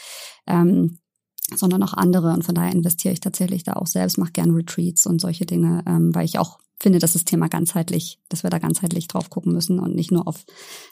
Mhm. 0.47 0.53
Ähm, 0.53 0.97
sondern 1.55 1.83
auch 1.83 1.93
andere. 1.93 2.33
Und 2.33 2.43
von 2.43 2.55
daher 2.55 2.71
investiere 2.71 3.13
ich 3.13 3.19
tatsächlich 3.19 3.63
da 3.63 3.73
auch 3.73 3.87
selbst, 3.87 4.17
mache 4.17 4.31
gern 4.31 4.51
Retreats 4.51 5.05
und 5.05 5.19
solche 5.19 5.45
Dinge, 5.45 5.83
ähm, 5.85 6.13
weil 6.13 6.25
ich 6.25 6.39
auch 6.39 6.59
finde, 6.81 6.99
dass 6.99 7.13
das 7.13 7.25
Thema 7.25 7.47
ganzheitlich, 7.47 8.19
dass 8.29 8.43
wir 8.43 8.49
da 8.49 8.57
ganzheitlich 8.57 9.07
drauf 9.07 9.29
gucken 9.29 9.53
müssen 9.53 9.79
und 9.79 9.95
nicht 9.95 10.11
nur 10.11 10.27
auf 10.27 10.43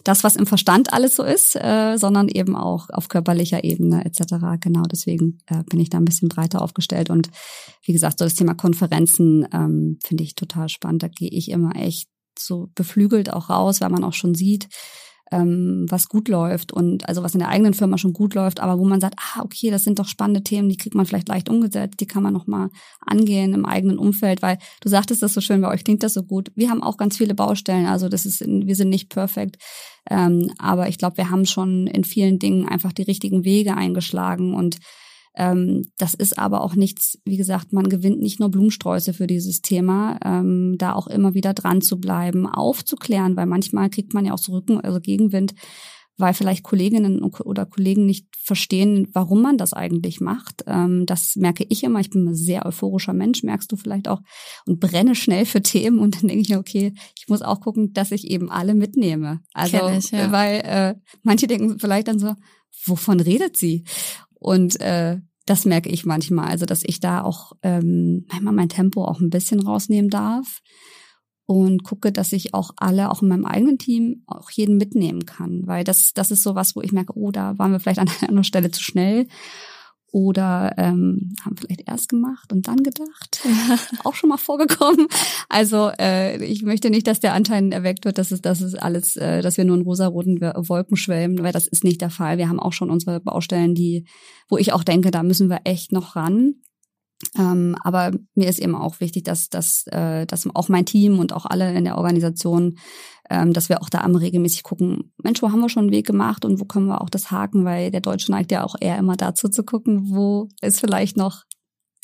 das, 0.03 0.23
was 0.23 0.35
im 0.35 0.45
Verstand 0.45 0.93
alles 0.93 1.15
so 1.15 1.23
ist, 1.23 1.55
äh, 1.55 1.97
sondern 1.97 2.27
eben 2.27 2.55
auch 2.55 2.89
auf 2.91 3.09
körperlicher 3.09 3.63
Ebene 3.63 4.05
etc. 4.05 4.35
Genau, 4.59 4.83
deswegen 4.83 5.39
äh, 5.47 5.63
bin 5.63 5.79
ich 5.79 5.89
da 5.89 5.97
ein 5.97 6.05
bisschen 6.05 6.29
breiter 6.29 6.61
aufgestellt 6.61 7.09
und 7.09 7.29
wie 7.83 7.93
gesagt, 7.93 8.19
so 8.19 8.25
das 8.25 8.35
Thema 8.35 8.53
Konferenzen 8.53 9.47
ähm, 9.51 9.97
finde 10.03 10.23
ich 10.23 10.35
total 10.35 10.69
spannend. 10.69 11.03
Da 11.03 11.07
gehe 11.07 11.29
ich 11.29 11.49
immer 11.49 11.75
echt 11.75 12.07
so 12.37 12.69
beflügelt 12.75 13.33
auch 13.33 13.49
raus, 13.49 13.81
weil 13.81 13.89
man 13.89 14.03
auch 14.03 14.13
schon 14.13 14.35
sieht, 14.35 14.69
ähm, 15.31 15.85
was 15.89 16.09
gut 16.09 16.27
läuft 16.27 16.71
und 16.71 17.07
also 17.07 17.23
was 17.23 17.33
in 17.33 17.39
der 17.39 17.49
eigenen 17.49 17.73
Firma 17.73 17.97
schon 17.97 18.13
gut 18.13 18.33
läuft, 18.33 18.59
aber 18.59 18.79
wo 18.79 18.85
man 18.85 19.01
sagt, 19.01 19.15
ah, 19.17 19.41
okay, 19.43 19.69
das 19.69 19.83
sind 19.83 19.99
doch 19.99 20.07
spannende 20.07 20.43
Themen, 20.43 20.69
die 20.69 20.77
kriegt 20.77 20.95
man 20.95 21.05
vielleicht 21.05 21.29
leicht 21.29 21.49
umgesetzt, 21.49 21.99
die 21.99 22.07
kann 22.07 22.23
man 22.23 22.33
nochmal 22.33 22.69
angehen 23.05 23.53
im 23.53 23.65
eigenen 23.65 23.97
Umfeld, 23.97 24.41
weil 24.41 24.57
du 24.81 24.89
sagtest 24.89 25.21
das 25.21 25.33
so 25.33 25.41
schön, 25.41 25.61
bei 25.61 25.69
euch 25.69 25.83
klingt 25.83 26.03
das 26.03 26.13
so 26.13 26.23
gut. 26.23 26.51
Wir 26.55 26.69
haben 26.69 26.83
auch 26.83 26.97
ganz 26.97 27.17
viele 27.17 27.35
Baustellen, 27.35 27.85
also 27.85 28.09
das 28.09 28.25
ist, 28.25 28.41
wir 28.41 28.75
sind 28.75 28.89
nicht 28.89 29.09
perfekt, 29.09 29.57
ähm, 30.09 30.51
aber 30.57 30.89
ich 30.89 30.97
glaube, 30.97 31.17
wir 31.17 31.29
haben 31.29 31.45
schon 31.45 31.87
in 31.87 32.03
vielen 32.03 32.39
Dingen 32.39 32.67
einfach 32.67 32.93
die 32.93 33.03
richtigen 33.03 33.43
Wege 33.43 33.75
eingeschlagen 33.75 34.53
und 34.53 34.77
ähm, 35.39 35.83
das 35.97 36.13
ist 36.13 36.37
aber 36.37 36.61
auch 36.61 36.75
nichts, 36.75 37.17
wie 37.23 37.37
gesagt, 37.37 37.71
man 37.71 37.87
gewinnt 37.87 38.19
nicht 38.19 38.41
nur 38.41 38.51
Blumensträuße 38.51 39.13
für 39.13 39.25
dieses 39.25 39.61
Thema, 39.61 40.19
ähm, 40.23 40.75
da 40.77 40.93
auch 40.93 41.07
immer 41.07 41.33
wieder 41.33 41.53
dran 41.53 41.81
zu 41.81 41.97
bleiben, 41.97 42.45
aufzuklären, 42.45 43.37
weil 43.37 43.45
manchmal 43.45 43.89
kriegt 43.89 44.13
man 44.13 44.25
ja 44.25 44.33
auch 44.33 44.37
so 44.37 44.51
Rücken, 44.51 44.81
also 44.81 44.99
Gegenwind, 44.99 45.53
weil 46.17 46.33
vielleicht 46.33 46.63
Kolleginnen 46.63 47.23
oder 47.23 47.65
Kollegen 47.65 48.05
nicht 48.05 48.27
verstehen, 48.37 49.07
warum 49.13 49.41
man 49.41 49.57
das 49.57 49.71
eigentlich 49.71 50.19
macht. 50.19 50.65
Ähm, 50.67 51.05
das 51.05 51.37
merke 51.37 51.65
ich 51.69 51.85
immer. 51.85 52.01
Ich 52.01 52.09
bin 52.09 52.27
ein 52.27 52.35
sehr 52.35 52.65
euphorischer 52.65 53.13
Mensch, 53.13 53.41
merkst 53.41 53.71
du 53.71 53.77
vielleicht 53.77 54.09
auch, 54.09 54.19
und 54.65 54.81
brenne 54.81 55.15
schnell 55.15 55.45
für 55.45 55.61
Themen. 55.61 55.99
Und 55.99 56.17
dann 56.17 56.27
denke 56.27 56.41
ich, 56.41 56.57
okay, 56.57 56.93
ich 57.17 57.29
muss 57.29 57.41
auch 57.41 57.61
gucken, 57.61 57.93
dass 57.93 58.11
ich 58.11 58.29
eben 58.29 58.51
alle 58.51 58.75
mitnehme. 58.75 59.39
Also, 59.53 59.87
ich, 59.87 60.11
ja. 60.11 60.33
weil 60.33 60.61
äh, 60.65 60.95
manche 61.23 61.47
denken 61.47 61.79
vielleicht 61.79 62.09
dann 62.09 62.19
so, 62.19 62.33
wovon 62.85 63.21
redet 63.21 63.55
sie? 63.55 63.85
Und 64.33 64.81
äh, 64.81 65.19
das 65.49 65.65
merke 65.65 65.89
ich 65.89 66.05
manchmal, 66.05 66.49
also 66.49 66.65
dass 66.65 66.83
ich 66.83 66.99
da 66.99 67.23
auch 67.23 67.53
ähm, 67.63 68.25
manchmal 68.29 68.53
mein 68.53 68.69
Tempo 68.69 69.03
auch 69.03 69.19
ein 69.19 69.31
bisschen 69.31 69.59
rausnehmen 69.59 70.09
darf 70.09 70.61
und 71.45 71.83
gucke, 71.83 72.11
dass 72.11 72.31
ich 72.33 72.53
auch 72.53 72.71
alle, 72.77 73.09
auch 73.09 73.23
in 73.23 73.29
meinem 73.29 73.45
eigenen 73.45 73.79
Team, 73.79 74.21
auch 74.27 74.51
jeden 74.51 74.77
mitnehmen 74.77 75.25
kann, 75.25 75.65
weil 75.65 75.83
das 75.83 76.13
das 76.13 76.29
ist 76.29 76.43
so 76.43 76.53
was, 76.53 76.75
wo 76.75 76.81
ich 76.81 76.91
merke, 76.91 77.17
oh, 77.17 77.31
da 77.31 77.57
waren 77.57 77.71
wir 77.71 77.79
vielleicht 77.79 77.99
an 77.99 78.09
einer 78.27 78.43
Stelle 78.43 78.69
zu 78.69 78.83
schnell 78.83 79.27
oder 80.11 80.73
ähm, 80.77 81.33
haben 81.43 81.55
vielleicht 81.57 81.87
erst 81.87 82.09
gemacht 82.09 82.51
und 82.51 82.67
dann 82.67 82.77
gedacht. 82.83 83.41
auch 84.03 84.15
schon 84.15 84.29
mal 84.29 84.37
vorgekommen. 84.37 85.07
Also 85.49 85.91
äh, 85.99 86.43
ich 86.43 86.63
möchte 86.63 86.89
nicht, 86.89 87.07
dass 87.07 87.19
der 87.19 87.33
Anteil 87.33 87.71
erweckt 87.71 88.05
wird, 88.05 88.17
dass 88.17 88.31
es, 88.31 88.41
dass 88.41 88.61
es 88.61 88.75
alles, 88.75 89.15
äh, 89.15 89.41
dass 89.41 89.57
wir 89.57 89.65
nur 89.65 89.77
in 89.77 89.83
rosaroten 89.83 90.39
Wolken 90.41 90.97
schwelmen, 90.97 91.43
weil 91.43 91.53
das 91.53 91.67
ist 91.67 91.83
nicht 91.83 92.01
der 92.01 92.09
Fall. 92.09 92.37
Wir 92.37 92.49
haben 92.49 92.59
auch 92.59 92.73
schon 92.73 92.89
unsere 92.89 93.19
Baustellen, 93.19 93.75
die, 93.75 94.05
wo 94.47 94.57
ich 94.57 94.73
auch 94.73 94.83
denke, 94.83 95.11
da 95.11 95.23
müssen 95.23 95.49
wir 95.49 95.61
echt 95.63 95.91
noch 95.91 96.15
ran. 96.15 96.55
Ähm, 97.37 97.75
aber 97.83 98.11
mir 98.35 98.47
ist 98.47 98.59
eben 98.59 98.75
auch 98.75 98.99
wichtig, 98.99 99.23
dass, 99.23 99.49
dass, 99.49 99.85
äh, 99.87 100.25
dass 100.25 100.47
auch 100.55 100.69
mein 100.69 100.85
Team 100.85 101.19
und 101.19 101.33
auch 101.33 101.45
alle 101.45 101.73
in 101.73 101.83
der 101.83 101.97
Organisation, 101.97 102.77
ähm, 103.29 103.53
dass 103.53 103.69
wir 103.69 103.81
auch 103.81 103.89
da 103.89 104.03
immer 104.05 104.21
regelmäßig 104.21 104.63
gucken, 104.63 105.11
Mensch, 105.21 105.41
wo 105.41 105.51
haben 105.51 105.59
wir 105.59 105.69
schon 105.69 105.83
einen 105.83 105.91
Weg 105.91 106.07
gemacht 106.07 106.45
und 106.45 106.59
wo 106.59 106.65
können 106.65 106.87
wir 106.87 107.01
auch 107.01 107.09
das 107.09 107.29
haken, 107.29 107.65
weil 107.65 107.91
der 107.91 108.01
Deutsche 108.01 108.31
neigt 108.31 108.51
ja 108.51 108.63
auch 108.63 108.75
eher 108.79 108.97
immer 108.97 109.17
dazu 109.17 109.49
zu 109.49 109.63
gucken, 109.63 110.09
wo 110.09 110.47
ist 110.61 110.79
vielleicht 110.79 111.17
noch 111.17 111.43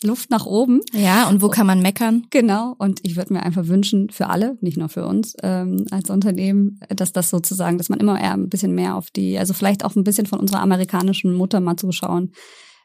Luft 0.03 0.29
nach 0.29 0.45
oben. 0.45 0.81
Ja, 0.93 1.27
und 1.29 1.41
wo 1.41 1.49
kann 1.49 1.65
man 1.65 1.81
meckern? 1.81 2.27
Genau. 2.29 2.75
Und 2.77 2.99
ich 3.03 3.15
würde 3.15 3.33
mir 3.33 3.43
einfach 3.43 3.67
wünschen, 3.67 4.09
für 4.09 4.27
alle, 4.27 4.57
nicht 4.61 4.77
nur 4.77 4.89
für 4.89 5.05
uns 5.05 5.35
ähm, 5.41 5.85
als 5.89 6.09
Unternehmen, 6.09 6.79
dass 6.89 7.13
das 7.13 7.29
sozusagen, 7.29 7.77
dass 7.77 7.89
man 7.89 7.99
immer 7.99 8.19
eher 8.19 8.33
ein 8.33 8.49
bisschen 8.49 8.75
mehr 8.75 8.95
auf 8.95 9.09
die, 9.09 9.39
also 9.39 9.53
vielleicht 9.53 9.85
auch 9.85 9.95
ein 9.95 10.03
bisschen 10.03 10.25
von 10.25 10.39
unserer 10.39 10.61
amerikanischen 10.61 11.33
Mutter 11.33 11.61
mal 11.61 11.77
zuschauen, 11.77 12.33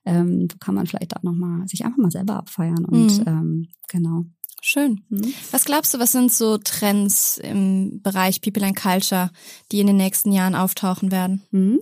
ähm, 0.05 0.49
kann 0.61 0.75
man 0.75 0.87
vielleicht 0.87 1.17
auch 1.17 1.23
nochmal 1.23 1.67
sich 1.69 1.85
einfach 1.85 1.99
mal 1.99 2.11
selber 2.11 2.37
abfeiern 2.37 2.85
und 2.85 3.19
mhm. 3.19 3.25
ähm, 3.27 3.69
genau. 3.89 4.25
Schön. 4.63 5.03
Mhm. 5.09 5.33
Was 5.53 5.65
glaubst 5.65 5.95
du, 5.95 5.99
was 5.99 6.13
sind 6.13 6.33
so 6.33 6.59
Trends 6.59 7.39
im 7.39 8.03
Bereich 8.03 8.43
People 8.43 8.65
and 8.65 8.77
Culture, 8.77 9.31
die 9.73 9.81
in 9.81 9.87
den 9.87 9.97
nächsten 9.97 10.33
Jahren 10.33 10.55
auftauchen 10.55 11.11
werden? 11.11 11.43
Mhm. 11.51 11.81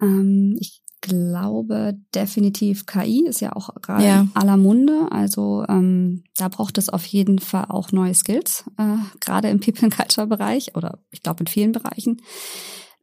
Ähm, 0.00 0.56
ich 0.60 0.82
glaube 1.00 1.96
definitiv 2.14 2.86
KI 2.86 3.26
ist 3.26 3.40
ja 3.40 3.54
auch 3.54 3.70
gerade 3.82 4.04
ja. 4.04 4.20
in 4.22 4.30
aller 4.34 4.56
Munde. 4.56 5.06
Also 5.10 5.64
ähm, 5.68 6.24
da 6.36 6.48
braucht 6.48 6.78
es 6.78 6.88
auf 6.88 7.04
jeden 7.04 7.38
Fall 7.38 7.66
auch 7.68 7.92
neue 7.92 8.14
Skills, 8.14 8.64
äh, 8.78 8.96
gerade 9.20 9.48
im 9.48 9.60
People 9.60 9.84
and 9.84 9.96
Culture 9.96 10.26
Bereich 10.26 10.74
oder 10.76 10.98
ich 11.10 11.22
glaube 11.22 11.40
in 11.40 11.46
vielen 11.46 11.72
Bereichen. 11.72 12.22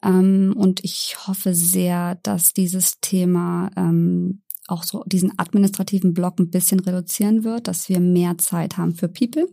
Ähm, 0.05 0.53
und 0.55 0.83
ich 0.83 1.15
hoffe 1.27 1.55
sehr, 1.55 2.15
dass 2.23 2.53
dieses 2.53 2.99
Thema 3.01 3.71
ähm, 3.75 4.43
auch 4.67 4.83
so 4.83 5.03
diesen 5.05 5.37
administrativen 5.37 6.13
Block 6.13 6.39
ein 6.39 6.49
bisschen 6.49 6.79
reduzieren 6.79 7.43
wird, 7.43 7.67
dass 7.67 7.89
wir 7.89 7.99
mehr 7.99 8.37
Zeit 8.37 8.77
haben 8.77 8.95
für 8.95 9.09
People. 9.09 9.47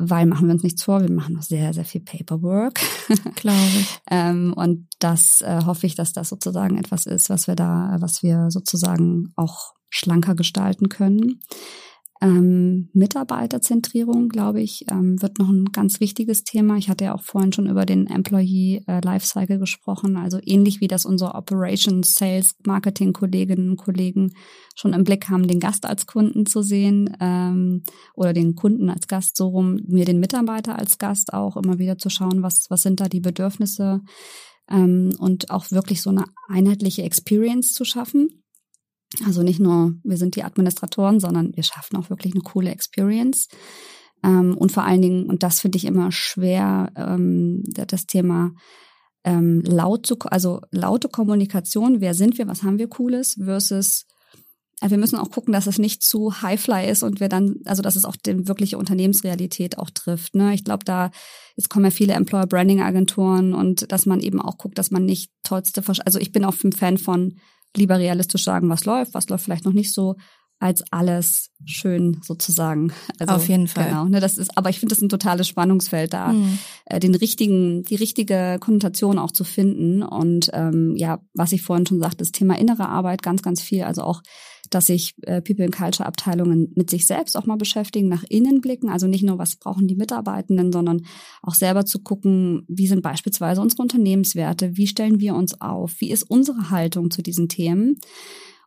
Weil 0.00 0.26
machen 0.26 0.46
wir 0.46 0.54
uns 0.54 0.62
nichts 0.62 0.84
vor, 0.84 1.00
wir 1.00 1.10
machen 1.10 1.34
noch 1.34 1.42
sehr, 1.42 1.74
sehr 1.74 1.84
viel 1.84 2.00
Paperwork. 2.00 2.78
Glaube 3.34 3.58
ich. 3.80 3.98
ähm, 4.10 4.52
und 4.54 4.86
das 5.00 5.40
äh, 5.42 5.62
hoffe 5.64 5.86
ich, 5.86 5.96
dass 5.96 6.12
das 6.12 6.28
sozusagen 6.28 6.78
etwas 6.78 7.06
ist, 7.06 7.30
was 7.30 7.48
wir 7.48 7.56
da, 7.56 7.96
was 7.98 8.22
wir 8.22 8.50
sozusagen 8.50 9.32
auch 9.34 9.74
schlanker 9.90 10.34
gestalten 10.34 10.88
können. 10.88 11.40
Ähm, 12.20 12.88
Mitarbeiterzentrierung, 12.94 14.28
glaube 14.28 14.60
ich, 14.60 14.84
ähm, 14.90 15.22
wird 15.22 15.38
noch 15.38 15.48
ein 15.48 15.66
ganz 15.66 16.00
wichtiges 16.00 16.42
Thema. 16.42 16.76
Ich 16.76 16.88
hatte 16.88 17.04
ja 17.04 17.14
auch 17.14 17.22
vorhin 17.22 17.52
schon 17.52 17.68
über 17.68 17.86
den 17.86 18.08
Employee 18.08 18.82
äh, 18.88 19.00
Lifecycle 19.04 19.58
gesprochen. 19.58 20.16
Also 20.16 20.40
ähnlich 20.44 20.80
wie 20.80 20.88
das 20.88 21.06
unsere 21.06 21.34
Operations, 21.34 22.14
Sales, 22.14 22.56
Marketing 22.66 23.12
Kolleginnen 23.12 23.70
und 23.70 23.76
Kollegen 23.76 24.32
schon 24.74 24.94
im 24.94 25.04
Blick 25.04 25.28
haben, 25.28 25.46
den 25.46 25.60
Gast 25.60 25.86
als 25.86 26.06
Kunden 26.06 26.44
zu 26.44 26.62
sehen 26.62 27.16
ähm, 27.20 27.84
oder 28.14 28.32
den 28.32 28.56
Kunden 28.56 28.90
als 28.90 29.06
Gast 29.06 29.36
so 29.36 29.48
rum, 29.48 29.80
mir 29.86 30.04
den 30.04 30.18
Mitarbeiter 30.18 30.76
als 30.76 30.98
Gast 30.98 31.32
auch 31.32 31.56
immer 31.56 31.78
wieder 31.78 31.98
zu 31.98 32.10
schauen, 32.10 32.42
was, 32.42 32.66
was 32.68 32.82
sind 32.82 33.00
da 33.00 33.08
die 33.08 33.20
Bedürfnisse 33.20 34.00
ähm, 34.70 35.14
und 35.18 35.50
auch 35.50 35.70
wirklich 35.70 36.02
so 36.02 36.10
eine 36.10 36.24
einheitliche 36.48 37.02
Experience 37.02 37.72
zu 37.72 37.84
schaffen. 37.84 38.42
Also 39.24 39.42
nicht 39.42 39.60
nur, 39.60 39.94
wir 40.04 40.16
sind 40.16 40.36
die 40.36 40.44
Administratoren, 40.44 41.20
sondern 41.20 41.56
wir 41.56 41.62
schaffen 41.62 41.96
auch 41.96 42.10
wirklich 42.10 42.34
eine 42.34 42.42
coole 42.42 42.70
Experience. 42.70 43.48
Ähm, 44.22 44.56
und 44.56 44.72
vor 44.72 44.84
allen 44.84 45.02
Dingen, 45.02 45.26
und 45.26 45.42
das 45.42 45.60
finde 45.60 45.78
ich 45.78 45.84
immer 45.84 46.12
schwer, 46.12 46.92
ähm, 46.96 47.62
das 47.66 48.06
Thema 48.06 48.52
ähm, 49.24 49.62
laut 49.62 50.06
zu, 50.06 50.18
also 50.20 50.60
laute 50.70 51.08
Kommunikation, 51.08 52.00
wer 52.00 52.14
sind 52.14 52.38
wir, 52.38 52.46
was 52.48 52.62
haben 52.62 52.78
wir 52.78 52.88
Cooles, 52.88 53.38
versus 53.42 54.06
äh, 54.80 54.90
wir 54.90 54.98
müssen 54.98 55.16
auch 55.16 55.30
gucken, 55.30 55.52
dass 55.52 55.66
es 55.66 55.78
nicht 55.78 56.02
zu 56.02 56.42
Highfly 56.42 56.88
ist 56.88 57.02
und 57.02 57.20
wir 57.20 57.28
dann, 57.28 57.56
also 57.64 57.82
dass 57.82 57.96
es 57.96 58.04
auch 58.04 58.16
die 58.16 58.46
wirkliche 58.48 58.78
Unternehmensrealität 58.78 59.78
auch 59.78 59.90
trifft. 59.90 60.34
Ne? 60.34 60.54
Ich 60.54 60.64
glaube, 60.64 60.84
da 60.84 61.10
jetzt 61.56 61.68
kommen 61.68 61.84
ja 61.84 61.90
viele 61.90 62.14
Employer 62.14 62.46
Branding 62.46 62.82
Agenturen 62.82 63.54
und 63.54 63.90
dass 63.90 64.06
man 64.06 64.20
eben 64.20 64.40
auch 64.40 64.58
guckt, 64.58 64.78
dass 64.78 64.90
man 64.90 65.04
nicht 65.04 65.30
tollste, 65.42 65.82
also 66.04 66.18
ich 66.18 66.32
bin 66.32 66.44
auch 66.44 66.54
ein 66.62 66.72
Fan 66.72 66.98
von 66.98 67.38
lieber 67.76 67.98
realistisch 67.98 68.44
sagen, 68.44 68.68
was 68.68 68.84
läuft, 68.84 69.14
was 69.14 69.28
läuft 69.28 69.44
vielleicht 69.44 69.64
noch 69.64 69.72
nicht 69.72 69.92
so, 69.92 70.16
als 70.60 70.82
alles 70.90 71.50
schön 71.64 72.20
sozusagen. 72.22 72.92
Also, 73.18 73.34
Auf 73.34 73.48
jeden 73.48 73.68
Fall. 73.68 73.88
Genau. 73.88 74.04
Ne, 74.06 74.20
das 74.20 74.38
ist, 74.38 74.56
aber 74.56 74.70
ich 74.70 74.80
finde 74.80 74.94
das 74.94 75.02
ein 75.02 75.08
totales 75.08 75.46
Spannungsfeld 75.46 76.12
da, 76.12 76.32
mhm. 76.32 76.58
äh, 76.86 76.98
den 76.98 77.14
richtigen, 77.14 77.84
die 77.84 77.94
richtige 77.94 78.58
Konnotation 78.60 79.18
auch 79.18 79.30
zu 79.30 79.44
finden. 79.44 80.02
Und 80.02 80.50
ähm, 80.52 80.94
ja, 80.96 81.20
was 81.34 81.52
ich 81.52 81.62
vorhin 81.62 81.86
schon 81.86 82.00
sagte, 82.00 82.18
das 82.18 82.32
Thema 82.32 82.58
innere 82.58 82.88
Arbeit 82.88 83.22
ganz, 83.22 83.42
ganz 83.42 83.62
viel. 83.62 83.84
Also 83.84 84.02
auch 84.02 84.22
dass 84.70 84.86
sich 84.86 85.14
äh, 85.22 85.40
People 85.40 85.64
and 85.64 85.74
Culture 85.74 86.06
Abteilungen 86.06 86.72
mit 86.74 86.90
sich 86.90 87.06
selbst 87.06 87.36
auch 87.36 87.46
mal 87.46 87.56
beschäftigen, 87.56 88.08
nach 88.08 88.24
innen 88.28 88.60
blicken, 88.60 88.88
also 88.88 89.06
nicht 89.06 89.24
nur, 89.24 89.38
was 89.38 89.56
brauchen 89.56 89.88
die 89.88 89.96
Mitarbeitenden, 89.96 90.72
sondern 90.72 91.02
auch 91.42 91.54
selber 91.54 91.84
zu 91.84 92.00
gucken, 92.00 92.64
wie 92.68 92.86
sind 92.86 93.02
beispielsweise 93.02 93.60
unsere 93.60 93.82
Unternehmenswerte, 93.82 94.76
wie 94.76 94.86
stellen 94.86 95.20
wir 95.20 95.34
uns 95.34 95.60
auf, 95.60 96.00
wie 96.00 96.10
ist 96.10 96.24
unsere 96.24 96.70
Haltung 96.70 97.10
zu 97.10 97.22
diesen 97.22 97.48
Themen 97.48 97.98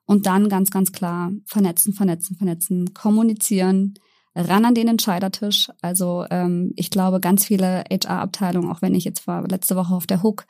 und 0.06 0.26
dann 0.26 0.50
ganz, 0.50 0.72
ganz 0.72 0.92
klar 0.92 1.32
vernetzen, 1.46 1.94
vernetzen, 1.94 2.36
vernetzen, 2.36 2.94
kommunizieren, 2.94 3.94
ran 4.36 4.66
an 4.66 4.76
den 4.76 4.88
Entscheidertisch. 4.88 5.70
Also 5.82 6.26
ähm, 6.30 6.74
ich 6.76 6.90
glaube, 6.90 7.20
ganz 7.20 7.46
viele 7.46 7.84
HR-Abteilungen, 7.90 8.70
auch 8.72 8.82
wenn 8.82 8.96
ich 8.96 9.06
jetzt 9.06 9.28
war 9.28 9.48
letzte 9.48 9.76
Woche 9.76 9.94
auf 9.94 10.08
der 10.08 10.24
Hook, 10.24 10.46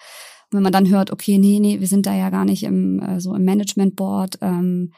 wenn 0.51 0.63
man 0.63 0.73
dann 0.73 0.89
hört, 0.89 1.11
okay, 1.11 1.37
nee, 1.37 1.59
nee, 1.59 1.79
wir 1.79 1.87
sind 1.87 2.05
da 2.05 2.13
ja 2.13 2.29
gar 2.29 2.45
nicht 2.45 2.63
im 2.63 2.99
äh, 2.99 3.21
so 3.21 3.33
im 3.33 3.43
Management 3.43 3.95
Board, 3.95 4.37
ähm, 4.41 4.91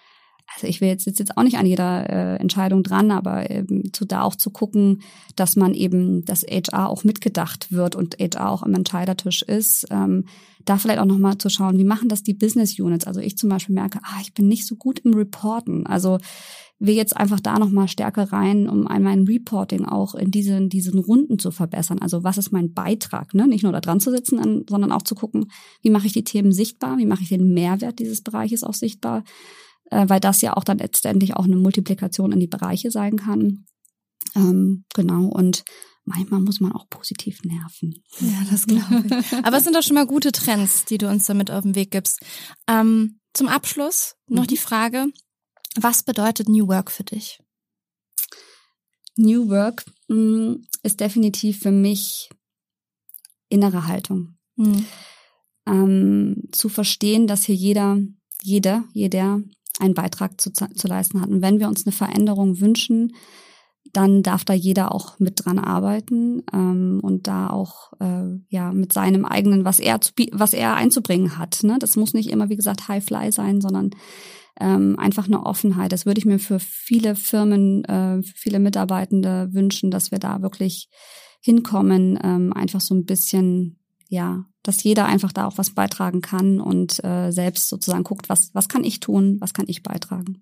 also 0.54 0.68
ich 0.68 0.82
will 0.82 0.88
jetzt, 0.88 1.06
jetzt, 1.06 1.20
jetzt 1.20 1.38
auch 1.38 1.44
nicht 1.44 1.58
an 1.58 1.66
jeder 1.66 2.10
äh, 2.10 2.36
Entscheidung 2.38 2.84
dran, 2.84 3.12
aber 3.12 3.50
ähm, 3.50 3.92
zu 3.94 4.06
da 4.06 4.24
auch 4.24 4.36
zu 4.36 4.50
gucken, 4.50 5.02
dass 5.36 5.56
man 5.56 5.74
eben, 5.74 6.26
dass 6.26 6.44
HR 6.44 6.90
auch 6.90 7.04
mitgedacht 7.04 7.72
wird 7.72 7.96
und 7.96 8.18
HR 8.20 8.50
auch 8.50 8.64
am 8.64 8.74
Entscheidertisch 8.74 9.42
ist. 9.42 9.88
Ähm, 9.90 10.26
da 10.66 10.78
vielleicht 10.78 11.00
auch 11.00 11.06
nochmal 11.06 11.38
zu 11.38 11.50
schauen, 11.50 11.78
wie 11.78 11.84
machen 11.84 12.08
das 12.08 12.24
die 12.24 12.34
Business 12.34 12.80
Units? 12.80 13.06
Also 13.06 13.20
ich 13.20 13.38
zum 13.38 13.50
Beispiel 13.50 13.76
merke, 13.76 14.00
ah, 14.04 14.20
ich 14.22 14.34
bin 14.34 14.48
nicht 14.48 14.66
so 14.66 14.76
gut 14.76 15.00
im 15.00 15.14
Reporten. 15.14 15.86
Also 15.86 16.20
will 16.80 16.96
jetzt 16.96 17.16
einfach 17.16 17.40
da 17.40 17.60
nochmal 17.60 17.88
stärker 17.88 18.32
rein, 18.32 18.68
um 18.68 18.84
mein 18.84 19.24
Reporting 19.24 19.86
auch 19.86 20.16
in 20.16 20.32
diesen, 20.32 20.70
diesen 20.70 21.00
Runden 21.00 21.40
zu 21.40 21.52
verbessern. 21.52 22.00
Also 22.00 22.24
was 22.24 22.38
ist 22.38 22.52
mein 22.52 22.74
Beitrag? 22.74 23.34
Ne? 23.34 23.48
Nicht 23.48 23.64
nur 23.64 23.72
da 23.72 23.80
dran 23.80 24.00
zu 24.00 24.12
sitzen, 24.12 24.66
sondern 24.70 24.92
auch 24.92 25.02
zu 25.02 25.16
gucken, 25.16 25.50
wie 25.82 25.90
mache 25.90 26.08
ich 26.08 26.14
die 26.14 26.24
Themen 26.24 26.52
sichtbar, 26.52 26.98
wie 26.98 27.06
mache 27.06 27.24
ich 27.24 27.30
den 27.30 27.54
Mehrwert 27.54 28.00
dieses 28.00 28.22
Bereiches 28.22 28.64
auch 28.64 28.74
sichtbar 28.74 29.24
äh, 29.94 30.10
weil 30.10 30.20
das 30.20 30.42
ja 30.42 30.58
auch 30.58 30.64
dann 30.64 30.80
letztendlich 30.80 31.36
auch 31.36 31.46
eine 31.46 31.56
Multiplikation 31.56 32.32
in 32.32 32.40
die 32.40 32.48
Bereiche 32.48 32.92
sein 32.92 33.18
kann. 33.18 33.66
Ähm, 34.36 34.86
genau, 34.94 35.26
und 35.26 35.64
manchmal 36.06 36.42
muss 36.42 36.60
man 36.60 36.72
auch 36.72 36.90
positiv 36.90 37.44
nerven. 37.44 38.04
Ja, 38.20 38.44
das 38.50 38.66
glaube 38.66 39.06
ich. 39.08 39.46
Aber 39.46 39.58
es 39.58 39.64
sind 39.64 39.76
doch 39.76 39.84
schon 39.84 39.96
mal 39.96 40.08
gute 40.08 40.32
Trends, 40.32 40.86
die 40.86 40.98
du 40.98 41.08
uns 41.10 41.26
damit 41.26 41.52
auf 41.52 41.64
den 41.64 41.76
Weg 41.76 41.92
gibst. 41.92 42.20
Ähm, 42.68 43.20
zum 43.34 43.48
Abschluss 43.48 44.16
noch 44.28 44.44
mhm. 44.44 44.48
die 44.48 44.58
Frage, 44.58 45.06
was 45.76 46.04
bedeutet 46.04 46.50
New 46.50 46.68
Work 46.68 46.92
für 46.92 47.04
dich? 47.04 47.40
New 49.16 49.50
Work 49.50 49.86
mh, 50.08 50.16
mm, 50.16 50.68
ist 50.84 51.00
definitiv 51.00 51.60
für 51.60 51.72
mich 51.72 52.30
innere 53.50 53.88
Haltung. 53.88 54.38
Mhm. 54.56 54.86
Ähm, 55.66 56.44
zu 56.52 56.68
verstehen, 56.68 57.28
dass 57.28 57.46
hier 57.46 57.56
jeder, 57.56 58.00
jeder, 58.42 58.84
jeder 58.94 59.42
einen 59.80 59.94
Beitrag 59.94 60.40
zu, 60.40 60.52
zu 60.52 60.88
leisten 60.88 61.22
hat. 61.22 61.30
Und 61.30 61.42
wenn 61.42 61.60
wir 61.60 61.68
uns 61.68 61.86
eine 61.86 61.94
Veränderung 61.94 62.60
wünschen, 62.60 63.14
dann 63.92 64.24
darf 64.24 64.46
da 64.46 64.54
jeder 64.54 64.94
auch 64.94 65.20
mit 65.20 65.46
dran 65.46 65.60
arbeiten 65.60 66.44
ähm, 66.54 67.00
und 67.04 67.28
da 67.28 67.50
auch 67.50 67.94
äh, 68.00 68.40
ja 68.48 68.72
mit 68.72 68.94
seinem 68.94 69.26
eigenen, 69.26 69.66
was 69.66 69.80
er 69.80 70.00
zu, 70.02 70.14
was 70.32 70.54
er 70.54 70.76
einzubringen 70.76 71.38
hat. 71.38 71.60
Ne? 71.64 71.78
Das 71.80 71.96
muss 71.96 72.14
nicht 72.14 72.30
immer, 72.30 72.50
wie 72.50 72.56
gesagt, 72.56 72.88
High 72.88 73.04
Fly 73.04 73.32
sein, 73.32 73.62
sondern 73.62 73.92
ähm, 74.60 74.98
einfach 74.98 75.28
eine 75.28 75.46
Offenheit. 75.46 75.92
Das 75.92 76.06
würde 76.06 76.20
ich 76.20 76.26
mir 76.26 76.40
für 76.40 76.60
viele 76.60 77.16
Firmen, 77.16 77.84
äh, 77.86 78.24
für 78.24 78.38
viele 78.38 78.60
Mitarbeitende 78.60 79.50
wünschen, 79.52 79.92
dass 79.92 80.12
wir 80.12 80.20
da 80.20 80.42
wirklich 80.42 80.90
hinkommen, 81.42 82.18
ähm, 82.24 82.54
einfach 82.54 82.82
so 82.82 82.96
ein 82.96 83.06
bisschen 83.06 83.80
ja, 84.08 84.46
dass 84.64 84.84
jeder 84.84 85.06
einfach 85.06 85.32
da 85.32 85.46
auch 85.46 85.58
was 85.58 85.72
beitragen 85.72 86.22
kann 86.22 86.60
und 86.60 87.04
äh, 87.04 87.32
selbst 87.32 87.70
sozusagen 87.70 88.04
guckt, 88.04 88.30
was, 88.30 88.50
was 88.54 88.70
kann 88.70 88.84
ich 88.84 89.00
tun, 89.00 89.38
was 89.40 89.54
kann 89.54 89.66
ich 89.68 89.84
beitragen. 89.84 90.42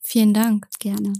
Vielen 0.00 0.34
Dank. 0.34 0.68
Gerne. 0.78 1.14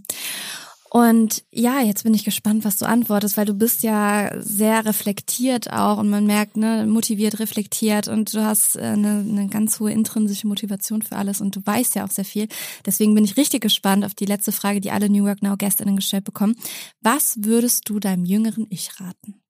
Und 0.94 1.42
ja, 1.50 1.80
jetzt 1.80 2.04
bin 2.04 2.14
ich 2.14 2.24
gespannt, 2.24 2.64
was 2.64 2.76
du 2.76 2.86
antwortest, 2.86 3.36
weil 3.36 3.46
du 3.46 3.54
bist 3.54 3.82
ja 3.82 4.30
sehr 4.40 4.84
reflektiert 4.84 5.72
auch 5.72 5.98
und 5.98 6.08
man 6.08 6.24
merkt, 6.24 6.56
ne, 6.56 6.86
motiviert, 6.86 7.40
reflektiert 7.40 8.06
und 8.06 8.32
du 8.32 8.44
hast 8.44 8.76
äh, 8.76 8.82
eine, 8.82 9.24
eine 9.28 9.48
ganz 9.48 9.80
hohe 9.80 9.90
intrinsische 9.90 10.46
Motivation 10.46 11.02
für 11.02 11.16
alles 11.16 11.40
und 11.40 11.56
du 11.56 11.66
weißt 11.66 11.96
ja 11.96 12.04
auch 12.04 12.12
sehr 12.12 12.24
viel. 12.24 12.46
Deswegen 12.86 13.12
bin 13.16 13.24
ich 13.24 13.36
richtig 13.36 13.60
gespannt 13.60 14.04
auf 14.04 14.14
die 14.14 14.24
letzte 14.24 14.52
Frage, 14.52 14.80
die 14.80 14.92
alle 14.92 15.08
New 15.10 15.24
Work 15.24 15.42
Now 15.42 15.56
Gästinnen 15.56 15.96
gestellt 15.96 16.22
bekommen. 16.22 16.54
Was 17.00 17.38
würdest 17.38 17.88
du 17.88 17.98
deinem 17.98 18.24
jüngeren 18.24 18.68
Ich 18.70 19.00
raten? 19.00 19.43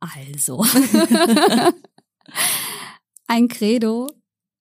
Also. 0.00 0.64
Ein 3.26 3.48
Credo, 3.48 4.10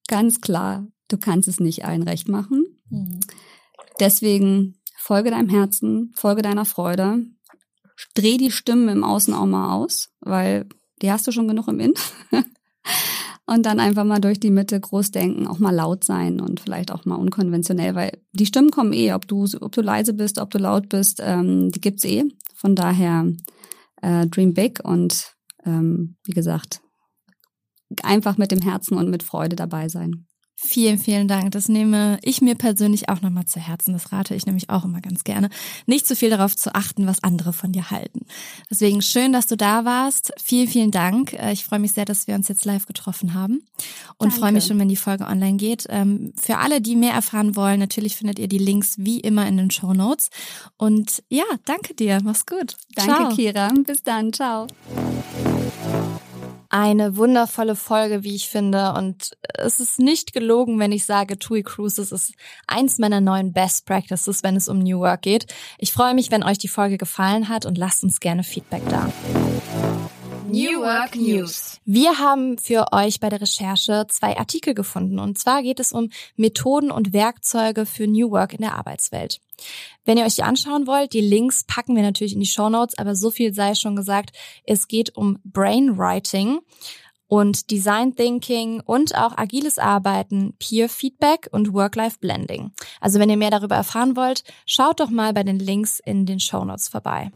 ganz 0.07 0.41
klar, 0.41 0.87
du 1.07 1.17
kannst 1.17 1.47
es 1.47 1.59
nicht 1.59 1.85
allen 1.85 2.03
recht 2.03 2.27
machen. 2.27 2.65
Mhm. 2.89 3.19
Deswegen 3.99 4.79
folge 4.97 5.31
deinem 5.31 5.49
Herzen, 5.49 6.11
folge 6.15 6.41
deiner 6.41 6.65
Freude, 6.65 7.25
dreh 8.13 8.37
die 8.37 8.51
Stimmen 8.51 8.89
im 8.89 9.03
Außen 9.03 9.33
auch 9.33 9.45
mal 9.45 9.73
aus, 9.73 10.09
weil 10.19 10.67
die 11.01 11.11
hast 11.11 11.27
du 11.27 11.31
schon 11.31 11.47
genug 11.47 11.67
im 11.67 11.79
Inn. 11.79 11.93
und 13.45 13.65
dann 13.65 13.79
einfach 13.79 14.03
mal 14.03 14.19
durch 14.19 14.39
die 14.39 14.51
Mitte 14.51 14.79
groß 14.79 15.11
denken, 15.11 15.47
auch 15.47 15.59
mal 15.59 15.73
laut 15.73 16.03
sein 16.03 16.41
und 16.41 16.59
vielleicht 16.59 16.91
auch 16.91 17.05
mal 17.05 17.15
unkonventionell, 17.15 17.95
weil 17.95 18.19
die 18.33 18.45
Stimmen 18.45 18.71
kommen 18.71 18.93
eh, 18.93 19.13
ob 19.13 19.27
du, 19.27 19.45
ob 19.61 19.71
du 19.71 19.81
leise 19.81 20.13
bist, 20.13 20.39
ob 20.39 20.49
du 20.49 20.57
laut 20.57 20.89
bist, 20.89 21.21
ähm, 21.23 21.71
die 21.71 21.81
gibt's 21.81 22.03
eh. 22.03 22.25
Von 22.55 22.75
daher 22.75 23.25
äh, 24.01 24.27
Dream 24.27 24.53
Big 24.53 24.79
und 24.83 25.35
ähm, 25.65 26.17
wie 26.25 26.33
gesagt, 26.33 26.81
einfach 28.03 28.37
mit 28.37 28.51
dem 28.51 28.61
Herzen 28.61 28.97
und 28.97 29.09
mit 29.09 29.23
Freude 29.23 29.55
dabei 29.55 29.89
sein. 29.89 30.27
Vielen, 30.59 30.97
vielen 30.97 31.27
Dank. 31.27 31.51
Das 31.51 31.69
nehme 31.69 32.17
ich 32.23 32.41
mir 32.41 32.55
persönlich 32.55 33.09
auch 33.09 33.21
nochmal 33.21 33.45
zu 33.45 33.59
Herzen. 33.59 33.93
Das 33.93 34.11
rate 34.11 34.33
ich 34.33 34.47
nämlich 34.47 34.71
auch 34.71 34.85
immer 34.85 35.01
ganz 35.01 35.23
gerne. 35.23 35.49
Nicht 35.85 36.07
zu 36.07 36.15
viel 36.15 36.31
darauf 36.31 36.55
zu 36.55 36.73
achten, 36.73 37.05
was 37.05 37.21
andere 37.23 37.53
von 37.53 37.71
dir 37.71 37.91
halten. 37.91 38.25
Deswegen 38.67 39.03
schön, 39.03 39.33
dass 39.33 39.45
du 39.45 39.55
da 39.55 39.85
warst. 39.85 40.33
Vielen, 40.43 40.67
vielen 40.67 40.89
Dank. 40.89 41.33
Äh, 41.33 41.51
ich 41.53 41.63
freue 41.63 41.77
mich 41.77 41.91
sehr, 41.91 42.05
dass 42.05 42.25
wir 42.25 42.33
uns 42.33 42.47
jetzt 42.47 42.65
live 42.65 42.87
getroffen 42.87 43.35
haben 43.35 43.61
und 44.17 44.29
Danke. 44.31 44.39
freue 44.39 44.51
mich 44.51 44.65
schon, 44.65 44.79
wenn 44.79 44.89
die 44.89 44.95
Folge 44.95 45.27
online 45.27 45.57
geht. 45.57 45.85
Ähm, 45.89 46.33
für 46.35 46.57
alle, 46.57 46.81
die 46.81 46.95
mehr 46.95 47.13
erfahren 47.13 47.55
wollen, 47.55 47.79
natürlich 47.79 48.17
findet 48.17 48.39
ihr 48.39 48.47
die 48.47 48.57
Links 48.57 48.95
wie 48.97 49.19
immer 49.19 49.47
in 49.47 49.57
den 49.57 49.69
Show 49.69 49.93
Notes. 49.93 50.31
Und 50.75 51.21
ja, 51.29 51.45
danke 51.65 51.93
dir. 51.93 52.19
Mach's 52.23 52.47
gut. 52.47 52.77
Danke, 52.95 53.13
Ciao. 53.13 53.35
Kira. 53.35 53.71
Bis 53.85 54.01
dann. 54.01 54.33
Ciao 54.33 54.65
eine 56.77 57.17
wundervolle 57.17 57.75
Folge, 57.75 58.23
wie 58.23 58.35
ich 58.35 58.49
finde. 58.49 58.93
Und 58.93 59.31
es 59.55 59.79
ist 59.79 59.97
nicht 59.97 60.31
gelogen, 60.31 60.77
wenn 60.77 60.91
ich 60.91 61.05
sage, 61.05 61.39
TUI 61.39 61.63
Cruises 61.63 62.11
ist 62.11 62.33
eins 62.67 62.99
meiner 62.99 63.19
neuen 63.19 63.51
Best 63.51 63.87
Practices, 63.87 64.43
wenn 64.43 64.55
es 64.55 64.69
um 64.69 64.77
New 64.77 64.99
Work 64.99 65.23
geht. 65.23 65.47
Ich 65.79 65.91
freue 65.91 66.13
mich, 66.13 66.29
wenn 66.29 66.43
euch 66.43 66.59
die 66.59 66.67
Folge 66.67 66.99
gefallen 66.99 67.49
hat 67.49 67.65
und 67.65 67.79
lasst 67.79 68.03
uns 68.03 68.19
gerne 68.19 68.43
Feedback 68.43 68.83
da. 68.89 69.11
New 70.49 70.79
Work 70.79 71.17
News. 71.17 71.77
Wir 71.83 72.19
haben 72.19 72.57
für 72.57 72.93
euch 72.93 73.19
bei 73.19 73.27
der 73.27 73.41
Recherche 73.41 74.05
zwei 74.09 74.37
Artikel 74.37 74.73
gefunden. 74.73 75.19
Und 75.19 75.37
zwar 75.37 75.61
geht 75.61 75.81
es 75.81 75.91
um 75.91 76.09
Methoden 76.37 76.89
und 76.89 77.11
Werkzeuge 77.11 77.85
für 77.85 78.07
New 78.07 78.31
Work 78.31 78.53
in 78.53 78.61
der 78.61 78.75
Arbeitswelt. 78.75 79.41
Wenn 80.05 80.17
ihr 80.17 80.23
euch 80.23 80.35
die 80.35 80.43
anschauen 80.43 80.87
wollt, 80.87 81.11
die 81.11 81.21
Links 81.21 81.65
packen 81.65 81.97
wir 81.97 82.03
natürlich 82.03 82.33
in 82.33 82.39
die 82.39 82.45
Show 82.45 82.69
Notes, 82.69 82.97
aber 82.97 83.13
so 83.13 83.29
viel 83.29 83.53
sei 83.53 83.75
schon 83.75 83.97
gesagt, 83.97 84.31
es 84.63 84.87
geht 84.87 85.17
um 85.17 85.37
Brainwriting 85.43 86.59
und 87.27 87.69
Design 87.69 88.15
Thinking 88.15 88.79
und 88.79 89.15
auch 89.15 89.37
agiles 89.37 89.77
Arbeiten, 89.77 90.53
Peer 90.59 90.87
Feedback 90.87 91.49
und 91.51 91.73
Work-Life 91.73 92.19
Blending. 92.21 92.71
Also 93.01 93.19
wenn 93.19 93.29
ihr 93.29 93.37
mehr 93.37 93.51
darüber 93.51 93.75
erfahren 93.75 94.15
wollt, 94.15 94.45
schaut 94.65 95.01
doch 95.01 95.09
mal 95.09 95.33
bei 95.33 95.43
den 95.43 95.59
Links 95.59 95.99
in 95.99 96.25
den 96.25 96.39
Show 96.39 96.63
Notes 96.63 96.87
vorbei. 96.87 97.31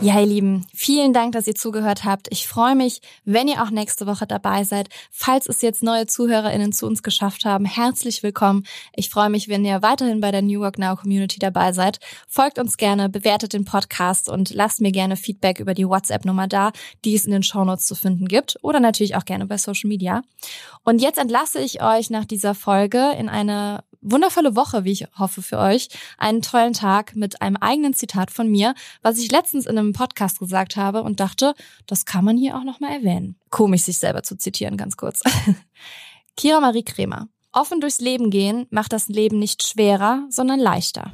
Ja, 0.00 0.20
ihr 0.20 0.26
Lieben, 0.26 0.64
vielen 0.72 1.12
Dank, 1.12 1.32
dass 1.32 1.48
ihr 1.48 1.56
zugehört 1.56 2.04
habt. 2.04 2.28
Ich 2.30 2.46
freue 2.46 2.76
mich, 2.76 3.00
wenn 3.24 3.48
ihr 3.48 3.60
auch 3.60 3.70
nächste 3.70 4.06
Woche 4.06 4.28
dabei 4.28 4.62
seid. 4.62 4.88
Falls 5.10 5.48
es 5.48 5.60
jetzt 5.60 5.82
neue 5.82 6.06
ZuhörerInnen 6.06 6.72
zu 6.72 6.86
uns 6.86 7.02
geschafft 7.02 7.44
haben, 7.44 7.64
herzlich 7.64 8.22
willkommen. 8.22 8.62
Ich 8.94 9.10
freue 9.10 9.28
mich, 9.28 9.48
wenn 9.48 9.64
ihr 9.64 9.82
weiterhin 9.82 10.20
bei 10.20 10.30
der 10.30 10.42
New 10.42 10.60
Work 10.60 10.78
Now 10.78 10.94
Community 10.94 11.40
dabei 11.40 11.72
seid. 11.72 11.98
Folgt 12.28 12.60
uns 12.60 12.76
gerne, 12.76 13.08
bewertet 13.08 13.54
den 13.54 13.64
Podcast 13.64 14.28
und 14.28 14.54
lasst 14.54 14.80
mir 14.80 14.92
gerne 14.92 15.16
Feedback 15.16 15.58
über 15.58 15.74
die 15.74 15.88
WhatsApp-Nummer 15.88 16.46
da, 16.46 16.70
die 17.04 17.16
es 17.16 17.24
in 17.24 17.32
den 17.32 17.42
Shownotes 17.42 17.86
zu 17.86 17.96
finden 17.96 18.28
gibt 18.28 18.56
oder 18.62 18.78
natürlich 18.78 19.16
auch 19.16 19.24
gerne 19.24 19.46
bei 19.46 19.58
Social 19.58 19.88
Media. 19.88 20.22
Und 20.84 21.02
jetzt 21.02 21.18
entlasse 21.18 21.58
ich 21.58 21.82
euch 21.82 22.08
nach 22.08 22.24
dieser 22.24 22.54
Folge 22.54 23.16
in 23.18 23.28
eine 23.28 23.82
wundervolle 24.10 24.56
Woche, 24.56 24.84
wie 24.84 24.92
ich 24.92 25.06
hoffe 25.18 25.42
für 25.42 25.58
euch. 25.58 25.88
Einen 26.18 26.42
tollen 26.42 26.72
Tag 26.72 27.16
mit 27.16 27.42
einem 27.42 27.56
eigenen 27.56 27.94
Zitat 27.94 28.30
von 28.30 28.48
mir, 28.48 28.74
was 29.02 29.18
ich 29.18 29.30
letztens 29.30 29.66
in 29.66 29.78
einem 29.78 29.92
Podcast 29.92 30.38
gesagt 30.38 30.76
habe 30.76 31.02
und 31.02 31.20
dachte, 31.20 31.54
das 31.86 32.04
kann 32.04 32.24
man 32.24 32.36
hier 32.36 32.56
auch 32.56 32.64
nochmal 32.64 32.92
erwähnen. 32.92 33.36
Komisch, 33.50 33.82
sich 33.82 33.98
selber 33.98 34.22
zu 34.22 34.36
zitieren, 34.36 34.76
ganz 34.76 34.96
kurz. 34.96 35.22
Kira 36.36 36.60
Marie 36.60 36.84
Kremer. 36.84 37.28
Offen 37.52 37.80
durchs 37.80 38.00
Leben 38.00 38.30
gehen 38.30 38.66
macht 38.70 38.92
das 38.92 39.08
Leben 39.08 39.38
nicht 39.38 39.62
schwerer, 39.62 40.24
sondern 40.28 40.60
leichter. 40.60 41.12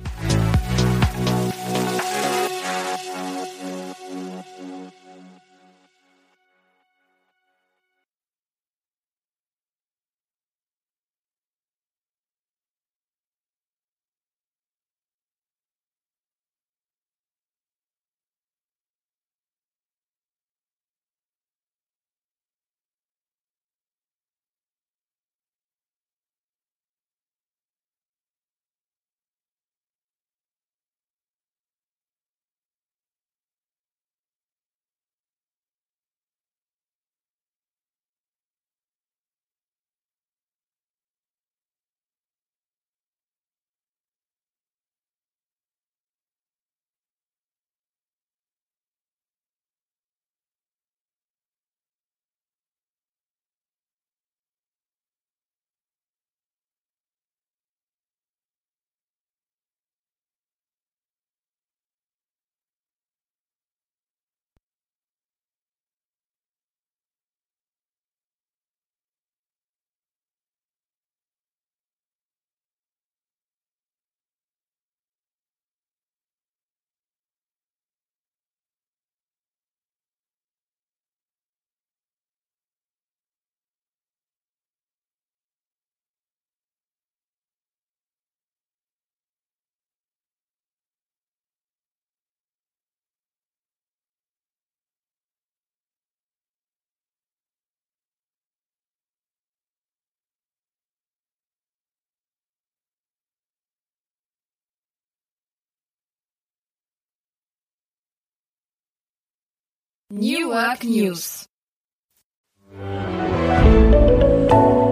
New 110.10 110.50
Work 110.50 110.84
News. 110.84 111.46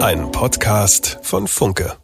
Ein 0.00 0.32
Podcast 0.32 1.18
von 1.22 1.46
Funke. 1.46 2.01